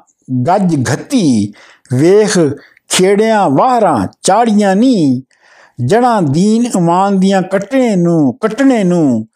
[0.48, 1.54] ਗੱਜ ਘੱਤੀ।
[1.94, 2.38] ਵੇਖ
[2.90, 5.24] ਖੇੜਿਆਂ ਵਾਹਰਾਂ ਚਾੜੀਆਂ ਨੀ।
[5.86, 9.28] ਜੜਾਂ ਦੀਨ ਇਮਾਨ ਦੀਆਂ ਕੱਟਣੇ ਨੂੰ ਕੱਟਣੇ ਨੂੰ।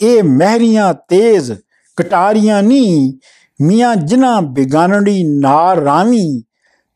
[0.00, 1.52] ਇਹ ਮਹਿਰੀਆਂ ਤੇਜ਼
[1.98, 3.18] ਕਟਾਰੀਆਂ ਨੀ।
[3.60, 6.44] ਮੀਆਂ ਜਿਨ੍ਹਾਂ ਬਿਗਾਨੜੀ ਨਾਰ ਰਾਵੀ।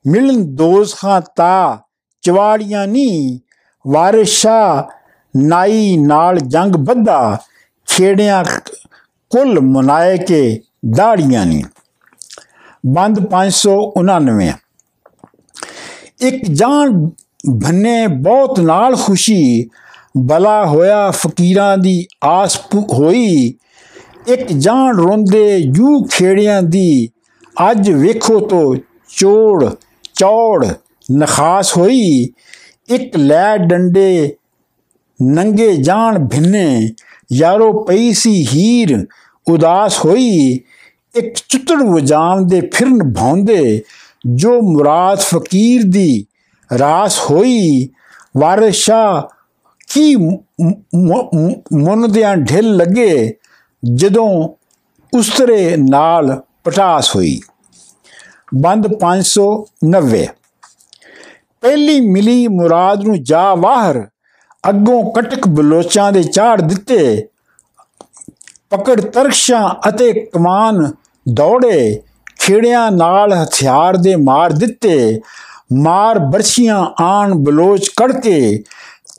[0.04, 1.78] ਮਿਲਨ ਦੋਜ਼ਖਾਂ ਤਾ
[2.22, 3.40] ਚਵਾੜੀਆਂ ਨੀ।
[3.88, 4.88] ਵਾਰਿਸ਼ਾ
[5.36, 7.38] ਨਾਈ ਨਾਲ ਜੰਗ ਬੱਧਾ
[7.86, 8.44] ਛੇੜਿਆਂ
[9.30, 10.60] ਕੁੱਲ ਮਨਾਏ ਕੇ
[10.96, 11.62] ਦਾੜੀਆਂ ਨੀ।
[12.86, 14.52] ਬੰਦ 599
[16.20, 17.10] ਇੱਕ ਜਾਨ
[17.62, 19.70] ਭੰਨੇ ਬਹੁਤ ਨਾਲ ਖੁਸ਼ੀ,
[20.16, 22.60] ਬਲਾ ਹੋਇਆ ਫਕੀਰਾਂ ਦੀ ਆਸ
[22.92, 23.54] ਹੋਈ।
[24.26, 27.08] ਇੱਕ ਜਾਨ ਰੋਂਦੇ ਜੂ ਖੇੜਿਆਂ ਦੀ,
[27.70, 28.76] ਅੱਜ ਵੇਖੋ ਤੋ
[29.16, 29.74] ਚੋੜ
[30.14, 30.66] ਚੌੜ
[31.12, 32.28] ਨਖਾਸ ਹੋਈ।
[32.88, 34.36] ਇੱਕ ਲੈ ਡੰਡੇ,
[35.20, 36.92] ਨੰਗੇ ਜਾਣ ਭਿੰਨੇ,
[37.32, 39.06] ਯਾਰੋ ਪਈ ਸੀ ਹੀਰ,
[39.46, 40.60] ਉਦਾਸ ਹੋਈ,
[41.14, 43.82] ਇੱਕ ਚੁੱਤੜ ਵਜਾਮ ਦੇ ਫਿਰਨ ਭੌਂਦੇ
[44.26, 46.24] ਜੋ ਮੁਰਾਦ ਫਕੀਰ ਦੀ
[46.70, 47.88] ਰਾਸ ਹੋਈ,
[48.36, 49.28] ਵਾਰਿਸ਼ਾ
[49.88, 53.34] ਕੀ ਮਨ ਦੇ ਢਿੱਲ ਲੱਗੇ,
[53.84, 54.28] ਜਦੋਂ
[55.12, 57.40] ਉਸਤਰੇ ਨਾਲ ਪਟਾਸ ਹੋਈ।
[58.54, 60.26] ਬੰਦ 590
[61.62, 64.06] ਪਹਿਲੀ ਮਿਲੀ ਮੁਰਾਦ ਨੂੰ ਜਾ ਬਾਹਰ
[64.68, 67.28] ਅੱਗੋਂ ਕਟਕ ਬਲੋਚਾਂ ਦੇ ਝਾੜ ਦਿੱਤੇ।
[68.70, 70.90] ਪਕੜ ਤਰਕਸ਼ਾਂ ਅਤੇ ਕਮਾਨ
[71.32, 72.02] ਦੌੜੇ,
[72.38, 75.20] ਖੇੜਿਆਂ ਨਾਲ ਹਥਿਆਰ ਦੇ ਮਾਰ ਦਿੱਤੇ।
[75.72, 78.62] ਮਾਰ ਬਰਛੀਆਂ ਆਣ ਬਲੋਚ ਕੜਕੇ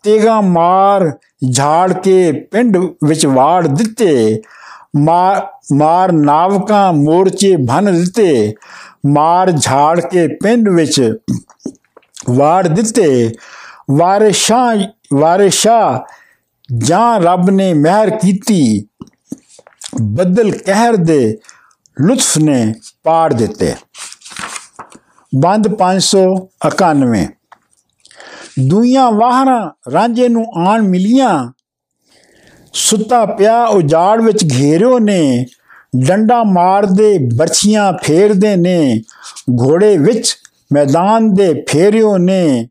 [0.04, 1.12] ਤੇਗਾ ਮਾਰ
[1.56, 4.42] ਝਾੜ ਕੇ ਪਿੰਡ ਵਿੱਚ ਵਾੜ ਦਿੱਤੇ।
[4.96, 8.54] ਮਾਰ ਮਾਰ ਨਾਵਕਾਂ ਮੋਰਚੇ ਭਨ ਦਿੱਤੇ।
[9.06, 11.18] ਮਾਰ ਝਾੜ ਕੇ ਪਿੰਡ ਵਿੱਚ
[12.30, 13.34] ਵਾੜ ਦਿੱਤੇ।
[13.92, 14.76] ਵਾਰਿਸ਼ਾਂ
[15.14, 16.06] ਵਾਰਿਸ਼ਾ
[16.78, 18.86] ਜਾਂ ਰੱਬ ਨੇ ਮਿਹਰ ਕੀਤੀ,
[20.02, 21.38] ਬੱਦਲ ਕਹਿਰ ਦੇ
[22.02, 23.74] ਲੁਤਫ ਨੇ ਪਾੜ ਦਿੱਤੇ।
[25.36, 27.28] ਬੰਦ 591
[28.60, 31.52] ਦੁਨੀਆਂ ਵਾਹਰਾਂ ਰਾਂਝੇ ਨੂੰ ਆਣ ਮਿਲੀਆਂ।
[32.74, 35.46] ਸੁੱਤਾ ਪਿਆ ਉਜਾੜ ਵਿੱਚ ਘੇਰਿਓ ਨੇ।
[36.06, 39.02] ਡੰਡਾ ਮਾਰਦੇ, ਬਰਛੀਆਂ ਫੇਰਦੇ ਨੇ।
[39.62, 40.38] ਘੋੜੇ ਵਿੱਚ
[40.74, 42.68] ਮੈਦਾਨ ਦੇ ਫੇਰਿਓ ਨੇ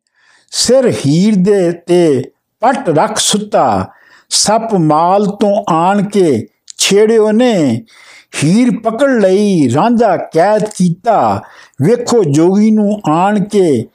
[0.51, 2.23] ਸਿਰ ਹੀਰ ਦੇ ਤੇ
[2.61, 3.89] ਪੱਟ ਰੱਖ ਸੁੱਤਾ।
[4.31, 6.47] ਸੱਪ ਮਾਲ ਤੋਂ ਆਣ ਕੇ
[6.79, 7.85] ਛੇੜਿਓ ਨੇ।
[8.45, 11.43] ਹੀਰ ਪਕੜ ਲਈ ਰਾਂਝਾ ਕੈਦ ਕੀਤਾ।
[11.83, 13.87] ਵੇਖੋ ਜੋਗੀ ਨੂੰ ਆਣ ਕੇ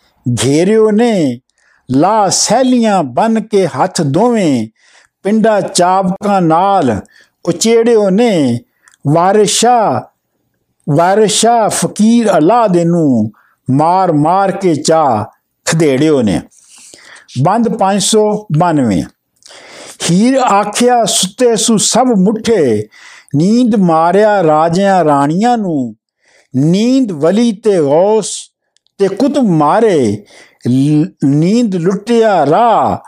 [0.46, 1.40] ਘੇਰਿਓ ਨੇ।
[1.92, 4.68] ਲਾ ਸਹਿਲੀਆਂ ਬਨ ਕੇ ਹੱਥ ਦੋਵੇਂ।
[5.24, 7.02] ਪਿੰਡਾ ਚਾਬਕਾਂ ਨਾਲ
[7.46, 8.60] ਉਚੇੜਿਓ ਨੇ।
[9.08, 10.10] ਵਾਰਿਸ਼ਾ
[10.90, 13.32] ਵਾਰਿਸ਼ਾ ਫਕੀਰ ਅੱਲਾ ਦੇ ਨੂੰ
[13.72, 15.26] ਮਾਰ ਮਾਰ ਕੇ ਚਾ
[15.66, 16.42] ਖਦੇੜਿਓ ਨੇ।
[17.42, 19.04] ਬੰਦ 592
[20.12, 22.84] ਹੀਰ ਆਖਿਆ, ਸੁੱਤੇ ਸੁ ਸਭ ਮੁੱਠੇ।
[23.36, 25.96] ਨੀਂਦ ਮਾਰਿਆ ਰਾਜਿਆਂ ਰਾਣੀਆਂ ਨੂੰ।
[26.56, 28.32] ਨੀਂਦ ਵਲੀ ਤੇ ਗੌਸ
[28.98, 30.26] ਤੇ ਕੁਤਬ ਮਾਰੇ।
[31.26, 33.02] ਨੀਂਦ ਲੁੱਟਿਆ ਰਾ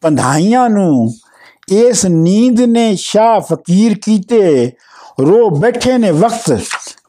[0.00, 1.12] ਪੰਧਾਈਆਂ ਨੂੰ।
[1.68, 4.72] ਇਸ ਨੀਂਦ ਨੇ ਸ਼ਾ ਫਕੀਰ ਕੀਤੇ।
[5.20, 6.60] ਰੋ ਬੈਠੇ ਨੇ ਵਕਤ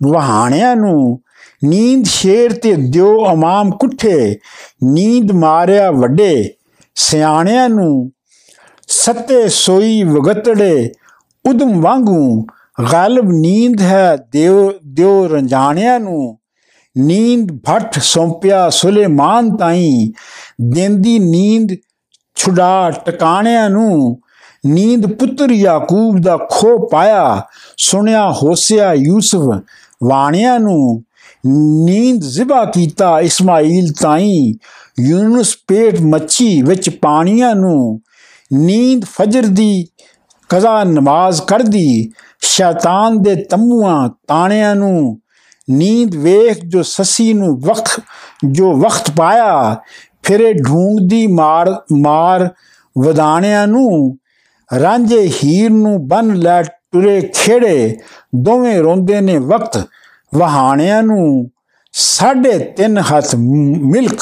[0.07, 1.19] ਵਹਾਣਿਆਂ ਨੂੰ।
[1.64, 4.39] ਨੀਂਦ ਸ਼ੇਰ ਤੇ ਦਿਓ ਇਮਾਮ ਕੁੱਠੇ।
[4.84, 6.53] ਨੀਂਦ ਮਾਰਿਆ ਵੱਡੇ,
[6.95, 8.12] ਸਿਆਣਿਆਂ ਨੂੰ
[8.88, 10.91] ਸੱਤੇ ਸੋਈ ਵਗਤੜੇ।
[11.49, 12.45] ਉਦਮ ਵਾਂਗੂ
[12.91, 16.38] ਗਾਲਬ ਨੀਂਦ ਹੈ ਦਿਓ ਦਿਓ ਰੰਜਾਣਿਆਂ ਨੂੰ।
[16.97, 20.12] ਨੀਂਦ ਭੱਟ ਸੌਂਪਿਆ ਸੁਲੇਮਾਨ ਤਾਈ।
[20.62, 21.70] ਦਿੰਦੀ ਨੀਂਦ
[22.36, 24.22] ਛੁਡਾ ਟਿਕਾਣਿਆਂ ਨੂੰ।
[24.66, 27.41] ਨੀਂਦ ਪੁੱਤਰ ਯਾਕੂਬ ਦਾ ਖੋ ਪਾਇਆ।
[27.78, 29.39] ਸੁਣਿਆ ਹੋਸਿਆ ਯੂਸਫ
[30.03, 31.03] ਵਾਣਿਆਂ ਨੂੰ।
[31.45, 34.53] ਨੀਂਦ ਜ਼ਿਬਾ ਕੀਤਾ ਇਸਮਾਈਲ ਤਾਈ।
[34.99, 38.01] ਯੂਨਸ ਪੇਟ ਮੱਛੀ ਵਿੱਚ ਪਾਣੀਆਂ ਨੂੰ
[38.53, 39.87] ਨੀਂਦ ਫਜਰ ਦੀ
[40.49, 42.11] ਕਜ਼ਾ ਨਮਾਜ਼ ਕਰਦੀ।
[42.41, 45.19] ਸ਼ੈਤਾਨ ਦੇ ਤੰਬੂਆਂ ਤਾਣਿਆਂ ਨੂੰ
[45.69, 48.01] ਨੀਂਦ ਵੇਖ ਜੋ ਸੱਸੀ ਨੂੰ ਵਕਤ
[48.51, 49.75] ਜੋ ਵਕਤ ਪਾਇਆ,
[50.23, 52.49] ਫਿਰੇ ਢੂੰਗਦੀ ਮਾਰ ਮਾਰ
[52.95, 54.17] ਵਦਾਣਿਆਂ ਨੂੰ
[54.69, 57.97] ਰਾਂਝੇ ਹੀਰ ਨੂੰ ਬਨ ਲੈ ਟੁਰੇ ਖੇੜੇ।
[58.35, 59.77] ਦੋਵੇਂ ਰੋਂਦੇ ਨੇ ਵਕਤ
[60.36, 61.51] ਵਹਾਣਿਆਂ ਨੂੰ
[61.91, 63.36] ਸਾਢੇ ਤਿੰਨ ਹੱਥ
[63.77, 64.21] ਮਿਲਕ,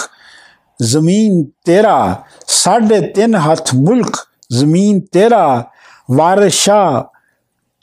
[0.82, 5.66] ਜ਼ਮੀਨ ਤੇਰਾ, ਸਾਢੇ ਤਿੰਨ ਹੱਥ ਮੁਲਕ, ਜ਼ਮੀਨ ਤੇਰਾ,
[6.12, 7.10] ਵਾਰਿਸ਼ਾ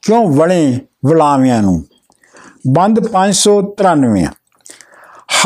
[0.03, 1.85] ਕਿਉਂ ਵੜੇ ਵਲਾਵਿਆਂ ਨੂੰ?
[2.69, 4.27] ਬੰਦ 593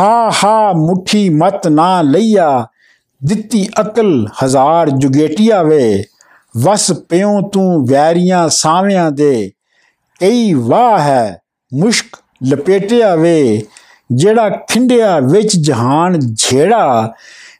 [0.01, 2.67] ਹਾ ਹਾ ਮੁਠੀ ਮਤ ਨਾ ਲਈਆ,
[3.25, 6.03] ਦਿੱਤੀ ਅਕਲ ਹਜ਼ਾਰ ਜੁਗੇਟੀਆ ਵੇ।
[6.57, 9.51] ਵਸ ਪਿਉ ਤੂੰ ਵੈਰੀਆਂ ਸਾਵਿਆਂ ਦੇ।
[10.19, 11.41] ਕਈ ਵਾਹ ਹੈ
[11.73, 13.65] ਮੁਸ਼ਕ ਲਪੇਟਿਆ ਵੇ
[14.11, 17.13] ਜਿਹੜਾ ਖਿੰਡਿਆ ਵਿੱਚ ਜਹਾਨ ਝੇੜਾ,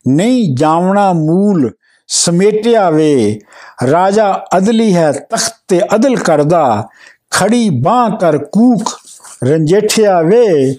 [0.07, 1.71] ਨਹੀਂ ਜਾਵਣਾ ਮੂਲ
[2.07, 3.39] ਸਮੇਟਿਆ ਵੇ।
[3.91, 6.87] ਰਾਜਾ ਅਦਲੀ ਹੈ ਤਖਤ ਤੇ ਅਦਲ ਕਰਦਾ,
[7.31, 8.95] ਖੜੀ ਬਾਹ ਕਰ ਕੂਖ
[9.43, 10.75] ਰੰਜੇਠਿਆ ਵੇ।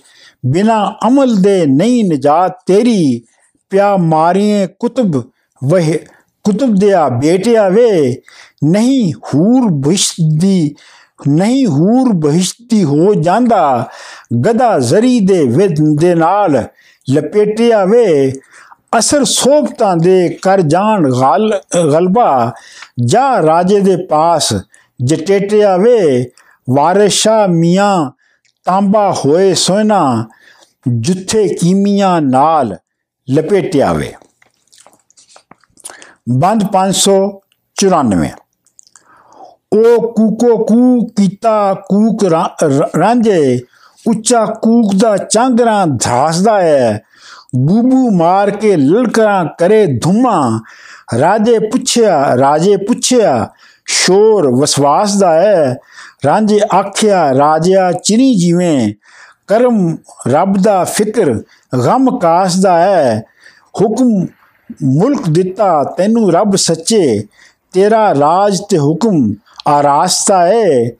[0.46, 3.22] ਬਿਨਾ ਅਮਲ ਦੇ ਨਹੀਂ ਨਜਾਤ ਤੇਰੀ,
[3.70, 5.22] ਪਿਆ ਮਾਰੀਏ ਕੁਤਬ
[5.64, 5.92] ਵਹ,
[6.44, 8.16] ਕੁਤਬ ਦਿਆ ਬੇਟਿਆ ਵੇ।
[8.64, 10.74] ਨਹੀਂ ਹੂਰ ਬਹਿਸ਼ਤੀ
[11.28, 13.88] ਨਹੀਂ ਹੂਰ ਬਹਿਸ਼ਤੀ ਹੋ ਜਾਂਦਾ।
[14.46, 16.66] ਗਦਾ ਜ਼ਰੀ ਦੇ ਵਿਦ ਦੇ ਨਾਲ
[17.10, 18.32] ਲਪੇਟਿਆ ਵੇ।
[18.98, 21.60] ਅਸਰ ਸੋਬਤਾਂ ਦੇ ਕਰ ਜਾਣ ਗਲ,
[21.92, 22.52] ਗਲਬਾ।
[23.04, 24.54] ਜਾ ਰਾਜੇ ਦੇ ਪਾਸ
[25.04, 26.26] ਜਟੇਟਿਆ ਵੇ।
[26.70, 28.10] ਵਾਰਿਸ਼ਾ ਮੀਆਂ
[28.64, 30.26] ਤਾਂਬਾ ਹੋਏ ਸੋਨਾ
[30.88, 32.76] ਜੁੱਥੇ ਕੀਮੀਆਂ ਨਾਲ
[33.30, 34.12] ਲਪੇਟਿਆ ਵੇ।
[36.30, 38.32] ਬੰਦ 594
[39.72, 42.24] ਉਹ ਕੂਕੋ ਕੂ ਕੀਤਾ ਕੂਕ
[42.98, 43.60] ਰਾਂਝੇ।
[44.06, 47.02] ਉੱਚਾ ਕੂਕ ਦਾ ਚਾਂਗਰਾ ਧਾਸਦਾ ਹੈ।
[47.56, 50.60] ਬੂਬੂ ਮਾਰ ਕੇ ਲਲਕਰਾਂ ਕਰੇ ਧੁਮਾ।
[51.20, 53.48] ਰਾਜੇ ਪੁੱਛਿਆ ਰਾਜੇ ਪੁੱਛਿਆ,
[53.86, 55.76] ਸ਼ੋਰ ਵਸਵਾਸ ਦਾ ਹੈ।
[56.26, 58.92] ਰਾਂਝੇ ਆਖਿਆ, ਰਾਜਿਆ ਚਿਰੀ ਜਿਵੇਂ।
[59.46, 59.96] ਕਰਮ
[60.28, 61.34] ਰੱਬ ਦਾ ਫਿਕਰ
[61.86, 63.22] ਗਮ ਕਾਸ ਦਾ ਹੈ।
[63.80, 64.26] ਹੁਕਮ
[64.82, 67.24] ਮੁਲਕ ਦਿੱਤਾ ਤੈਨੂੰ ਰੱਬ ਸੱਚੇ।
[67.72, 69.34] ਤੇਰਾ ਰਾਜ ਤੇ ਹੁਕਮ
[69.68, 70.90] ਆਰਾਸਤਾ ਏ।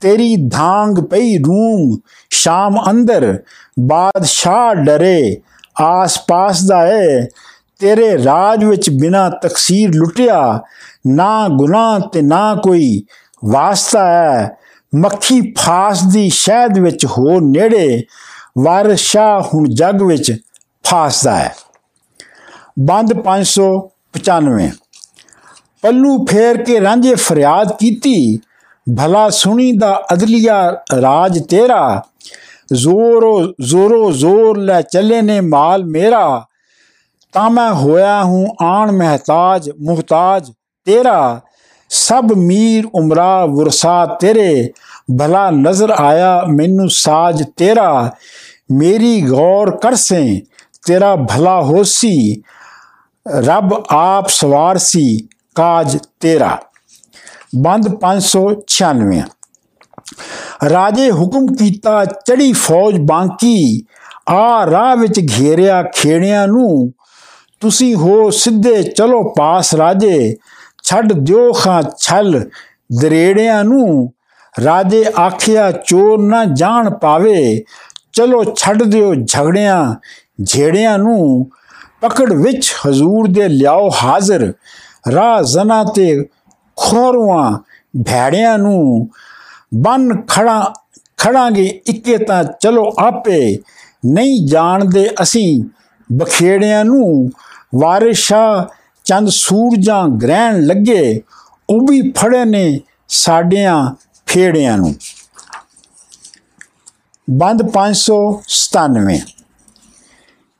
[0.00, 1.98] ਤੇਰੀ ਧਾਂਗ ਪਈ ਰੂਮ
[2.30, 3.42] ਸ਼ਾਮ ਅੰਦਰ
[3.80, 5.40] ਬਾਦਸ਼ਾਹ ਡਰੇ।
[5.80, 7.26] ਆਸ-ਪਾਸ ਦਾ ਏ।
[7.78, 10.60] ਤੇਰੇ ਰਾਜ ਵਿੱਚ ਬਿਨਾ ਤਕਸੀਰ ਲੁੱਟਿਆ,
[11.06, 13.02] ਨਾ ਗੁਨਾਹ ਤੇ ਨਾ ਕੋਈ
[13.44, 14.56] ਵਾਸਤਾ ਹੈ।
[14.94, 18.04] ਮੱਖੀ ਫਾਸ ਦੀ ਸ਼ਹਿਦ ਵਿੱਚ ਹੋ ਨੇੜੇ,
[18.58, 20.36] ਵਾਰਸ਼ਾ ਹੁਣ ਜਗ ਵਿੱਚ
[20.84, 21.54] ਫਾਸਦਾ ਹੈ।
[22.78, 24.70] ਬੰਦ 595
[25.82, 28.38] ਪੱਲੂ ਫੇਰ ਕੇ ਰਾਂਝੇ ਫਰਿਆਦ ਕੀਤੀ
[28.86, 30.60] ਭਲਾ ਸੁਣੀ ਦਾ ਅਦਲੀਆ
[30.94, 32.02] ਰਾਜ ਤੇਰਾ
[32.72, 36.44] ਜ਼ੋਰੋ ਜ਼ੋਰੋ ਜ਼ੋਰ ਲੈ ਚੱਲੇ ਨੇ ਮਾਲ ਮੇਰਾ
[37.34, 40.50] ਤਾਂ ਮੈਂ ਹੋਇਆ ਹੂੰ ਆਣ ਮਹਤਾਜ ਮੁਹਤਾਜ
[40.86, 41.40] ਤੇਰਾ
[41.90, 44.72] ਸਭ ਮੀਰ ਉਮਰਾ ਵਰਸਾ ਤੇਰੇ
[45.18, 48.10] ਭਲਾ ਨਜ਼ਰ ਆਇਆ ਮੈਨੂੰ ਸਾਜ ਤੇਰਾ
[48.72, 50.40] ਮੇਰੀ ਗੌਰ ਕਰਸੇ
[50.86, 52.42] ਤੇਰਾ ਭਲਾ ਹੋਸੀ
[53.26, 56.58] ਰੱਬ ਆਪ ਸਵਾਰ ਸੀ ਕਾਜ ਤੇਰਾ।
[57.56, 59.22] ਬੰਦ 596
[60.70, 63.82] ਰਾਜੇ ਹੁਕਮ ਕੀਤਾ ਚੜੀ ਫੌਜ ਬਾਂਕੀ,
[64.28, 66.92] ਆ ਰਾਹ ਵਿੱਚ ਘੇਰਿਆ ਖੇੜਿਆਂ ਨੂੰ।
[67.60, 70.36] ਤੁਸੀਂ ਹੋ ਸਿੱਧੇ, ਚਲੋ ਪਾਸ ਰਾਜੇ,
[70.82, 72.50] ਛੱਡ ਦਿਓ ਖਾਂ ਛਲ
[73.00, 74.12] ਦਰੇੜਿਆਂ ਨੂੰ।
[74.64, 77.64] ਰਾਜੇ ਆਖਿਆ, ਚੋਰ ਨਾ ਜਾਣ ਪਾਵੇ,
[78.12, 79.94] ਚਲੋ ਛੱਡ ਦਿਓ ਝਗੜਿਆਂ,
[80.44, 81.50] ਝੇੜਿਆਂ ਨੂੰ।
[82.00, 84.52] ਪਕੜ ਵਿੱਚ ਹਜ਼ੂਰ ਦੇ ਲਿਆਓ ਹਾਜ਼ਰ।
[85.12, 86.26] ਰਾਹ ਜ਼ਨਾ ਤੇ
[86.76, 87.58] ਖੋਰਵਾਂ
[88.06, 89.08] ਭੈੜਿਆਂ ਨੂੰ
[89.74, 90.72] ਬਨ ਖੜਾ
[91.16, 93.58] ਖੜਾਂਗੇ ਇੱਕੇ ਤਾਂ ਚਲੋ ਆਪੇ।
[94.06, 95.64] ਨਹੀਂ ਜਾਣਦੇ ਅਸੀਂ
[96.12, 97.30] ਬਖੇੜਿਆਂ ਨੂੰ।
[97.74, 98.68] ਵਾਰਿਸ਼ਾ
[99.04, 101.22] ਚੰਦ ਸੂਰਜਾਂ ਗ੍ਰਹਿਣ ਲੱਗੇ,
[101.70, 103.94] ਉਹ ਵੀ ਫੜੇ ਨੇ ਸਾਡਿਆਂ
[104.26, 104.94] ਫੇੜਿਆਂ ਨੂੰ।
[107.30, 109.18] ਬੰਦ 597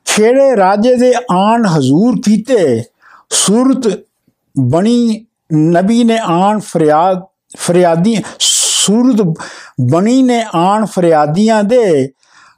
[0.05, 2.83] ਖੇੜੇ ਰਾਜੇ ਦੇ ਆਣ ਹਜ਼ੂਰ ਕੀਤੇ,
[3.29, 3.99] ਸੂਰਤ
[4.67, 7.23] ਬਣੀ ਨਬੀ ਨੇ ਆਣ ਫਰਿਆਦ,
[7.57, 9.21] ਫਰਿਆਦੀ ਸੂਰਤ
[9.91, 12.09] ਬਣੀ ਨੇ ਆਣ ਫਰਿਆਦੀਆਂ ਦੇ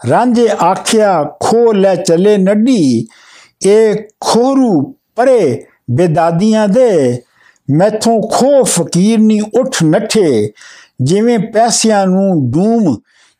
[0.10, 3.08] ਰਾਂਝੇ ਆਖਿਆ ਖੋ ਲੈ ਚੱਲੇ ਨੱਡੀ
[3.62, 4.82] ਇਹ ਖੋਰੂ
[5.16, 7.22] ਪਰੇ ਬੇਦਾਦੀਆਂ ਦੇ,
[7.68, 10.52] ਮੈਥੋਂ ਖੋ ਫਕੀਰ ਨਹੀਂ ਉੱਠ ਨੱਠੇ,
[11.02, 12.96] ਜਿਵੇਂ ਪੈਸਿਆਂ ਨੂੰ ਡੂਮ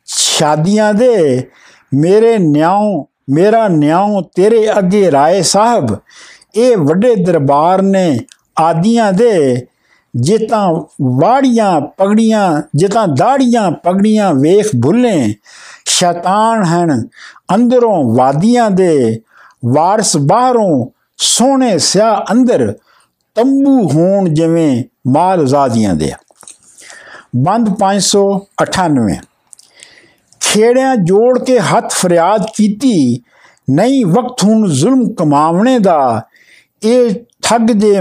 [0.08, 1.48] ਸ਼ਾਦੀਆਂ ਦੇ,
[1.94, 5.96] ਮੇਰੇ ਨਿਆਉ, ਮੇਰਾ ਨਿਆਉ ਤੇਰੇ ਅੱਗੇ ਰਾਏ ਸਾਹਿਬ,
[6.56, 8.18] ਇਹ ਵੱਡੇ ਦਰਬਾਰ ਨੇ
[8.62, 9.68] ਆਦੀਆਂ ਦੇ
[10.14, 10.68] ਜੇ ਤਾਂ
[11.20, 15.36] ਵਾੜੀਆਂ ਪਗੜੀਆਂ, ਜੇ ਤਾਂ ਦਾੜੀਆਂ ਪਗੜੀਆਂ ਵੇਖ ਭੁੱਲੇ,
[15.86, 17.08] ਸ਼ੈਤਾਨ ਹਨ
[17.56, 19.22] ਅੰਦਰੋਂ ਵਾਦੀਆਂ ਦੇ,
[19.66, 20.86] ਵਾਰਸ ਬਾਹਰੋਂ
[21.18, 22.74] ਸੋਹਣੇ ਸਿਆ ਅੰਦਰ
[23.36, 26.12] ਤੰਬੂ ਹੋਣ ਜਿਵੇਂ ਮਾਲ ਜ਼ਾਦੀਆਂ ਦੇ
[27.38, 29.20] ਬੰਦ 598
[30.42, 33.22] ਖੇੜਿਆਂ ਜੋੜ ਕੇ ਹੱਥ ਫਰਿਆਦ ਕੀਤੀ,
[33.70, 36.22] ਨਹੀਂ ਵਕਤ ਹੁਣ ਜ਼ੁਲਮ ਕਮਾਵਣੇ ਦਾ,
[36.84, 38.00] ਇਹ ਠੱਗ ਜੇ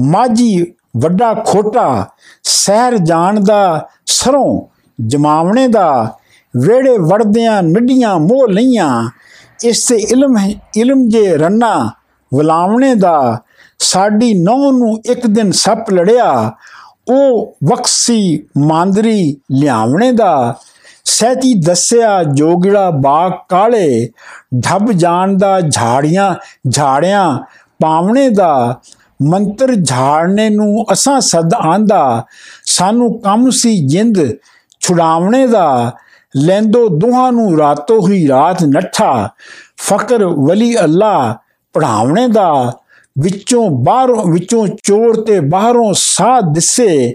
[0.00, 0.66] ਮਾਜੀ
[0.96, 2.06] ਵੱਡਾ ਖੋਟਾ,
[2.42, 4.66] ਸਹਿਰ ਜਾਣ ਦਾ ਸਰੋਂ,
[5.06, 6.14] ਜਮਾਵਣੇ ਦਾ
[6.56, 9.10] ਵੇੜੇ ਵੜਦਿਆਂ ਨੱਡੀਆਂ ਮੋਹ ਲਈਆਂ।
[9.64, 11.90] ਇਸ ਤੇ ਇਲਮ ਹੈ, ਇਲਮ ਜੇ ਰੰਨਾ
[12.34, 13.42] ਵਲਾਵਣੇ ਦਾ,
[13.78, 16.52] ਸਾਡੀ ਨੌ ਨੂੰ ਇੱਕ ਦਿਨ ਸੱਪ ਲੜਿਆ।
[17.10, 20.54] ਉਹ ਵਕਸੀ ਮਾਂਦਰੀ ਲਿਆਵਣੇ ਦਾ,
[21.04, 24.10] ਸਹਿਤੀ ਦੱਸਿਆ ਜੋਗੜਾ ਬਾਗ ਕਾਲੇ,
[24.60, 26.34] ਢੱਬ ਜਾਣ ਦਾ ਝਾੜੀਆਂ
[26.70, 27.38] ਝਾੜਿਆਂ
[27.82, 28.80] ਪਾਵਣੇ ਦਾ।
[29.22, 32.24] ਮੰਤਰ ਝਾੜਨੇ ਨੂੰ ਅਸਾਂ ਸਦ ਆਂਦਾ,
[32.64, 34.36] ਸਾਨੂੰ ਕੰਮ ਸੀ ਜਿੰਦ,
[34.80, 35.92] ਛੁਡਾਵਣੇ ਦਾ,
[36.36, 39.28] ਲੈਂਦੋ ਦੋਹਾਂ ਨੂੰ ਰਾਤੋਂ ਹੀ ਰਾਤ ਨੱਠਾ,
[39.76, 41.38] ਫਕਰ ਵਲੀ ਅੱਲਾ
[41.72, 42.72] ਪੜਾਵਣੇ ਦਾ,
[43.18, 47.14] ਵਿੱਚੋਂ ਬਾਹਰੋਂ, ਵਿੱਚੋਂ ਚੋਰ ਤੇ ਬਾਹਰੋਂ ਸਾਹ ਦਿਸੇ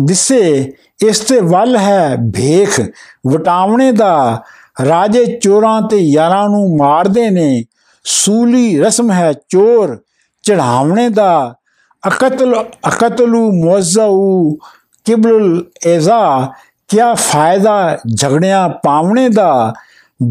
[0.00, 0.72] ਦਿਸੇ,
[1.06, 2.80] ਇਸ ਤੇ ਵੱਲ ਹੈ ਭੇਖ,
[3.26, 4.42] ਵਟਾਵਣੇ ਦਾ,
[4.88, 7.64] ਰਾਜੇ ਚੋਰਾਂ ਤੇ ਯਾਰਾਂ ਨੂੰ ਮਾਰਦੇ ਨੇ,
[8.04, 10.02] ਸੂਲੀ ਰਸਮ ਹੈ ਚੋਰ
[10.44, 11.54] ਚੜਾਵਣੇ ਦਾ
[12.02, 12.54] ਅਕਤਲ
[12.88, 14.58] ਅਕਤਲੂ ਮੁਅਜ਼ੂ
[15.06, 16.52] ਕਿਬਲ ਐਜ਼ਾ
[16.90, 19.72] ਕਿਆ ਫਾਇਦਾ ਝਗੜਿਆਂ ਪਾਵਣੇ ਦਾ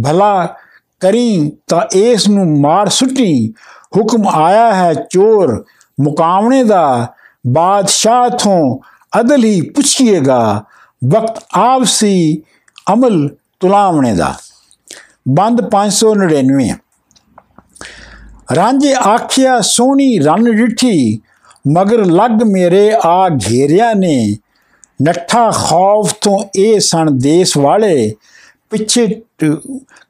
[0.04, 0.56] ਭਲਾ
[1.02, 3.54] ਕਰੀ ਤਾਂ ਇਸ ਨੂੰ ਮਾਰ ਸੁੱਟੀ
[3.98, 5.64] ਹੁਕਮ ਆਇਆ ਹੈ ਚੋਰ
[5.98, 7.08] ਮੁਕਾਵਣੇ ਦਾ
[7.48, 8.80] ਬਾਦਸ਼ਾਹ ਤੋਂ
[9.20, 10.42] ਅਦਲ ਹੀ ਪੁੱਛੀਏਗਾ
[11.02, 12.42] ਵਕਤ ਆਪਸੀ
[12.94, 13.28] ਅਮਲ
[13.60, 14.34] ਤੁਲਾਵਣੇ ਦਾ
[15.30, 16.70] ਬੰਦ 599
[18.56, 21.20] ਰਾਂਝੇ ਆਖਿਆ, ਸੋਹਣੀ ਰਨ ਡਿਠੀ
[21.68, 24.36] ਮਗਰ ਲੱਗ ਮੇਰੇ ਆ ਘੇਰਿਆ ਨੇ।
[25.00, 28.14] ਨੱਠਾ ਖੌਫ ਤੋਂ ਇਹ ਸਣ ਦੇਸ ਵਾਲੇ,
[28.70, 29.08] ਪਿੱਛੇ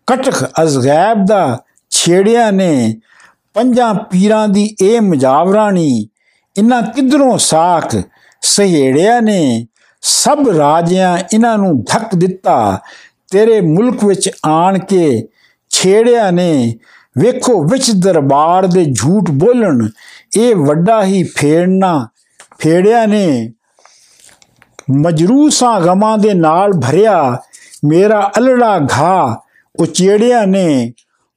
[0.07, 2.95] ਕਟਕ ਅਜ਼ਗੈਬ ਦਾ ਛੇੜਿਆ ਨੇ।
[3.53, 6.07] ਪੰਜਾਂ ਪੀਰਾਂ ਦੀ ਇਹ ਮਜਾਵਰਾਣੀ
[6.55, 7.95] ਇਹਨਾਂ ਕਿਧਰੋਂ ਸਾਖ
[8.41, 9.67] ਸਹੇੜਿਆ ਨੇ?
[10.03, 12.79] ਸਭ ਰਾਜਿਆਂ ਇਹਨਾਂ ਨੂੰ ਧੱਕ ਦਿੱਤਾ,
[13.31, 15.27] ਤੇਰੇ ਮੁਲਕ ਵਿੱਚ ਆਣ ਕੇ
[15.71, 16.75] ਛੇੜਿਆ ਨੇ।
[17.19, 19.87] ਵੇਖੋ ਵਿੱਚ ਦਰਬਾਰ ਦੇ ਝੂਠ ਬੋਲਣ,
[20.37, 22.07] ਇਹ ਵੱਡਾ ਹੀ ਫੇੜਨਾ
[22.59, 23.53] ਫੇੜਿਆ ਨੇ।
[24.91, 27.41] ਮਜਰੂਸਾਂ ਗਮਾਂ ਦੇ ਨਾਲ ਭਰਿਆ,
[27.85, 29.41] ਮੇਰਾ ਅਲੜਾ ਘਾ
[29.79, 30.93] ਉਚੇੜਿਆ ਨੇ।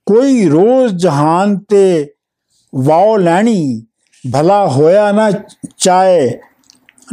[0.06, 2.12] ਕੋਈ ਰੋਜ਼ ਜਹਾਨ ਤੇ
[2.74, 3.82] ਵਾਉ ਲੈਣੀ,
[4.24, 5.30] ਭਲਾ ਹੋਇਆ ਨਾ
[5.78, 6.30] ਚਾਏ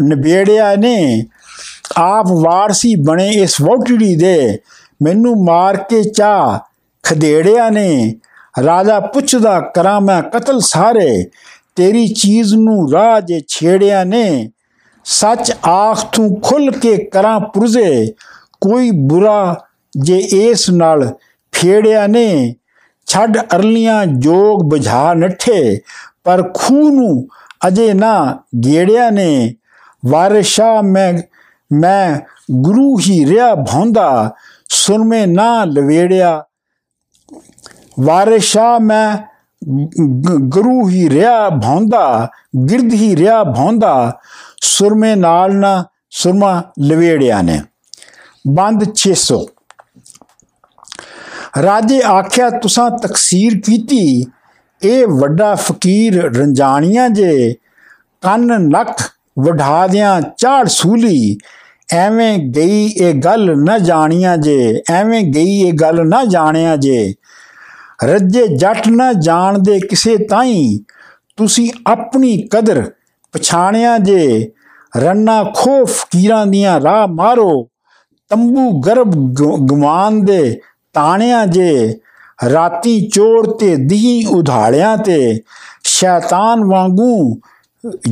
[0.02, 1.26] ਨਿਬੇੜਿਆ ਨੇ।
[1.98, 4.60] ਆਪ ਵਾਰਸੀ ਬਣੇ ਇਸ ਵੋਟੜੀ ਦੇ,
[5.04, 6.60] ਮੈਨੂੰ ਮਾਰ ਕੇ ਚਾ
[7.04, 8.16] ਖਦੇੜਿਆ ਨੇ।
[8.66, 11.26] ਰਾਜਾ ਪੁੱਛਦਾ, ਕਰਾਂ ਮੈਂ ਕਤਲ ਸਾਰੇ?
[11.76, 14.52] ਤੇਰੀ ਚੀਜ਼ ਨੂੰ ਰਾਹ ਜੇ ਛੇੜਿਆ ਨੇ?
[15.06, 18.14] ਸੱਚ ਆਖ ਤੂੰ ਖੁੱਲ ਕੇ ਕਰਾਂ ਪੁਰਜ਼ੇ?
[18.62, 19.66] ਕੋਈ ਬੁਰਾ
[20.00, 21.14] ਜੇ ਇਸ ਨਾਲ
[21.52, 22.56] ਫੇੜਿਆ ਨੇ?
[23.06, 25.82] ਛੱਡ ਅਰਲੀਆਂ ਜੋਗ ਬੁਝਾ ਨੱਠੇ,
[26.24, 27.28] ਪਰ ਖੂਹ ਨੂੰ
[27.68, 29.56] ਅਜੇ ਨਾ ਗੇੜਿਆ ਨੇ?
[30.06, 31.14] ਵਾਰਿਸ਼ਾ ਮੈਂ
[31.74, 32.20] ਮੈਂ
[32.52, 34.34] ਗੁਰੂ ਹੀ ਰਿਆ ਭੌਂਦਾ,
[34.70, 36.44] ਸੁਰਮੇ ਨਾ ਲਵੇੜਿਆ
[38.02, 39.18] ਵਾਰਿਸ਼ਾ ਮੈਂ
[40.20, 42.30] ਗ- ਗੁਰੂ ਹੀ ਰਿਆ ਭੌਂਦਾ
[42.70, 44.20] ਗਿਰਦ ਹੀ ਰਿਆ ਭੌਂਦਾ
[44.62, 47.62] ਸੁਰਮੇ ਨਾਲ ਨਾ ਸੁਰਮਾ ਲਵੇੜਿਆ ਨੇ।
[48.48, 49.46] ਬੰਦ 600
[51.64, 54.26] ਰਾਜੇ ਆਖਿਆ, ਤੁਸਾਂ ਤਕਸੀਰ ਕੀਤੀ,
[54.84, 57.56] ਇਹ ਵੱਡਾ ਫਕੀਰ ਰੰਜਾਣੀਆਂ ਜੇ
[58.22, 58.98] ਕੰਨ ਨੱਕ
[59.40, 61.38] ਵਢਾ ਦਿਆਂ ਝਾੜ ਸੂਲੀ,
[61.94, 67.14] ਐਵੇਂ ਗਈ ਇਹ ਗੱਲ ਨਾ ਜਾਣੀਆਂ ਜੇ, ਐਵੇਂ ਗਈ ਇਹ ਗੱਲ ਨਾ ਜਾਣਿਆ ਜੇ
[68.04, 70.80] ਰੱਜੇ ਜੱਟ ਨਾ ਜਾਣਦੇ ਕਿਸੇ ਤਾਈ।
[71.38, 72.92] ਤੁਸੀਂ ਆਪਣੀ ਕਦਰ
[73.32, 74.52] ਪਛਾਣਿਆ ਜੇ।
[74.98, 77.70] ਰੰਨਾ ਖੋ ਫਕੀਰਾਂ ਦੀਆਂ ਰਾਹ ਮਾਰੋ।
[78.30, 79.12] ਤੰਬੂ ਗਰਬ
[79.72, 80.62] ਗਵਾਨ ਦੇ
[80.94, 82.00] ਤਾਣਿਆ ਜੇ।
[82.54, 85.42] ਰਾਤੀ ਚੋਰ ਤੇ ਦੀ ਉਧਾੜਿਆਂ ਤੇ।
[85.84, 87.40] ਸ਼ੈਤਾਨ ਵਾਂਗੂ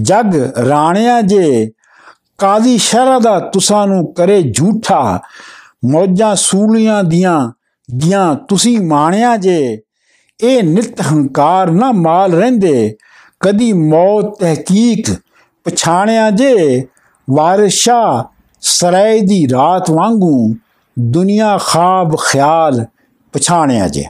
[0.02, 0.36] ਜਗ
[0.70, 1.72] ਰਾਣਿਆ ਜੇ।
[2.38, 5.20] ਕਾਦੀ ਸ਼ਹਿਰਾ ਦਾ ਤੁਸਾਂ ਨੂੰ ਕਰੇ ਝੂਠਾ।
[5.86, 7.52] ਮੌਜਾਂ ਸੂਲੀਆਂ ਦੀਆਂ
[7.96, 9.82] ਦੀਆਂ ਤੁਸੀਂ ਮਾਣਿਆ ਜੇ,
[10.44, 12.98] ਇਹ ਨਿਤ ਹੰਕਾਰ ਨਾ ਮਾਲ ਰਹਿੰਦੇ।
[13.40, 15.10] ਕਦੀ ਮੌਤ ਤਹਿਕੀਕ
[15.66, 16.88] ਪਛਾਣਿਆ ਜੇ,
[17.30, 18.30] ਵਾਰਿਸ਼ਾ
[18.62, 20.56] ਸਰਾਏ ਦੀ ਰਾਤ ਵਾਂਗੂ
[21.00, 22.86] ਦੁਨੀਆ ਖਾਬ ਖਿਆਲ
[23.34, 24.06] ਪਛਾਣਿਆ ਜੇ।